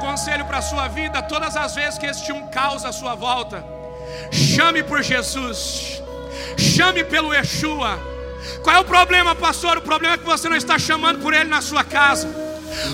Conselho 0.03 0.45
para 0.45 0.57
a 0.57 0.61
sua 0.61 0.87
vida? 0.87 1.21
Todas 1.21 1.55
as 1.55 1.73
vezes 1.73 1.97
que 1.97 2.05
existe 2.05 2.31
um 2.31 2.47
caos 2.47 2.83
à 2.83 2.91
sua 2.91 3.15
volta, 3.15 3.63
chame 4.31 4.83
por 4.83 5.01
Jesus, 5.01 6.01
chame 6.57 7.03
pelo 7.05 7.33
Yeshua. 7.33 7.97
Qual 8.63 8.75
é 8.75 8.79
o 8.79 8.83
problema, 8.83 9.33
pastor? 9.33 9.77
O 9.77 9.81
problema 9.81 10.15
é 10.15 10.17
que 10.17 10.25
você 10.25 10.49
não 10.49 10.57
está 10.57 10.77
chamando 10.77 11.19
por 11.21 11.33
ele 11.33 11.49
na 11.49 11.61
sua 11.61 11.83
casa. 11.85 12.27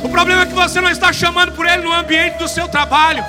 O 0.04 0.10
problema 0.10 0.44
é 0.44 0.46
que 0.46 0.54
você 0.54 0.82
não 0.82 0.90
está 0.90 1.12
chamando 1.14 1.54
por 1.54 1.66
Ele 1.66 1.84
no 1.84 1.94
ambiente 1.94 2.38
do 2.38 2.48
seu 2.48 2.68
trabalho. 2.68 3.24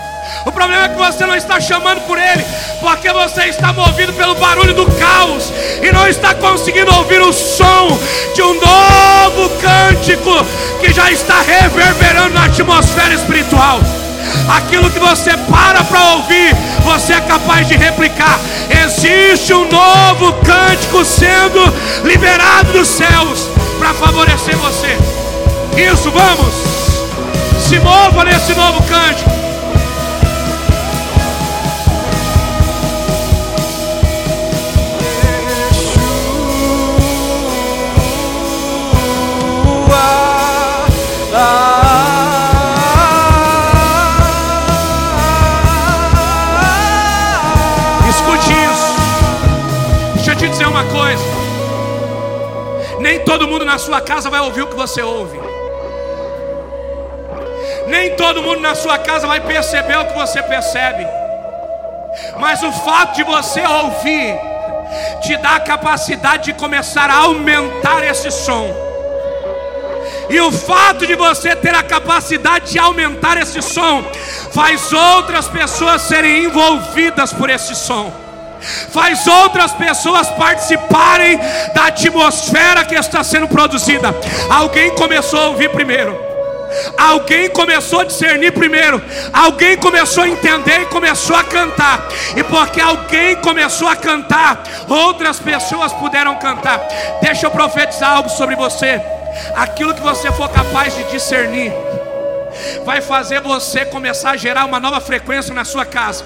O 0.47 0.53
problema 0.53 0.85
é 0.85 0.89
que 0.89 0.97
você 0.97 1.27
não 1.27 1.37
está 1.37 1.61
chamando 1.61 2.01
por 2.07 2.19
Ele, 2.19 2.45
porque 2.81 3.13
você 3.13 3.45
está 3.45 3.73
movido 3.73 4.13
pelo 4.15 4.35
barulho 4.37 4.73
do 4.73 4.87
caos 4.93 5.53
e 5.83 5.93
não 5.93 6.07
está 6.07 6.35
conseguindo 6.35 6.95
ouvir 6.95 7.21
o 7.21 7.33
som 7.33 7.99
de 8.35 8.43
um 8.43 8.55
novo 8.55 9.51
cântico 9.61 10.47
que 10.81 10.93
já 10.93 11.11
está 11.11 11.41
reverberando 11.43 12.35
na 12.35 12.47
atmosfera 12.47 13.15
espiritual. 13.15 13.81
Aquilo 14.57 14.91
que 14.91 14.99
você 14.99 15.37
para 15.51 15.85
para 15.85 16.15
ouvir, 16.15 16.55
você 16.83 17.15
é 17.15 17.21
capaz 17.21 17.69
de 17.69 17.77
replicar. 17.77 18.39
Existe 18.85 19.53
um 19.53 19.69
novo 19.69 20.33
cântico 20.45 21.05
sendo 21.05 21.61
liberado 22.05 22.73
dos 22.73 22.89
céus 22.89 23.49
para 23.79 23.95
favorecer 23.95 24.57
você. 24.57 24.97
Isso, 25.77 26.11
vamos. 26.11 26.55
Se 27.61 27.79
mova 27.79 28.25
nesse 28.25 28.55
novo 28.55 28.83
cântico. 28.85 29.40
Na 53.71 53.79
sua 53.79 54.01
casa 54.01 54.29
vai 54.29 54.41
ouvir 54.41 54.63
o 54.63 54.67
que 54.67 54.75
você 54.75 55.01
ouve. 55.01 55.39
Nem 57.87 58.17
todo 58.17 58.43
mundo 58.43 58.61
na 58.61 58.75
sua 58.75 58.99
casa 58.99 59.29
vai 59.29 59.41
perceber 59.41 59.97
o 59.97 60.07
que 60.07 60.15
você 60.15 60.43
percebe. 60.43 61.07
Mas 62.37 62.65
o 62.65 62.73
fato 62.73 63.15
de 63.15 63.23
você 63.23 63.65
ouvir 63.65 64.37
te 65.23 65.37
dá 65.37 65.55
a 65.57 65.61
capacidade 65.61 66.47
de 66.47 66.55
começar 66.55 67.09
a 67.09 67.19
aumentar 67.19 68.03
esse 68.05 68.33
som. 68.33 68.75
E 70.29 70.41
o 70.41 70.51
fato 70.51 71.07
de 71.07 71.15
você 71.15 71.55
ter 71.55 71.75
a 71.75 71.83
capacidade 71.85 72.73
de 72.73 72.79
aumentar 72.79 73.37
esse 73.37 73.63
som 73.63 74.03
faz 74.53 74.93
outras 74.93 75.47
pessoas 75.47 76.03
serem 76.03 76.45
envolvidas 76.45 77.33
por 77.33 77.49
esse 77.49 77.77
som 77.77 78.30
faz 78.61 79.27
outras 79.27 79.73
pessoas 79.73 80.29
participarem 80.31 81.39
da 81.75 81.87
atmosfera 81.87 82.85
que 82.85 82.95
está 82.95 83.23
sendo 83.25 83.49
produzida. 83.49 84.15
Alguém 84.51 84.95
começou 84.95 85.41
a 85.41 85.47
ouvir 85.49 85.71
primeiro. 85.71 86.31
Alguém 86.97 87.51
começou 87.51 88.01
a 88.01 88.05
discernir 88.05 88.53
primeiro, 88.53 89.03
alguém 89.33 89.77
começou 89.77 90.23
a 90.23 90.29
entender 90.29 90.83
e 90.83 90.87
começou 90.87 91.35
a 91.35 91.43
cantar, 91.43 92.07
e 92.37 92.45
porque 92.45 92.81
alguém 92.81 93.35
começou 93.37 93.89
a 93.89 93.97
cantar, 93.97 94.63
outras 94.89 95.41
pessoas 95.41 95.93
puderam 95.93 96.37
cantar. 96.37 96.79
Deixa 97.21 97.47
eu 97.47 97.51
profetizar 97.51 98.13
algo 98.13 98.29
sobre 98.29 98.55
você: 98.55 99.01
aquilo 99.57 99.95
que 99.95 100.01
você 100.01 100.31
for 100.33 100.49
capaz 100.49 100.95
de 100.95 101.03
discernir, 101.11 101.73
vai 102.85 103.01
fazer 103.01 103.41
você 103.41 103.85
começar 103.85 104.31
a 104.31 104.37
gerar 104.37 104.65
uma 104.65 104.79
nova 104.79 105.01
frequência 105.01 105.53
na 105.53 105.65
sua 105.65 105.85
casa. 105.85 106.25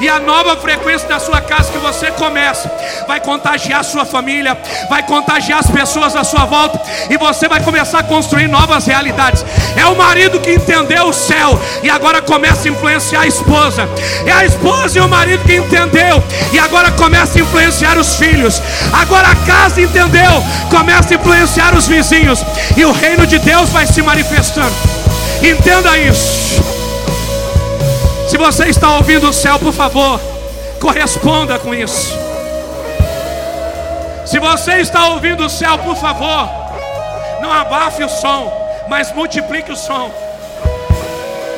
E 0.00 0.08
a 0.08 0.18
nova 0.18 0.56
frequência 0.56 1.08
da 1.08 1.18
sua 1.18 1.40
casa 1.40 1.70
que 1.70 1.78
você 1.78 2.10
começa 2.12 2.70
vai 3.06 3.20
contagiar 3.20 3.80
a 3.80 3.84
sua 3.84 4.04
família, 4.04 4.56
vai 4.88 5.02
contagiar 5.02 5.60
as 5.60 5.70
pessoas 5.70 6.16
à 6.16 6.24
sua 6.24 6.44
volta, 6.44 6.80
e 7.08 7.16
você 7.16 7.48
vai 7.48 7.62
começar 7.62 8.00
a 8.00 8.02
construir 8.02 8.48
novas 8.48 8.86
realidades. 8.86 9.44
É 9.76 9.86
o 9.86 9.96
marido 9.96 10.40
que 10.40 10.52
entendeu 10.54 11.08
o 11.08 11.12
céu 11.12 11.58
e 11.82 11.90
agora 11.90 12.20
começa 12.20 12.68
a 12.68 12.70
influenciar 12.70 13.20
a 13.22 13.26
esposa. 13.26 13.88
É 14.26 14.32
a 14.32 14.44
esposa 14.44 14.98
e 14.98 15.00
o 15.00 15.08
marido 15.08 15.44
que 15.44 15.56
entendeu 15.56 16.22
e 16.52 16.58
agora 16.58 16.90
começa 16.92 17.38
a 17.38 17.42
influenciar 17.42 17.96
os 17.98 18.16
filhos. 18.16 18.62
Agora 18.92 19.28
a 19.28 19.36
casa 19.36 19.80
entendeu, 19.80 20.42
começa 20.70 21.14
a 21.14 21.16
influenciar 21.16 21.74
os 21.74 21.86
vizinhos, 21.86 22.44
e 22.76 22.84
o 22.84 22.92
reino 22.92 23.26
de 23.26 23.38
Deus 23.38 23.70
vai 23.70 23.86
se 23.86 24.02
manifestando. 24.02 24.74
Entenda 25.42 25.96
isso. 25.98 26.81
Se 28.32 28.38
você 28.38 28.64
está 28.64 28.96
ouvindo 28.96 29.28
o 29.28 29.32
céu, 29.32 29.58
por 29.58 29.74
favor, 29.74 30.18
corresponda 30.80 31.58
com 31.58 31.74
isso. 31.74 32.18
Se 34.24 34.38
você 34.38 34.76
está 34.76 35.08
ouvindo 35.08 35.44
o 35.44 35.50
céu, 35.50 35.76
por 35.76 35.94
favor, 35.96 36.48
não 37.42 37.52
abafe 37.52 38.02
o 38.02 38.08
som, 38.08 38.50
mas 38.88 39.12
multiplique 39.12 39.70
o 39.70 39.76
som. 39.76 40.10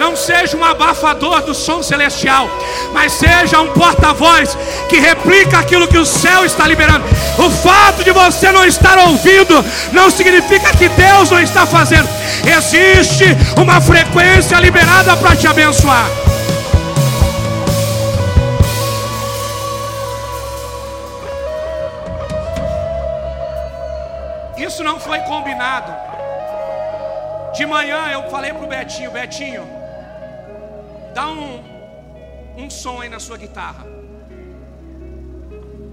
Não 0.01 0.17
seja 0.17 0.57
um 0.57 0.65
abafador 0.65 1.43
do 1.43 1.55
som 1.55 1.81
celestial, 1.81 2.51
mas 2.93 3.13
seja 3.13 3.61
um 3.61 3.69
porta-voz 3.69 4.59
que 4.89 4.99
replica 4.99 5.61
aquilo 5.61 5.87
que 5.87 5.99
o 5.99 6.05
céu 6.05 6.45
está 6.45 6.67
liberando. 6.67 7.05
O 7.39 7.51
fato 7.51 8.03
de 8.03 8.11
você 8.11 8.51
não 8.51 8.65
estar 8.65 8.99
ouvindo 8.99 9.65
não 9.93 10.11
significa 10.11 10.77
que 10.77 10.89
Deus 10.89 11.31
não 11.31 11.39
está 11.39 11.65
fazendo. 11.67 12.09
Existe 12.45 13.27
uma 13.57 13.81
frequência 13.81 14.59
liberada 14.59 15.17
para 15.17 15.37
te 15.37 15.47
abençoar. 15.47 16.24
Isso 24.75 24.83
não 24.83 24.99
foi 24.99 25.21
combinado. 25.21 25.93
De 27.57 27.65
manhã 27.65 28.09
eu 28.09 28.29
falei 28.29 28.53
para 28.53 28.65
o 28.65 28.67
Betinho: 28.67 29.13
Betinho, 29.13 29.63
dá 31.15 31.29
um, 31.29 31.63
um 32.57 32.69
som 32.69 33.01
aí 33.01 33.09
na 33.09 33.21
sua 33.21 33.37
guitarra. 33.37 33.87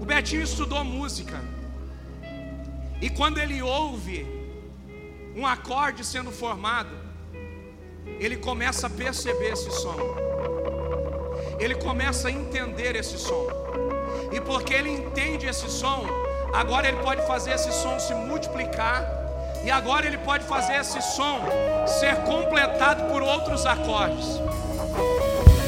O 0.00 0.04
Betinho 0.04 0.42
estudou 0.42 0.82
música. 0.82 1.38
E 3.00 3.08
quando 3.08 3.38
ele 3.38 3.62
ouve 3.62 4.26
um 5.36 5.46
acorde 5.46 6.04
sendo 6.04 6.32
formado, 6.32 6.96
ele 8.18 8.36
começa 8.36 8.88
a 8.88 8.90
perceber 8.90 9.52
esse 9.52 9.70
som. 9.70 9.96
Ele 11.60 11.76
começa 11.76 12.26
a 12.26 12.32
entender 12.32 12.96
esse 12.96 13.16
som. 13.16 13.46
E 14.32 14.40
porque 14.40 14.74
ele 14.74 14.90
entende 14.90 15.46
esse 15.46 15.70
som, 15.70 16.04
Agora 16.52 16.86
ele 16.88 16.98
pode 16.98 17.26
fazer 17.26 17.52
esse 17.52 17.72
som 17.72 17.98
se 17.98 18.14
multiplicar. 18.14 19.04
E 19.64 19.70
agora 19.70 20.06
ele 20.06 20.18
pode 20.18 20.44
fazer 20.44 20.74
esse 20.74 21.00
som 21.00 21.40
ser 21.86 22.16
completado 22.22 23.04
por 23.04 23.22
outros 23.22 23.64
acordes. 23.64 24.26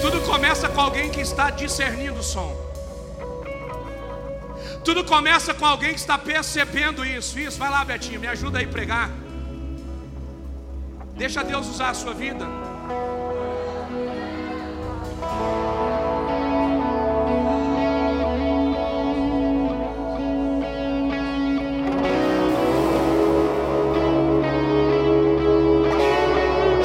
Tudo 0.00 0.20
começa 0.22 0.68
com 0.68 0.80
alguém 0.80 1.10
que 1.10 1.20
está 1.20 1.50
discernindo 1.50 2.18
o 2.18 2.22
som. 2.22 2.54
Tudo 4.84 5.02
começa 5.04 5.54
com 5.54 5.64
alguém 5.64 5.94
que 5.94 6.00
está 6.00 6.18
percebendo 6.18 7.06
isso. 7.06 7.38
Isso, 7.38 7.58
vai 7.58 7.70
lá, 7.70 7.84
Betinho, 7.84 8.20
me 8.20 8.26
ajuda 8.26 8.58
aí 8.58 8.66
a 8.66 8.68
pregar. 8.68 9.10
Deixa 11.16 11.42
Deus 11.42 11.66
usar 11.68 11.90
a 11.90 11.94
sua 11.94 12.12
vida. 12.12 12.63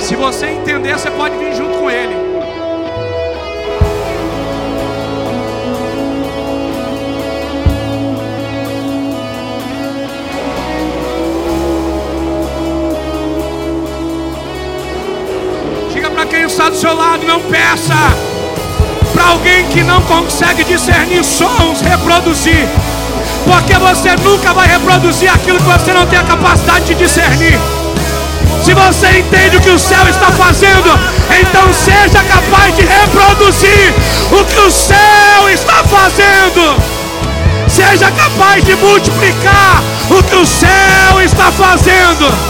Se 0.09 0.15
você 0.15 0.47
entender, 0.47 0.97
você 0.97 1.11
pode 1.11 1.37
vir 1.37 1.55
junto 1.55 1.77
com 1.77 1.87
ele. 1.87 2.15
Diga 15.93 16.09
para 16.09 16.25
quem 16.25 16.41
está 16.41 16.69
do 16.69 16.75
seu 16.75 16.95
lado, 16.95 17.23
não 17.27 17.39
peça. 17.41 17.93
Para 19.13 19.27
alguém 19.27 19.63
que 19.67 19.83
não 19.83 20.01
consegue 20.01 20.63
discernir 20.63 21.23
sons, 21.23 21.81
reproduzir. 21.81 22.67
Porque 23.45 23.75
você 23.75 24.15
nunca 24.23 24.55
vai 24.55 24.69
reproduzir 24.69 25.31
aquilo 25.31 25.59
que 25.59 25.65
você 25.65 25.93
não 25.93 26.07
tem 26.07 26.17
a 26.17 26.23
capacidade 26.23 26.85
de 26.85 26.95
discernir. 26.95 27.78
Se 28.63 28.73
você 28.73 29.19
entende 29.19 29.57
o 29.57 29.61
que 29.61 29.69
o 29.69 29.79
céu 29.79 30.07
está 30.07 30.31
fazendo, 30.31 30.89
então 31.41 31.73
seja 31.73 32.23
capaz 32.23 32.75
de 32.75 32.83
reproduzir 32.83 33.93
o 34.31 34.43
que 34.45 34.59
o 34.59 34.71
céu 34.71 35.49
está 35.49 35.83
fazendo. 35.85 36.75
Seja 37.67 38.11
capaz 38.11 38.63
de 38.63 38.75
multiplicar 38.75 39.81
o 40.09 40.23
que 40.23 40.35
o 40.35 40.45
céu 40.45 41.21
está 41.23 41.51
fazendo. 41.51 42.48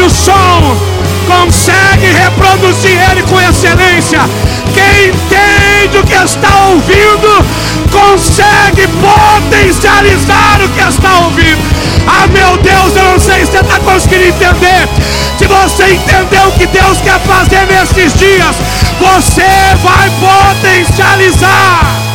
O 0.00 0.10
som 0.10 0.76
consegue 1.26 2.06
reproduzir 2.06 2.98
ele 3.10 3.22
com 3.22 3.40
excelência. 3.40 4.20
Quem 4.72 5.08
entende 5.08 5.98
o 5.98 6.04
que 6.04 6.14
está 6.14 6.66
ouvindo, 6.68 7.44
consegue 7.90 8.88
potencializar 8.88 10.60
o 10.64 10.68
que 10.70 10.80
está 10.88 11.18
ouvindo. 11.20 11.58
Ah, 12.06 12.26
meu 12.28 12.56
Deus, 12.58 12.96
eu 12.96 13.04
não 13.04 13.18
sei 13.18 13.44
se 13.44 13.52
você 13.52 13.58
está 13.58 13.78
conseguindo 13.80 14.28
entender. 14.28 14.88
Se 15.38 15.46
você 15.46 15.94
entendeu 15.94 16.48
o 16.48 16.52
que 16.52 16.66
Deus 16.66 16.98
quer 17.00 17.20
fazer 17.20 17.66
nesses 17.66 18.14
dias, 18.18 18.56
você 18.98 19.76
vai 19.82 20.10
potencializar. 20.20 22.07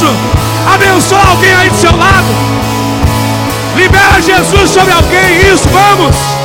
Isso. 0.00 0.16
Abençoa 0.74 1.20
alguém 1.28 1.52
aí 1.52 1.68
do 1.68 1.76
seu 1.76 1.94
lado. 1.94 2.26
Libera 3.76 4.22
Jesus 4.22 4.70
sobre 4.70 4.94
alguém. 4.94 5.52
Isso, 5.52 5.68
vamos. 5.68 6.39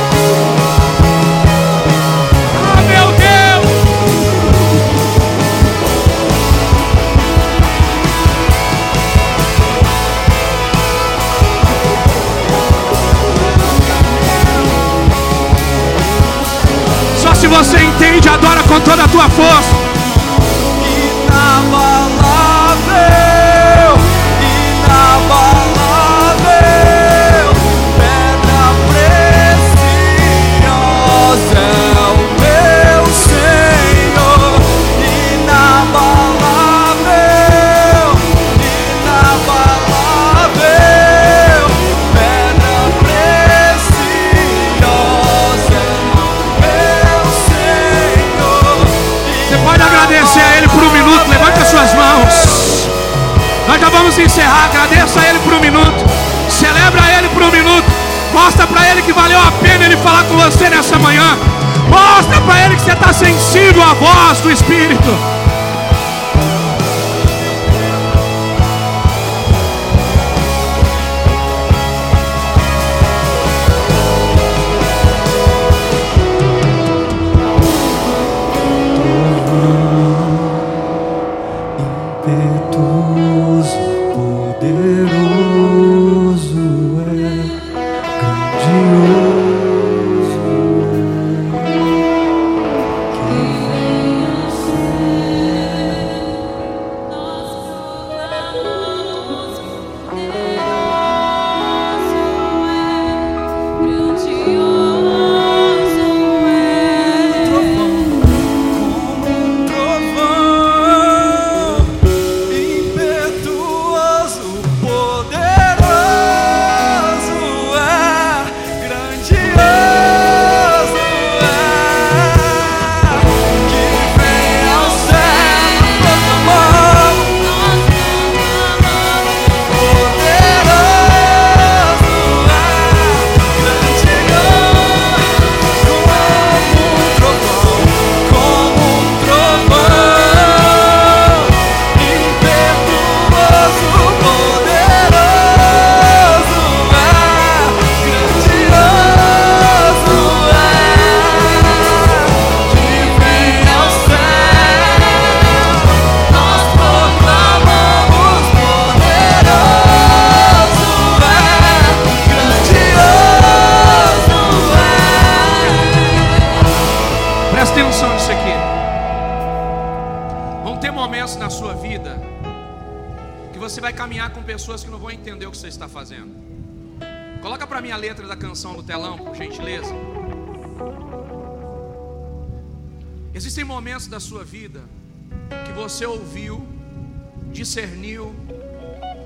Discerniu, 187.66 188.32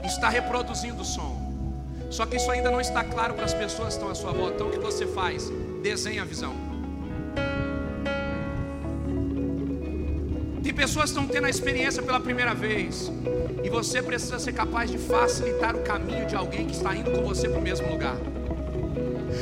está 0.03 0.31
reproduzindo 0.31 1.03
o 1.03 1.05
som. 1.05 1.39
Só 2.11 2.25
que 2.25 2.37
isso 2.37 2.51
ainda 2.51 2.71
não 2.71 2.81
está 2.81 3.05
claro 3.05 3.35
para 3.35 3.45
as 3.45 3.53
pessoas 3.53 3.89
que 3.89 3.95
estão 3.95 4.11
à 4.11 4.15
sua 4.15 4.33
volta. 4.33 4.55
Então 4.55 4.69
o 4.69 4.71
que 4.71 4.79
você 4.79 5.07
faz? 5.07 5.53
Desenha 5.83 6.23
a 6.23 6.25
visão. 6.25 6.55
Tem 10.63 10.73
pessoas 10.73 11.13
que 11.13 11.19
estão 11.19 11.27
tendo 11.27 11.47
a 11.47 11.51
experiência 11.51 12.03
pela 12.03 12.19
primeira 12.19 12.55
vez. 12.55 13.13
E 13.63 13.69
você 13.69 14.03
precisa 14.03 14.39
ser 14.39 14.55
capaz 14.55 14.91
de 14.91 14.97
facilitar 14.97 15.77
o 15.77 15.83
caminho 15.83 16.27
de 16.27 16.35
alguém 16.35 16.67
que 16.67 16.73
está 16.73 16.97
indo 16.97 17.11
com 17.11 17.23
você 17.23 17.47
para 17.47 17.59
o 17.59 17.63
mesmo 17.63 17.89
lugar. 17.91 18.17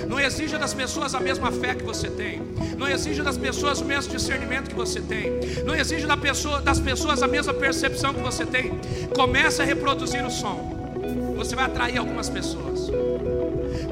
Não 0.09 0.19
exija 0.19 0.59
das 0.59 0.73
pessoas 0.73 1.15
a 1.15 1.21
mesma 1.21 1.53
fé 1.53 1.75
que 1.75 1.85
você 1.85 2.09
tem. 2.09 2.41
Não 2.77 2.89
exija 2.89 3.23
das 3.23 3.37
pessoas 3.37 3.81
o 3.81 3.85
mesmo 3.85 4.11
discernimento 4.11 4.71
que 4.71 4.75
você 4.75 5.01
tem. 5.01 5.39
Não 5.65 5.75
exija 5.75 6.07
da 6.07 6.17
pessoa, 6.17 6.61
das 6.61 6.81
pessoas 6.81 7.23
a 7.23 7.29
mesma 7.29 7.53
percepção 7.53 8.15
que 8.15 8.21
você 8.21 8.47
tem. 8.47 8.81
Comece 9.15 9.61
a 9.61 9.65
reproduzir 9.65 10.25
o 10.25 10.31
som. 10.31 11.35
Você 11.37 11.55
vai 11.55 11.67
atrair 11.67 11.99
algumas 11.99 12.29
pessoas. 12.29 12.91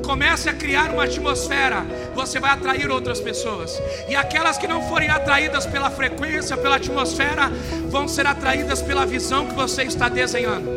Comece 0.04 0.48
a 0.48 0.54
criar 0.54 0.90
uma 0.90 1.04
atmosfera, 1.04 1.84
você 2.14 2.38
vai 2.38 2.52
atrair 2.52 2.88
outras 2.90 3.20
pessoas. 3.20 3.76
E 4.08 4.14
aquelas 4.14 4.56
que 4.56 4.68
não 4.68 4.82
forem 4.88 5.10
atraídas 5.10 5.66
pela 5.66 5.90
frequência, 5.90 6.56
pela 6.56 6.76
atmosfera, 6.76 7.50
vão 7.88 8.06
ser 8.06 8.26
atraídas 8.26 8.80
pela 8.80 9.04
visão 9.04 9.46
que 9.46 9.54
você 9.54 9.82
está 9.82 10.08
desenhando. 10.08 10.75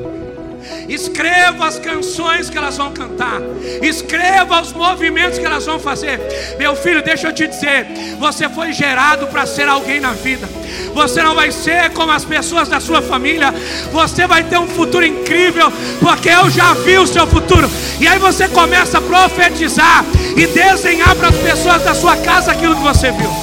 Escreva 0.90 1.68
as 1.68 1.78
canções 1.78 2.50
que 2.50 2.58
elas 2.58 2.76
vão 2.76 2.92
cantar. 2.92 3.40
Escreva 3.82 4.62
os 4.62 4.74
movimentos 4.74 5.38
que 5.38 5.46
elas 5.46 5.66
vão 5.66 5.80
fazer. 5.80 6.20
Meu 6.58 6.76
filho, 6.76 7.04
deixa 7.04 7.28
eu 7.28 7.34
te 7.34 7.48
dizer: 7.48 7.86
você 8.18 8.50
foi 8.50 8.74
gerado 8.74 9.28
para 9.28 9.46
ser 9.46 9.68
alguém 9.68 10.00
na 10.00 10.14
vida. 10.14 10.50
Você 10.94 11.22
não 11.22 11.36
vai 11.36 11.52
ser 11.52 11.92
como 11.92 12.12
as 12.12 12.26
pessoas 12.26 12.68
da 12.68 12.80
sua 12.80 13.02
família. 13.02 13.54
Você 13.92 14.26
vai 14.26 14.44
ter 14.44 14.58
um 14.58 14.68
futuro 14.68 15.06
incrível, 15.06 15.72
porque 16.00 16.30
eu 16.30 16.50
já 16.50 16.74
vi 16.74 16.98
o 16.98 17.08
seu 17.08 17.28
futuro. 17.28 17.70
E 18.00 18.08
aí 18.08 18.18
você 18.18 18.48
começa 18.48 18.98
a 18.98 19.02
profetizar 19.02 20.04
e 20.36 20.48
desenhar 20.48 21.16
para 21.16 21.30
as 21.30 21.38
pessoas 21.38 21.84
da 21.84 21.94
sua 21.94 22.18
casa 22.18 22.52
aquilo 22.52 22.76
que 22.76 22.84
você 22.84 23.12
viu. 23.12 23.39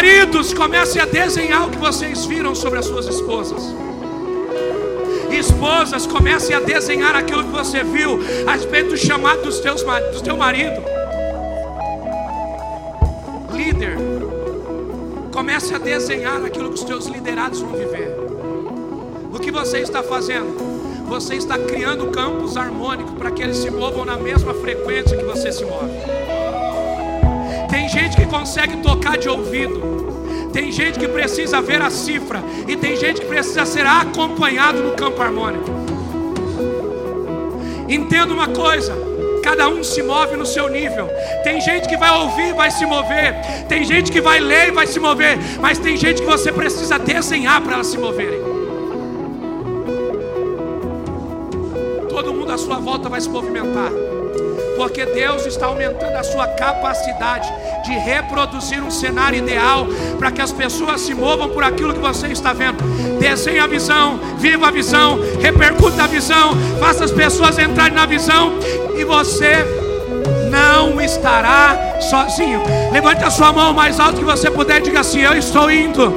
Maridos, 0.00 0.54
comecem 0.54 1.02
a 1.02 1.04
desenhar 1.04 1.66
o 1.66 1.70
que 1.70 1.76
vocês 1.76 2.24
viram 2.24 2.54
sobre 2.54 2.78
as 2.78 2.86
suas 2.86 3.06
esposas. 3.06 3.62
Esposas, 5.30 6.06
comecem 6.06 6.56
a 6.56 6.60
desenhar 6.60 7.14
aquilo 7.14 7.44
que 7.44 7.50
você 7.50 7.84
viu 7.84 8.18
a 8.46 8.52
respeito 8.52 8.92
do 8.92 8.96
chamado 8.96 9.42
dos 9.42 9.60
teus, 9.60 9.82
do 9.82 10.22
teu 10.22 10.38
marido. 10.38 10.80
Líder, 13.52 13.98
comece 15.30 15.74
a 15.74 15.78
desenhar 15.78 16.42
aquilo 16.46 16.70
que 16.70 16.76
os 16.76 16.84
teus 16.84 17.04
liderados 17.04 17.60
vão 17.60 17.72
viver. 17.72 18.16
O 19.34 19.38
que 19.38 19.50
você 19.50 19.80
está 19.80 20.02
fazendo? 20.02 20.56
Você 21.08 21.34
está 21.34 21.58
criando 21.58 22.06
campos 22.06 22.56
harmônicos 22.56 23.18
para 23.18 23.30
que 23.32 23.42
eles 23.42 23.58
se 23.58 23.70
movam 23.70 24.06
na 24.06 24.16
mesma 24.16 24.54
frequência 24.54 25.14
que 25.14 25.24
você 25.24 25.52
se 25.52 25.66
move. 25.66 26.29
Gente 27.90 28.16
que 28.16 28.26
consegue 28.26 28.76
tocar 28.76 29.18
de 29.18 29.28
ouvido. 29.28 30.48
Tem 30.52 30.70
gente 30.70 30.96
que 30.96 31.08
precisa 31.08 31.60
ver 31.60 31.82
a 31.82 31.90
cifra. 31.90 32.40
E 32.68 32.76
tem 32.76 32.96
gente 32.96 33.20
que 33.20 33.26
precisa 33.26 33.66
ser 33.66 33.84
acompanhado 33.84 34.80
no 34.80 34.92
campo 34.92 35.20
harmônico. 35.20 35.68
Entenda 37.88 38.32
uma 38.32 38.46
coisa: 38.46 38.96
cada 39.42 39.68
um 39.68 39.82
se 39.82 40.04
move 40.04 40.36
no 40.36 40.46
seu 40.46 40.68
nível. 40.68 41.08
Tem 41.42 41.60
gente 41.60 41.88
que 41.88 41.96
vai 41.96 42.16
ouvir 42.16 42.50
e 42.50 42.52
vai 42.52 42.70
se 42.70 42.86
mover. 42.86 43.34
Tem 43.68 43.82
gente 43.84 44.12
que 44.12 44.20
vai 44.20 44.38
ler 44.38 44.68
e 44.68 44.70
vai 44.70 44.86
se 44.86 45.00
mover. 45.00 45.36
Mas 45.60 45.76
tem 45.78 45.96
gente 45.96 46.22
que 46.22 46.28
você 46.28 46.52
precisa 46.52 46.96
desenhar 46.96 47.60
para 47.60 47.74
elas 47.74 47.88
se 47.88 47.98
moverem. 47.98 48.40
Todo 52.08 52.32
mundo 52.32 52.52
à 52.52 52.58
sua 52.58 52.76
volta 52.76 53.08
vai 53.08 53.20
se 53.20 53.28
movimentar 53.28 54.09
porque 54.80 55.04
Deus 55.04 55.44
está 55.44 55.66
aumentando 55.66 56.16
a 56.16 56.22
sua 56.22 56.46
capacidade 56.46 57.46
de 57.84 57.92
reproduzir 57.92 58.82
um 58.82 58.90
cenário 58.90 59.36
ideal 59.36 59.86
para 60.18 60.30
que 60.30 60.40
as 60.40 60.52
pessoas 60.52 61.02
se 61.02 61.12
movam 61.12 61.50
por 61.50 61.62
aquilo 61.62 61.92
que 61.92 62.00
você 62.00 62.28
está 62.28 62.54
vendo. 62.54 62.82
Desenhe 63.18 63.58
a 63.58 63.66
visão, 63.66 64.18
viva 64.38 64.68
a 64.68 64.70
visão, 64.70 65.20
repercuta 65.38 66.04
a 66.04 66.06
visão, 66.06 66.56
faça 66.78 67.04
as 67.04 67.10
pessoas 67.10 67.58
entrarem 67.58 67.92
na 67.92 68.06
visão 68.06 68.54
e 68.96 69.04
você 69.04 69.66
não 70.50 70.98
estará 70.98 71.98
sozinho. 72.00 72.62
Levante 72.90 73.22
a 73.22 73.30
sua 73.30 73.52
mão 73.52 73.74
mais 73.74 74.00
alto 74.00 74.20
que 74.20 74.24
você 74.24 74.50
puder 74.50 74.78
e 74.78 74.84
diga 74.84 75.00
assim: 75.00 75.20
Eu 75.20 75.34
estou 75.34 75.70
indo 75.70 76.10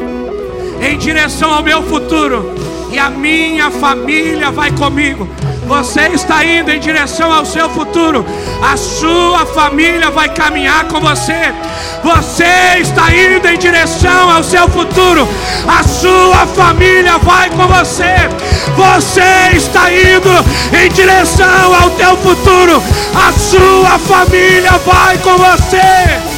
em 0.82 0.98
direção 0.98 1.54
ao 1.54 1.62
meu 1.62 1.84
futuro 1.84 2.56
e 2.94 2.98
a 2.98 3.10
minha 3.10 3.70
família 3.70 4.52
vai 4.52 4.72
comigo. 4.72 5.28
Você 5.68 6.02
está 6.14 6.44
indo 6.44 6.72
em 6.72 6.80
direção 6.80 7.32
ao 7.32 7.46
seu 7.46 7.70
futuro. 7.70 8.26
A 8.62 8.76
sua 8.76 9.46
família 9.46 10.12
vai 10.12 10.30
caminhar 10.30 10.86
com 10.86 11.00
você. 11.00 11.54
Você 12.04 12.80
está 12.82 13.14
indo 13.14 13.48
em 13.48 13.58
direção 13.58 14.30
ao 14.30 14.44
seu 14.44 14.68
futuro. 14.70 15.28
A 15.68 15.84
sua 15.84 16.46
família 16.48 17.18
vai 17.20 17.50
com 17.50 17.68
você. 17.68 18.30
Você 18.76 19.56
está 19.56 19.92
indo 19.92 20.30
em 20.78 20.90
direção 20.90 21.82
ao 21.82 21.90
teu 21.92 22.18
futuro. 22.18 22.84
A 23.16 23.32
sua 23.32 24.00
família 24.00 24.78
vai 24.86 25.18
com 25.20 25.38
você. 25.38 26.33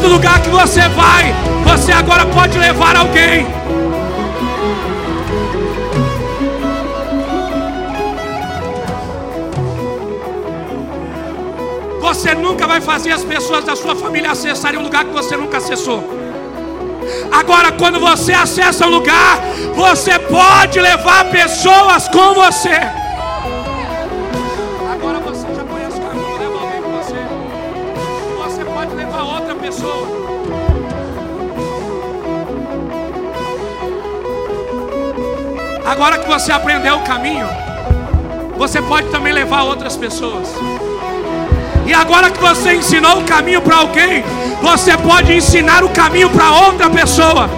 Todo 0.00 0.12
lugar 0.12 0.40
que 0.40 0.48
você 0.48 0.80
vai, 0.88 1.34
você 1.62 1.92
agora 1.92 2.24
pode 2.24 2.56
levar 2.56 2.96
alguém. 2.96 3.46
Você 12.00 12.34
nunca 12.34 12.66
vai 12.66 12.80
fazer 12.80 13.12
as 13.12 13.22
pessoas 13.22 13.62
da 13.62 13.76
sua 13.76 13.94
família 13.94 14.30
acessarem 14.30 14.80
um 14.80 14.82
lugar 14.82 15.04
que 15.04 15.12
você 15.12 15.36
nunca 15.36 15.58
acessou. 15.58 16.02
Agora, 17.30 17.70
quando 17.72 18.00
você 18.00 18.32
acessa 18.32 18.86
um 18.86 18.90
lugar, 18.90 19.38
você 19.74 20.18
pode 20.18 20.80
levar 20.80 21.26
pessoas 21.26 22.08
com 22.08 22.32
você. 22.32 22.99
Agora 35.90 36.18
que 36.18 36.28
você 36.28 36.52
aprendeu 36.52 36.98
o 36.98 37.02
caminho, 37.02 37.48
você 38.56 38.80
pode 38.80 39.08
também 39.08 39.32
levar 39.32 39.64
outras 39.64 39.96
pessoas. 39.96 40.54
E 41.84 41.92
agora 41.92 42.30
que 42.30 42.38
você 42.40 42.74
ensinou 42.74 43.18
o 43.18 43.24
caminho 43.24 43.60
para 43.60 43.78
alguém, 43.78 44.22
você 44.62 44.96
pode 44.96 45.32
ensinar 45.32 45.82
o 45.82 45.88
caminho 45.88 46.30
para 46.30 46.48
outra 46.52 46.88
pessoa. 46.88 47.50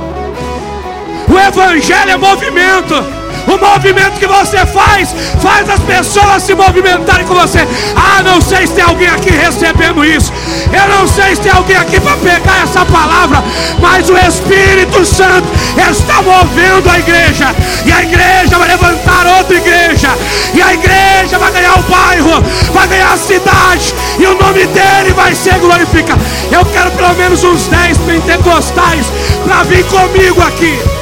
O 1.29 1.39
Evangelho 1.39 2.13
é 2.13 2.17
movimento. 2.17 3.22
O 3.47 3.59
movimento 3.59 4.19
que 4.19 4.27
você 4.27 4.65
faz, 4.67 5.15
faz 5.41 5.69
as 5.69 5.81
pessoas 5.81 6.43
se 6.43 6.55
movimentarem 6.55 7.27
com 7.27 7.35
você. 7.35 7.67
Ah, 7.97 8.23
não 8.23 8.41
sei 8.41 8.67
se 8.67 8.75
tem 8.75 8.85
alguém 8.85 9.09
aqui 9.09 9.31
recebendo 9.31 10.05
isso. 10.05 10.33
Eu 10.73 10.97
não 10.97 11.07
sei 11.07 11.35
se 11.35 11.43
tem 11.43 11.53
alguém 11.53 11.77
aqui 11.77 12.01
para 12.01 12.17
pegar 12.19 12.63
essa 12.63 12.85
palavra, 12.85 13.43
mas 13.81 14.09
o 14.09 14.17
Espírito 14.17 15.05
Santo 15.05 15.49
está 15.91 16.23
movendo 16.23 16.89
a 16.89 16.99
igreja. 16.99 17.55
E 17.85 17.93
a 17.93 18.03
igreja 18.03 18.59
vai 18.59 18.69
levantar 18.69 19.27
outra 19.39 19.57
igreja. 19.57 20.09
E 20.55 20.63
a 20.63 20.75
igreja 20.75 21.39
vai 21.39 21.51
ganhar 21.53 21.79
o 21.79 21.83
bairro, 21.83 22.43
vai 22.73 22.87
ganhar 22.87 23.13
a 23.13 23.17
cidade. 23.17 23.95
E 24.19 24.27
o 24.27 24.35
nome 24.35 24.67
dele 24.67 25.13
vai 25.15 25.35
ser 25.35 25.59
glorificado. 25.59 26.21
Eu 26.51 26.65
quero 26.67 26.91
pelo 26.93 27.15
menos 27.15 27.43
uns 27.43 27.67
10 27.67 27.99
pentecostais 27.99 29.07
para 29.45 29.63
vir 29.65 29.85
comigo 29.87 30.41
aqui. 30.43 31.02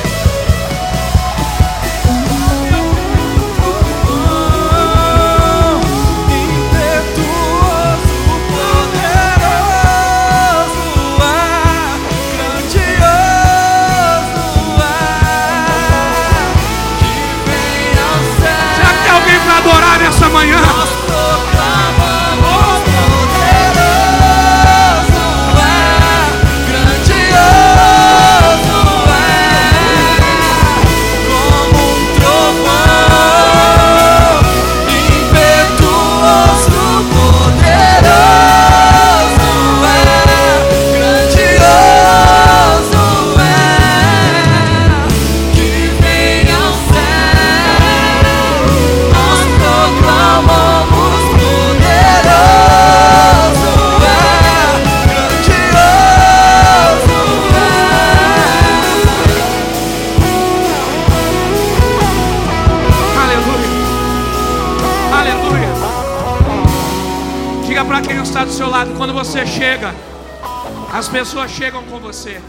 Pessoas 71.31 71.51
chegam 71.53 71.85
com 71.85 72.01
você. 72.01 72.43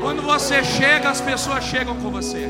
Quando 0.00 0.22
você 0.22 0.62
chega, 0.62 1.10
as 1.10 1.20
pessoas 1.20 1.64
chegam 1.64 1.96
com 1.96 2.12
você. 2.12 2.46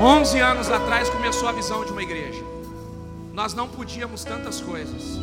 Onze 0.00 0.40
anos 0.40 0.68
atrás 0.68 1.08
começou 1.08 1.48
a 1.48 1.52
visão 1.52 1.84
de 1.84 1.92
uma 1.92 2.02
igreja. 2.02 2.42
Nós 3.32 3.54
não 3.54 3.68
podíamos 3.68 4.24
tantas 4.24 4.60
coisas, 4.60 5.20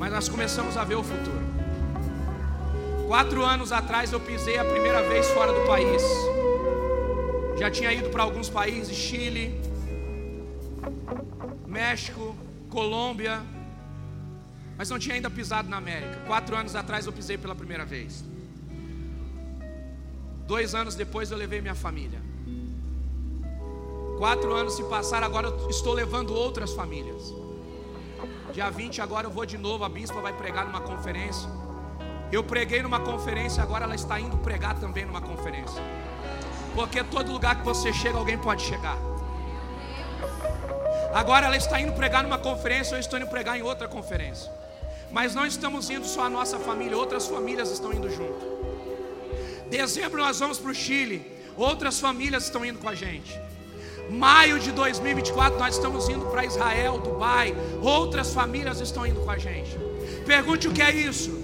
mas 0.00 0.12
nós 0.12 0.28
começamos 0.28 0.76
a 0.76 0.82
ver 0.82 0.96
o 0.96 1.04
futuro. 1.04 1.63
Quatro 3.06 3.44
anos 3.44 3.70
atrás 3.70 4.12
eu 4.12 4.20
pisei 4.20 4.58
a 4.58 4.64
primeira 4.64 5.02
vez 5.08 5.26
fora 5.28 5.52
do 5.52 5.66
país. 5.66 6.02
Já 7.56 7.70
tinha 7.70 7.92
ido 7.92 8.08
para 8.10 8.22
alguns 8.22 8.48
países, 8.48 8.96
Chile, 8.96 9.60
México, 11.66 12.34
Colômbia, 12.70 13.42
mas 14.76 14.88
não 14.90 14.98
tinha 14.98 15.14
ainda 15.14 15.30
pisado 15.30 15.68
na 15.68 15.76
América. 15.76 16.22
Quatro 16.26 16.56
anos 16.56 16.74
atrás 16.74 17.06
eu 17.06 17.12
pisei 17.12 17.36
pela 17.36 17.54
primeira 17.54 17.84
vez. 17.84 18.24
Dois 20.46 20.74
anos 20.74 20.94
depois 20.94 21.30
eu 21.30 21.36
levei 21.36 21.60
minha 21.60 21.74
família. 21.74 22.20
Quatro 24.18 24.52
anos 24.52 24.74
se 24.74 24.84
passaram, 24.84 25.26
agora 25.26 25.48
eu 25.48 25.68
estou 25.68 25.92
levando 25.92 26.34
outras 26.34 26.72
famílias. 26.72 27.34
Dia 28.52 28.70
20 28.70 29.00
agora 29.00 29.26
eu 29.26 29.30
vou 29.30 29.44
de 29.44 29.58
novo, 29.58 29.84
a 29.84 29.88
bispa 29.88 30.20
vai 30.20 30.32
pregar 30.32 30.64
numa 30.64 30.80
conferência. 30.80 31.63
Eu 32.34 32.42
preguei 32.42 32.82
numa 32.82 32.98
conferência, 32.98 33.62
agora 33.62 33.84
ela 33.84 33.94
está 33.94 34.18
indo 34.18 34.36
pregar 34.38 34.74
também 34.80 35.04
numa 35.04 35.20
conferência. 35.20 35.80
Porque 36.74 37.04
todo 37.04 37.30
lugar 37.30 37.60
que 37.60 37.64
você 37.64 37.92
chega, 37.92 38.18
alguém 38.18 38.36
pode 38.36 38.64
chegar. 38.64 38.98
Agora 41.14 41.46
ela 41.46 41.56
está 41.56 41.80
indo 41.80 41.92
pregar 41.92 42.24
numa 42.24 42.36
conferência, 42.36 42.96
eu 42.96 42.98
estou 42.98 43.20
indo 43.20 43.28
pregar 43.28 43.56
em 43.56 43.62
outra 43.62 43.86
conferência. 43.86 44.50
Mas 45.12 45.32
não 45.32 45.46
estamos 45.46 45.88
indo 45.88 46.04
só 46.04 46.24
a 46.24 46.28
nossa 46.28 46.58
família, 46.58 46.98
outras 46.98 47.28
famílias 47.28 47.70
estão 47.70 47.92
indo 47.92 48.10
junto. 48.10 48.44
Dezembro 49.70 50.20
nós 50.20 50.40
vamos 50.40 50.58
para 50.58 50.72
o 50.72 50.74
Chile, 50.74 51.24
outras 51.56 52.00
famílias 52.00 52.42
estão 52.42 52.64
indo 52.64 52.80
com 52.80 52.88
a 52.88 52.96
gente. 52.96 53.40
Maio 54.10 54.58
de 54.58 54.72
2024 54.72 55.56
nós 55.56 55.76
estamos 55.76 56.08
indo 56.08 56.26
para 56.26 56.44
Israel, 56.44 56.98
Dubai, 56.98 57.54
outras 57.80 58.34
famílias 58.34 58.80
estão 58.80 59.06
indo 59.06 59.20
com 59.20 59.30
a 59.30 59.38
gente. 59.38 59.78
Pergunte 60.26 60.66
o 60.66 60.72
que 60.72 60.82
é 60.82 60.90
isso? 60.90 61.43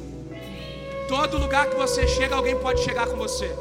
Todo 1.11 1.39
lugar 1.39 1.67
que 1.67 1.75
você 1.75 2.07
chega, 2.07 2.37
alguém 2.37 2.57
pode 2.57 2.85
chegar 2.85 3.05
com 3.09 3.17
você. 3.17 3.53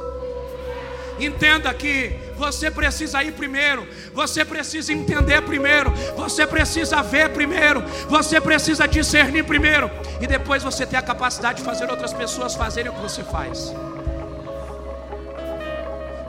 Entenda 1.19 1.73
que 1.73 2.15
você 2.37 2.69
precisa 2.69 3.23
ir 3.23 3.31
primeiro, 3.31 3.87
você 4.13 4.45
precisa 4.45 4.93
entender 4.93 5.41
primeiro, 5.41 5.91
você 6.15 6.45
precisa 6.45 7.01
ver 7.01 7.31
primeiro, 7.31 7.83
você 8.07 8.39
precisa 8.39 8.87
discernir 8.87 9.43
primeiro, 9.45 9.89
e 10.21 10.27
depois 10.27 10.61
você 10.61 10.85
ter 10.85 10.97
a 10.97 11.01
capacidade 11.01 11.57
de 11.57 11.65
fazer 11.65 11.89
outras 11.89 12.13
pessoas 12.13 12.53
fazerem 12.53 12.91
o 12.91 12.93
que 12.93 13.01
você 13.01 13.23
faz. 13.23 13.73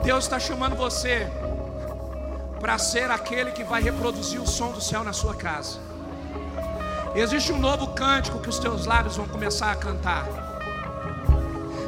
Deus 0.03 0.23
está 0.23 0.39
chamando 0.39 0.75
você 0.75 1.27
para 2.59 2.79
ser 2.79 3.11
aquele 3.11 3.51
que 3.51 3.63
vai 3.63 3.83
reproduzir 3.83 4.41
o 4.41 4.47
som 4.47 4.71
do 4.71 4.81
céu 4.81 5.03
na 5.03 5.13
sua 5.13 5.35
casa. 5.35 5.77
Existe 7.13 7.53
um 7.53 7.59
novo 7.59 7.89
cântico 7.89 8.39
que 8.39 8.49
os 8.49 8.57
teus 8.57 8.87
lábios 8.87 9.17
vão 9.17 9.27
começar 9.27 9.71
a 9.71 9.75
cantar. 9.75 10.50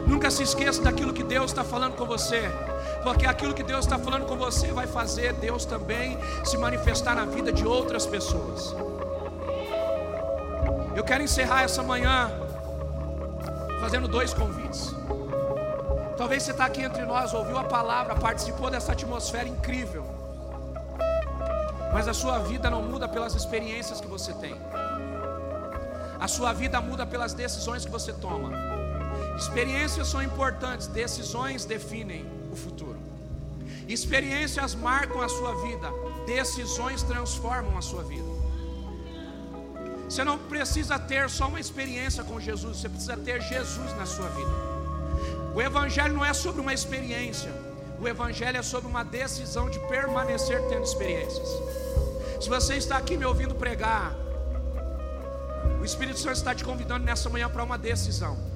Nunca 0.05 0.29
se 0.29 0.43
esqueça 0.43 0.81
daquilo 0.81 1.13
que 1.13 1.23
Deus 1.23 1.51
está 1.51 1.63
falando 1.63 1.95
com 1.95 2.05
você, 2.05 2.41
porque 3.03 3.25
aquilo 3.25 3.53
que 3.53 3.63
Deus 3.63 3.85
está 3.85 3.97
falando 3.97 4.25
com 4.25 4.35
você 4.35 4.71
vai 4.71 4.87
fazer 4.87 5.33
Deus 5.33 5.65
também 5.65 6.17
se 6.43 6.57
manifestar 6.57 7.15
na 7.15 7.25
vida 7.25 7.51
de 7.51 7.65
outras 7.65 8.05
pessoas. 8.05 8.75
Eu 10.95 11.03
quero 11.03 11.23
encerrar 11.23 11.63
essa 11.63 11.81
manhã 11.81 12.31
fazendo 13.79 14.07
dois 14.07 14.33
convites. 14.33 14.93
Talvez 16.15 16.43
você 16.43 16.51
está 16.51 16.65
aqui 16.65 16.81
entre 16.81 17.03
nós, 17.05 17.33
ouviu 17.33 17.57
a 17.57 17.63
palavra, 17.63 18.15
participou 18.15 18.69
dessa 18.69 18.91
atmosfera 18.91 19.49
incrível, 19.49 20.05
mas 21.91 22.07
a 22.07 22.13
sua 22.13 22.39
vida 22.39 22.69
não 22.69 22.81
muda 22.81 23.07
pelas 23.07 23.35
experiências 23.35 23.99
que 23.99 24.07
você 24.07 24.31
tem, 24.33 24.55
a 26.19 26.27
sua 26.27 26.53
vida 26.53 26.79
muda 26.79 27.05
pelas 27.05 27.33
decisões 27.33 27.83
que 27.83 27.91
você 27.91 28.13
toma. 28.13 28.72
Experiências 29.37 30.07
são 30.07 30.21
importantes, 30.21 30.87
decisões 30.87 31.65
definem 31.65 32.25
o 32.51 32.55
futuro. 32.55 32.97
Experiências 33.87 34.75
marcam 34.75 35.21
a 35.21 35.27
sua 35.27 35.55
vida, 35.65 35.91
decisões 36.25 37.03
transformam 37.03 37.77
a 37.77 37.81
sua 37.81 38.03
vida. 38.03 38.31
Você 40.07 40.23
não 40.23 40.37
precisa 40.37 40.99
ter 40.99 41.29
só 41.29 41.47
uma 41.47 41.59
experiência 41.59 42.23
com 42.23 42.39
Jesus, 42.39 42.77
você 42.77 42.87
precisa 42.87 43.17
ter 43.17 43.41
Jesus 43.41 43.93
na 43.97 44.05
sua 44.05 44.29
vida. 44.29 44.51
O 45.55 45.61
Evangelho 45.61 46.13
não 46.13 46.23
é 46.23 46.33
sobre 46.33 46.61
uma 46.61 46.73
experiência, 46.73 47.51
o 47.99 48.07
Evangelho 48.07 48.57
é 48.57 48.61
sobre 48.61 48.87
uma 48.89 49.03
decisão 49.03 49.69
de 49.69 49.79
permanecer 49.87 50.61
tendo 50.69 50.83
experiências. 50.83 51.47
Se 52.39 52.49
você 52.49 52.75
está 52.75 52.97
aqui 52.97 53.17
me 53.17 53.25
ouvindo 53.25 53.55
pregar, 53.55 54.15
o 55.81 55.85
Espírito 55.85 56.19
Santo 56.19 56.35
está 56.35 56.53
te 56.53 56.63
convidando 56.63 57.05
nessa 57.05 57.29
manhã 57.29 57.49
para 57.49 57.63
uma 57.63 57.77
decisão. 57.77 58.52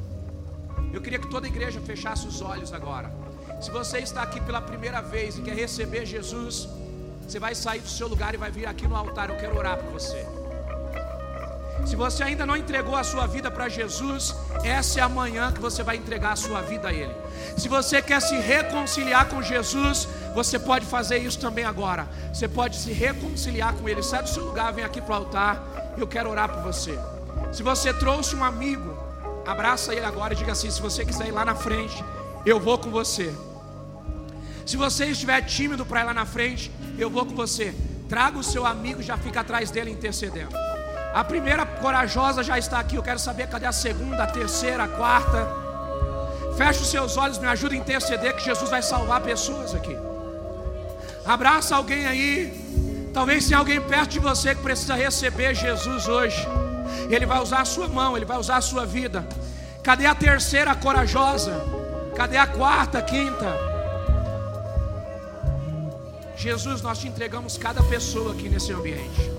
Eu 0.93 1.01
queria 1.01 1.19
que 1.19 1.27
toda 1.27 1.45
a 1.47 1.49
igreja 1.49 1.79
fechasse 1.81 2.27
os 2.27 2.41
olhos 2.41 2.73
agora. 2.73 3.11
Se 3.61 3.71
você 3.71 3.99
está 3.99 4.21
aqui 4.21 4.39
pela 4.41 4.61
primeira 4.61 5.01
vez 5.01 5.38
e 5.38 5.41
quer 5.41 5.55
receber 5.55 6.05
Jesus, 6.05 6.67
você 7.27 7.39
vai 7.39 7.53
sair 7.53 7.79
do 7.79 7.89
seu 7.89 8.07
lugar 8.07 8.33
e 8.33 8.38
vai 8.38 8.51
vir 8.51 8.65
aqui 8.65 8.88
no 8.88 8.95
altar. 8.95 9.29
Eu 9.29 9.38
quero 9.38 9.57
orar 9.57 9.77
por 9.77 9.91
você. 9.91 10.25
Se 11.85 11.95
você 11.95 12.23
ainda 12.23 12.45
não 12.45 12.57
entregou 12.57 12.95
a 12.95 13.03
sua 13.03 13.27
vida 13.27 13.49
para 13.49 13.69
Jesus, 13.69 14.35
essa 14.63 14.99
é 14.99 15.03
a 15.03 15.09
manhã 15.09 15.51
que 15.51 15.61
você 15.61 15.83
vai 15.83 15.95
entregar 15.95 16.33
a 16.33 16.35
sua 16.35 16.61
vida 16.61 16.89
a 16.89 16.93
Ele. 16.93 17.13
Se 17.57 17.69
você 17.69 18.01
quer 18.01 18.21
se 18.21 18.35
reconciliar 18.38 19.27
com 19.27 19.41
Jesus, 19.41 20.07
você 20.33 20.57
pode 20.57 20.85
fazer 20.85 21.19
isso 21.19 21.39
também 21.39 21.63
agora. 21.63 22.07
Você 22.33 22.47
pode 22.47 22.75
se 22.75 22.91
reconciliar 22.91 23.73
com 23.73 23.88
Ele. 23.88 24.01
Sai 24.03 24.23
do 24.23 24.29
seu 24.29 24.43
lugar, 24.43 24.73
vem 24.73 24.83
aqui 24.83 24.99
para 24.99 25.13
o 25.13 25.15
altar. 25.15 25.95
Eu 25.97 26.07
quero 26.07 26.29
orar 26.29 26.49
por 26.49 26.63
você. 26.63 26.97
Se 27.53 27.63
você 27.63 27.93
trouxe 27.93 28.35
um 28.35 28.43
amigo, 28.43 28.96
abraça 29.47 29.93
ele 29.93 30.05
agora 30.05 30.33
e 30.33 30.37
diga 30.37 30.51
assim: 30.51 30.69
se 30.69 30.81
você 30.81 31.05
quiser 31.05 31.27
ir 31.27 31.31
lá 31.31 31.45
na 31.45 31.55
frente, 31.55 32.03
eu 32.45 32.59
vou 32.59 32.77
com 32.77 32.91
você. 32.91 33.33
Se 34.65 34.75
você 34.75 35.05
estiver 35.05 35.41
tímido 35.43 35.85
para 35.85 36.01
ir 36.01 36.03
lá 36.03 36.13
na 36.13 36.25
frente, 36.25 36.71
eu 36.99 37.09
vou 37.09 37.25
com 37.25 37.33
você. 37.33 37.73
Traga 38.09 38.37
o 38.37 38.43
seu 38.43 38.65
amigo, 38.65 39.01
já 39.01 39.17
fica 39.17 39.39
atrás 39.39 39.71
dele 39.71 39.89
intercedendo. 39.91 40.53
A 41.13 41.23
primeira 41.23 41.65
corajosa 41.65 42.43
já 42.43 42.59
está 42.59 42.79
aqui. 42.79 42.95
Eu 42.95 43.03
quero 43.03 43.19
saber 43.19 43.47
cadê 43.47 43.65
a 43.65 43.71
segunda, 43.71 44.23
a 44.23 44.27
terceira, 44.27 44.83
a 44.83 44.87
quarta. 44.87 45.47
Feche 46.57 46.81
os 46.81 46.89
seus 46.89 47.17
olhos, 47.17 47.37
me 47.37 47.47
ajuda 47.47 47.75
a 47.75 47.77
interceder 47.77 48.35
que 48.35 48.43
Jesus 48.43 48.69
vai 48.69 48.81
salvar 48.81 49.21
pessoas 49.21 49.73
aqui. 49.73 49.95
Abraça 51.25 51.75
alguém 51.75 52.05
aí. 52.05 53.11
Talvez 53.13 53.47
tenha 53.47 53.59
alguém 53.59 53.79
perto 53.79 54.11
de 54.11 54.19
você 54.19 54.53
que 54.53 54.61
precisa 54.61 54.95
receber 54.95 55.55
Jesus 55.55 56.07
hoje. 56.07 56.66
Ele 57.09 57.25
vai 57.25 57.41
usar 57.41 57.61
a 57.61 57.65
sua 57.65 57.88
mão, 57.88 58.15
ele 58.15 58.25
vai 58.25 58.38
usar 58.38 58.57
a 58.57 58.61
sua 58.61 58.85
vida. 58.85 59.27
Cadê 59.83 60.05
a 60.05 60.15
terceira 60.15 60.75
corajosa? 60.75 61.53
Cadê 62.15 62.38
a 62.38 62.47
quarta, 62.47 63.01
quinta? 63.01 63.55
Jesus, 66.35 66.81
nós 66.81 66.99
te 66.99 67.07
entregamos 67.07 67.57
cada 67.57 67.81
pessoa 67.83 68.33
aqui 68.33 68.47
nesse 68.47 68.71
ambiente. 68.71 69.31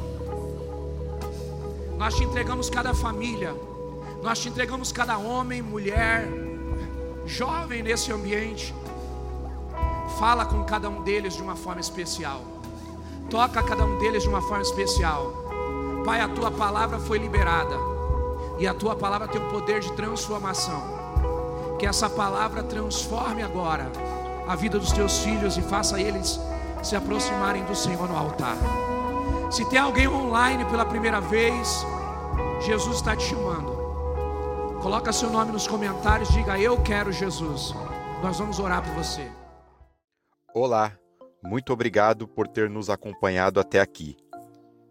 Nós 1.97 2.15
te 2.15 2.25
entregamos 2.25 2.71
cada 2.71 2.95
família, 2.95 3.55
nós 4.23 4.39
te 4.39 4.49
entregamos 4.49 4.91
cada 4.93 5.19
homem, 5.19 5.61
mulher, 5.61 6.29
jovem 7.27 7.83
nesse 7.83 8.11
ambiente. 8.11 8.75
Fala 10.19 10.45
com 10.45 10.65
cada 10.65 10.89
um 10.89 11.03
deles 11.03 11.35
de 11.35 11.43
uma 11.43 11.55
forma 11.55 11.81
especial. 11.81 12.43
Toca 13.31 13.63
cada 13.63 13.85
um 13.85 13.99
deles 13.99 14.23
de 14.23 14.29
uma 14.29 14.41
forma 14.41 14.63
especial. 14.63 15.48
Pai, 16.09 16.23
a 16.23 16.29
tua 16.29 16.51
palavra 16.51 16.99
foi 16.99 17.19
liberada. 17.19 17.77
E 18.59 18.67
a 18.67 18.73
tua 18.73 18.97
palavra 18.97 19.29
tem 19.29 19.39
o 19.39 19.51
poder 19.51 19.81
de 19.81 19.93
transformação. 19.93 20.83
Que 21.79 21.87
essa 21.87 22.09
palavra 22.09 22.63
transforme 22.63 23.43
agora 23.43 23.93
a 24.47 24.57
vida 24.57 24.79
dos 24.79 24.91
teus 24.91 25.19
filhos 25.19 25.59
e 25.59 25.61
faça 25.61 26.01
eles 26.01 26.41
se 26.83 26.97
aproximarem 26.97 27.63
do 27.67 27.77
Senhor 27.77 28.09
no 28.09 28.17
altar. 28.17 28.57
Se 29.51 29.69
tem 29.69 29.79
alguém 29.79 30.09
online 30.09 30.65
pela 30.65 30.87
primeira 30.87 31.21
vez, 31.21 31.85
Jesus 32.63 32.97
está 32.97 33.15
te 33.15 33.25
chamando. 33.25 34.81
Coloca 34.81 35.13
seu 35.13 35.29
nome 35.29 35.53
nos 35.53 35.69
comentários, 35.69 36.31
diga 36.31 36.59
eu 36.59 36.83
quero 36.83 37.13
Jesus. 37.13 37.75
Nós 38.23 38.39
vamos 38.39 38.59
orar 38.59 38.83
por 38.83 38.95
você. 38.95 39.31
Olá, 40.55 40.91
muito 41.45 41.71
obrigado 41.71 42.27
por 42.27 42.49
ter 42.49 42.71
nos 42.71 42.89
acompanhado 42.89 43.61
até 43.61 43.79
aqui. 43.79 44.17